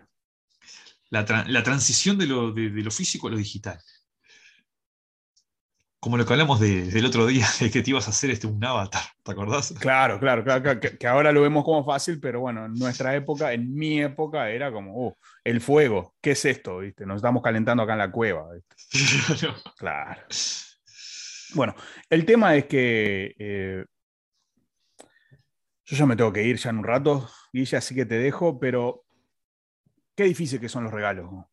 la, 1.09 1.25
tra- 1.25 1.45
la 1.47 1.63
transición 1.63 2.17
de 2.17 2.27
lo, 2.27 2.51
de, 2.51 2.69
de 2.69 2.81
lo 2.81 2.91
físico 2.91 3.27
a 3.27 3.31
lo 3.31 3.37
digital. 3.37 3.79
Como 6.03 6.17
lo 6.17 6.25
que 6.25 6.33
hablamos 6.33 6.59
de- 6.59 6.91
del 6.91 7.05
otro 7.05 7.25
día, 7.25 7.45
de 7.61 7.71
que 7.71 7.81
te 7.81 7.91
ibas 7.91 8.07
a 8.07 8.09
hacer 8.09 8.29
este, 8.29 8.45
un 8.45 8.61
avatar, 8.61 9.03
¿te 9.23 9.31
acordás? 9.31 9.73
Claro, 9.79 10.19
claro, 10.19 10.43
claro, 10.43 10.77
que, 10.81 10.97
que 10.97 11.07
ahora 11.07 11.31
lo 11.31 11.41
vemos 11.41 11.63
como 11.63 11.85
fácil, 11.85 12.19
pero 12.19 12.41
bueno, 12.41 12.65
en 12.65 12.73
nuestra 12.73 13.15
época, 13.15 13.53
en 13.53 13.73
mi 13.73 14.01
época, 14.01 14.49
era 14.49 14.69
como, 14.69 15.07
uh, 15.07 15.13
el 15.45 15.61
fuego, 15.61 16.13
¿qué 16.19 16.31
es 16.31 16.43
esto? 16.43 16.79
¿Viste? 16.79 17.05
Nos 17.05 17.15
estamos 17.15 17.41
calentando 17.41 17.83
acá 17.83 17.93
en 17.93 17.99
la 17.99 18.11
cueva, 18.11 18.49
¿viste? 18.53 19.47
Claro. 19.77 20.21
Bueno, 21.55 21.73
el 22.09 22.25
tema 22.25 22.53
es 22.57 22.65
que 22.65 23.33
eh, 23.39 23.85
yo 25.85 25.95
ya 25.95 26.05
me 26.05 26.17
tengo 26.17 26.33
que 26.33 26.43
ir 26.43 26.57
ya 26.57 26.71
en 26.71 26.79
un 26.79 26.83
rato, 26.83 27.29
Guilla, 27.53 27.77
así 27.77 27.95
que 27.95 28.05
te 28.05 28.15
dejo, 28.15 28.59
pero 28.59 29.05
qué 30.17 30.25
difícil 30.25 30.59
que 30.59 30.67
son 30.67 30.83
los 30.83 30.91
regalos. 30.91 31.31
¿no? 31.31 31.52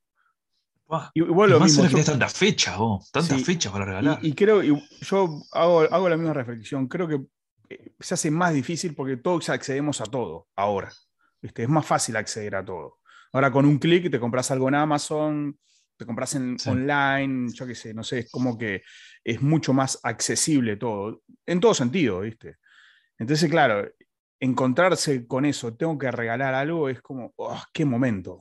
Buah, 0.91 1.11
Y 1.15 1.21
igual 1.21 1.51
y 1.51 1.53
lo 1.53 1.61
más 1.61 1.69
mismo. 1.79 1.89
yo- 1.89 2.05
tantas 2.05 2.33
fechas, 2.35 2.77
vos, 2.77 3.11
tantas 3.13 3.39
Sí, 3.39 3.45
fechas 3.45 3.73
para 3.73 3.85
regalar. 3.85 4.19
y, 4.23 4.29
y 4.31 4.35
creo, 4.35 4.61
y 4.63 4.69
yo 5.03 5.45
hago, 5.53 5.81
hago 5.83 6.09
la 6.09 6.17
misma 6.17 6.33
reflexión, 6.35 6.89
creo 6.89 7.07
que 7.07 7.21
eh, 7.69 7.93
se 8.01 8.15
hace 8.15 8.31
más 8.33 8.53
difícil 8.53 8.97
porque 8.97 9.17
todos 9.17 9.49
accedemos 9.51 10.01
a 10.01 10.05
todo 10.05 10.49
ahora. 10.57 10.91
¿viste? 11.41 11.63
Es 11.63 11.69
más 11.69 11.87
fácil 11.87 12.17
acceder 12.17 12.57
a 12.57 12.65
todo. 12.65 12.99
Ahora 13.33 13.53
con 13.53 13.65
un 13.67 13.79
clic 13.79 14.11
te 14.11 14.19
compras 14.19 14.51
algo 14.51 14.67
en 14.69 14.75
Amazon, 14.75 15.57
te 15.97 16.05
compras 16.05 16.35
en, 16.35 16.59
Sí. 16.59 16.69
online, 16.71 17.53
yo 17.55 17.67
qué 17.69 17.75
sé, 17.77 17.95
no 17.95 18.03
sé, 18.03 18.19
es 18.21 18.31
como 18.33 18.59
que 18.59 18.83
es 19.23 19.41
mucho 19.41 19.73
más 19.73 20.01
accesible 20.03 20.77
todo, 20.77 21.23
en 21.47 21.61
todo 21.61 21.73
sentido, 21.73 22.21
¿viste? 22.21 22.57
Entonces, 23.17 23.49
claro, 23.49 23.89
encontrarse 24.41 25.27
con 25.27 25.45
eso, 25.45 25.75
tengo 25.77 25.97
que 25.99 26.11
regalar 26.11 26.55
algo, 26.55 26.89
es 26.89 27.01
como, 27.01 27.33
oh, 27.37 27.63
qué 27.73 27.85
momento. 27.85 28.41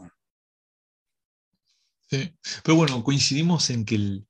Sí. 2.10 2.36
Pero 2.64 2.76
bueno, 2.76 3.04
coincidimos 3.04 3.70
en 3.70 3.86
que 3.86 3.96
el, 3.96 4.28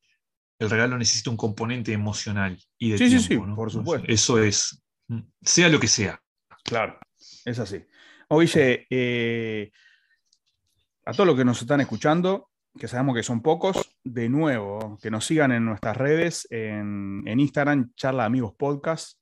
el 0.60 0.70
regalo 0.70 0.98
necesita 0.98 1.30
un 1.30 1.38
componente 1.38 1.94
emocional 1.94 2.58
y 2.78 2.92
de 2.92 2.98
Sí, 2.98 3.06
sí, 3.06 3.28
tiempo, 3.28 3.46
sí, 3.46 3.50
¿no? 3.50 3.56
por 3.56 3.72
supuesto. 3.72 4.06
Eso 4.12 4.42
es, 4.42 4.84
mm, 5.08 5.20
sea 5.42 5.70
lo 5.70 5.80
que 5.80 5.88
sea. 5.88 6.22
Claro, 6.64 7.00
es 7.46 7.58
así. 7.60 7.84
Oye, 8.28 8.86
eh, 8.90 9.72
a 11.06 11.14
todos 11.14 11.28
los 11.28 11.38
que 11.38 11.46
nos 11.46 11.62
están 11.62 11.80
escuchando, 11.82 12.50
que 12.78 12.88
sabemos 12.88 13.16
que 13.16 13.24
son 13.24 13.42
pocos, 13.42 13.98
de 14.04 14.30
nuevo, 14.30 14.98
que 15.02 15.10
nos 15.10 15.26
sigan 15.26 15.52
en 15.52 15.66
nuestras 15.66 15.96
redes, 15.98 16.48
en, 16.52 17.24
en 17.26 17.40
Instagram, 17.40 17.94
Charla 17.96 18.26
Amigos 18.26 18.54
Podcast. 18.58 19.18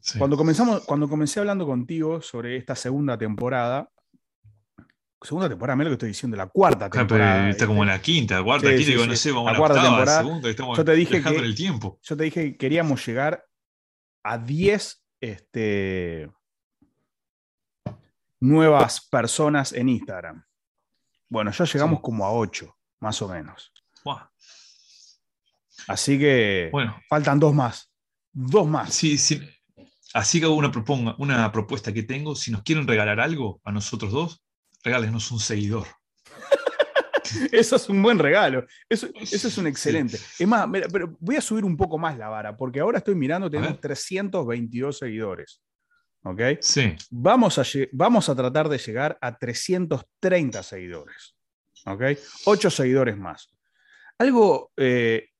Sí. 0.00 0.18
Cuando, 0.18 0.36
comenzamos, 0.36 0.84
cuando 0.84 1.08
comencé 1.08 1.40
hablando 1.40 1.66
contigo 1.66 2.20
sobre 2.20 2.56
esta 2.56 2.74
segunda 2.74 3.16
temporada, 3.16 3.88
segunda 5.26 5.48
temporada, 5.48 5.76
mira 5.76 5.90
lo 5.90 5.90
que 5.90 5.94
estoy 5.98 6.08
diciendo, 6.10 6.36
la 6.36 6.46
cuarta 6.46 6.88
temporada. 6.88 7.50
está 7.50 7.66
como 7.66 7.82
en 7.82 7.88
la 7.90 8.00
quinta, 8.00 8.42
cuarta, 8.42 8.68
Sí, 8.68 8.74
quinta, 8.76 8.84
sí, 8.86 8.90
digo, 8.92 9.02
sí. 9.04 9.08
no 9.10 9.16
sé, 9.16 9.32
vamos 9.32 9.44
La 9.44 9.50
a 9.50 9.52
la 9.52 9.58
cuarta 9.58 9.74
octava, 9.78 9.96
temporada. 9.96 10.22
segunda, 10.22 10.50
estamos 10.50 10.78
Yo 10.78 10.84
te 10.84 10.92
dije 10.94 11.22
que- 11.22 11.36
el 11.36 11.54
tiempo. 11.54 11.98
Yo 12.02 12.16
te 12.16 12.24
dije 12.24 12.42
que 12.52 12.56
queríamos 12.56 13.06
llegar 13.06 13.44
a 14.22 14.38
10 14.38 15.02
este, 15.20 16.30
nuevas 18.40 19.06
personas 19.08 19.72
en 19.72 19.88
Instagram. 19.88 20.44
Bueno, 21.28 21.50
ya 21.50 21.64
llegamos 21.64 22.00
como 22.00 22.24
a 22.24 22.32
8, 22.32 22.76
más 23.00 23.20
o 23.22 23.28
menos. 23.28 23.72
Buah. 24.04 24.28
Así 25.88 26.18
que 26.18 26.68
Bueno, 26.72 26.98
faltan 27.08 27.38
dos 27.38 27.54
más. 27.54 27.90
Dos 28.32 28.66
más. 28.66 28.92
sí, 28.92 29.18
sí. 29.18 29.40
Así 30.14 30.38
que 30.40 30.46
hago 30.46 30.54
una, 30.54 30.70
proponga, 30.70 31.14
una 31.18 31.50
propuesta 31.52 31.92
que 31.92 32.02
tengo. 32.02 32.34
Si 32.34 32.50
nos 32.50 32.62
quieren 32.62 32.86
regalar 32.86 33.20
algo 33.20 33.60
a 33.64 33.72
nosotros 33.72 34.12
dos, 34.12 34.42
regálenos 34.86 35.32
un 35.32 35.40
seguidor. 35.40 35.86
Eso 37.52 37.74
es 37.74 37.88
un 37.88 38.00
buen 38.00 38.20
regalo. 38.20 38.64
Eso, 38.88 39.08
eso 39.20 39.48
es 39.48 39.58
un 39.58 39.66
excelente. 39.66 40.16
Es 40.38 40.46
más, 40.46 40.68
mira, 40.68 40.86
pero 40.90 41.16
voy 41.18 41.34
a 41.34 41.40
subir 41.40 41.64
un 41.64 41.76
poco 41.76 41.98
más 41.98 42.16
la 42.16 42.28
vara, 42.28 42.56
porque 42.56 42.78
ahora 42.78 42.98
estoy 42.98 43.16
mirando, 43.16 43.50
tenemos 43.50 43.72
ver. 43.72 43.80
322 43.80 44.96
seguidores. 44.96 45.60
¿Ok? 46.22 46.40
Sí. 46.60 46.94
Vamos 47.10 47.58
a, 47.58 47.64
vamos 47.92 48.28
a 48.28 48.36
tratar 48.36 48.68
de 48.68 48.78
llegar 48.78 49.18
a 49.20 49.36
330 49.36 50.62
seguidores. 50.62 51.36
¿Ok? 51.84 52.02
8 52.44 52.70
seguidores 52.70 53.16
más. 53.16 53.52
Algo 54.18 54.72
eh, 54.76 55.30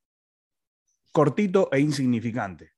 cortito 1.12 1.68
e 1.72 1.78
insignificante. 1.78 2.72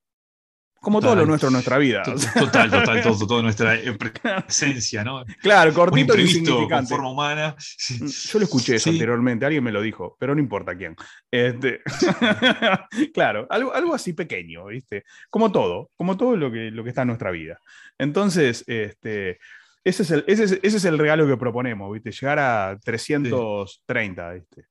Como 0.81 1.01
todo 1.01 1.17
lo 1.17 1.27
nuestro 1.27 1.49
en 1.49 1.55
nuestra 1.55 1.77
vida. 1.79 2.03
To- 2.05 2.15
Total, 2.15 2.71
total, 2.71 3.03
todo, 3.03 3.27
toda 3.27 3.43
nuestra 3.43 3.75
eh, 3.75 3.93
presencia, 4.47 5.03
¿no? 5.05 5.25
claro, 5.43 5.75
cortito 5.75 6.13
con 6.15 6.21
insignificante. 6.21 6.89
forma 6.89 7.11
humana. 7.11 7.55
Sí. 7.59 7.99
Yo 8.07 8.39
lo 8.39 8.45
escuché 8.45 8.77
eso 8.77 8.85
Sí. 8.85 8.91
anteriormente, 8.91 9.45
alguien 9.45 9.65
me 9.65 9.73
lo 9.73 9.83
dijo, 9.83 10.17
pero 10.21 10.35
no 10.35 10.41
importa 10.41 10.77
quién. 10.77 10.95
Este, 11.31 11.81
claro, 13.15 13.47
algo, 13.51 13.75
algo 13.75 13.95
así 13.95 14.13
pequeño, 14.13 14.67
¿viste? 14.67 15.05
Como 15.31 15.51
todo, 15.53 15.91
como 15.97 16.17
todo 16.17 16.37
lo 16.37 16.51
que, 16.51 16.71
lo 16.71 16.83
que 16.85 16.91
está 16.91 17.03
en 17.03 17.09
nuestra 17.09 17.31
vida. 17.31 17.59
Entonces, 17.99 18.65
este, 18.67 19.39
ese, 19.85 20.03
es 20.05 20.11
el, 20.13 20.25
ese, 20.29 20.45
es, 20.45 20.53
ese 20.63 20.77
es 20.77 20.85
el 20.85 20.99
regalo 20.99 21.27
que 21.27 21.37
proponemos, 21.37 21.93
¿viste? 21.93 22.13
Llegar 22.13 22.39
a 22.39 22.79
330, 22.83 24.33
¿viste? 24.33 24.65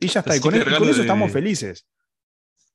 Y 0.00 0.08
ya 0.08 0.20
está, 0.20 0.36
y 0.36 0.40
con, 0.40 0.54
e- 0.54 0.58
y 0.58 0.62
con 0.64 0.72
eso 0.88 0.94
de- 0.96 1.00
estamos 1.02 1.30
felices. 1.32 1.86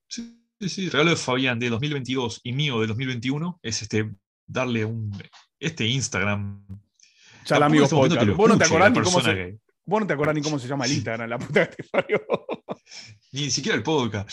Sí, 0.07 0.39
sí, 0.63 0.69
sí, 0.69 0.85
el 0.85 0.91
regalo 0.91 1.09
de 1.11 1.15
Fabián 1.15 1.59
de 1.59 1.69
2022 1.69 2.41
y 2.43 2.53
mío 2.53 2.79
de 2.81 2.87
2021 2.87 3.59
es 3.61 3.81
este, 3.81 4.09
darle 4.45 4.85
un 4.85 5.11
este 5.59 5.85
Instagram. 5.85 6.65
Amigos 7.49 7.85
estamos 7.91 8.07
podcast. 8.09 8.27
Vos 8.37 8.49
no 8.49 8.57
te 8.57 8.63
acordás 8.65 8.91
ni 8.91 9.01
cómo 9.01 9.21
se, 9.21 9.33
que- 9.35 9.57
vos 9.85 10.01
no 10.01 10.07
te 10.07 10.13
acordás 10.13 10.35
ni 10.35 10.41
cómo 10.41 10.59
se 10.59 10.67
llama 10.67 10.85
el 10.85 10.93
Instagram, 10.93 11.29
la 11.29 11.37
puta 11.39 11.69
que 11.69 11.75
te 11.83 11.89
parió. 11.89 12.21
Ni 13.31 13.49
siquiera 13.51 13.75
el 13.77 13.83
podcast. 13.83 14.29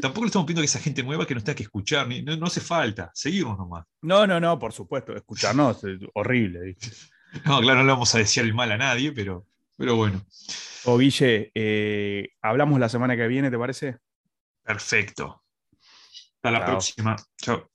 Tampoco 0.00 0.22
le 0.24 0.26
estamos 0.26 0.46
pidiendo 0.46 0.60
que 0.62 0.66
esa 0.66 0.78
gente 0.78 1.02
nueva 1.02 1.26
que 1.26 1.34
nos 1.34 1.42
tenga 1.42 1.56
que 1.56 1.62
escuchar, 1.62 2.06
ni- 2.06 2.22
no, 2.22 2.36
no 2.36 2.46
hace 2.46 2.60
falta, 2.60 3.10
seguirnos 3.14 3.58
nomás. 3.58 3.86
No, 4.02 4.26
no, 4.26 4.38
no, 4.38 4.58
por 4.58 4.72
supuesto, 4.72 5.14
escucharnos 5.16 5.82
es 5.84 5.98
horrible, 6.14 6.60
¿viste? 6.60 6.88
No, 7.44 7.60
claro, 7.60 7.78
no 7.80 7.86
le 7.86 7.92
vamos 7.92 8.12
a 8.14 8.18
desear 8.18 8.44
el 8.44 8.54
mal 8.54 8.72
a 8.72 8.76
nadie, 8.76 9.12
pero, 9.12 9.46
pero 9.76 9.94
bueno, 9.94 10.20
O 10.84 10.98
Guille, 10.98 11.52
eh, 11.54 12.30
hablamos 12.42 12.80
la 12.80 12.88
semana 12.88 13.16
que 13.16 13.28
viene, 13.28 13.50
¿te 13.52 13.58
parece? 13.58 13.98
Perfecto. 14.70 15.42
Hasta 16.36 16.50
la 16.50 16.58
Chao. 16.60 16.66
próxima. 16.66 17.16
Chao. 17.42 17.68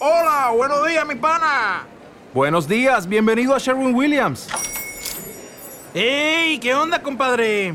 Hola, 0.00 0.52
buenos 0.56 0.86
días, 0.86 1.06
mi 1.06 1.14
pana. 1.14 1.86
Buenos 2.32 2.66
días, 2.66 3.06
bienvenido 3.06 3.54
a 3.54 3.58
Sherwin 3.58 3.94
Williams. 3.94 4.48
¡Ey! 5.92 6.58
¿Qué 6.58 6.74
onda, 6.74 7.02
compadre? 7.02 7.74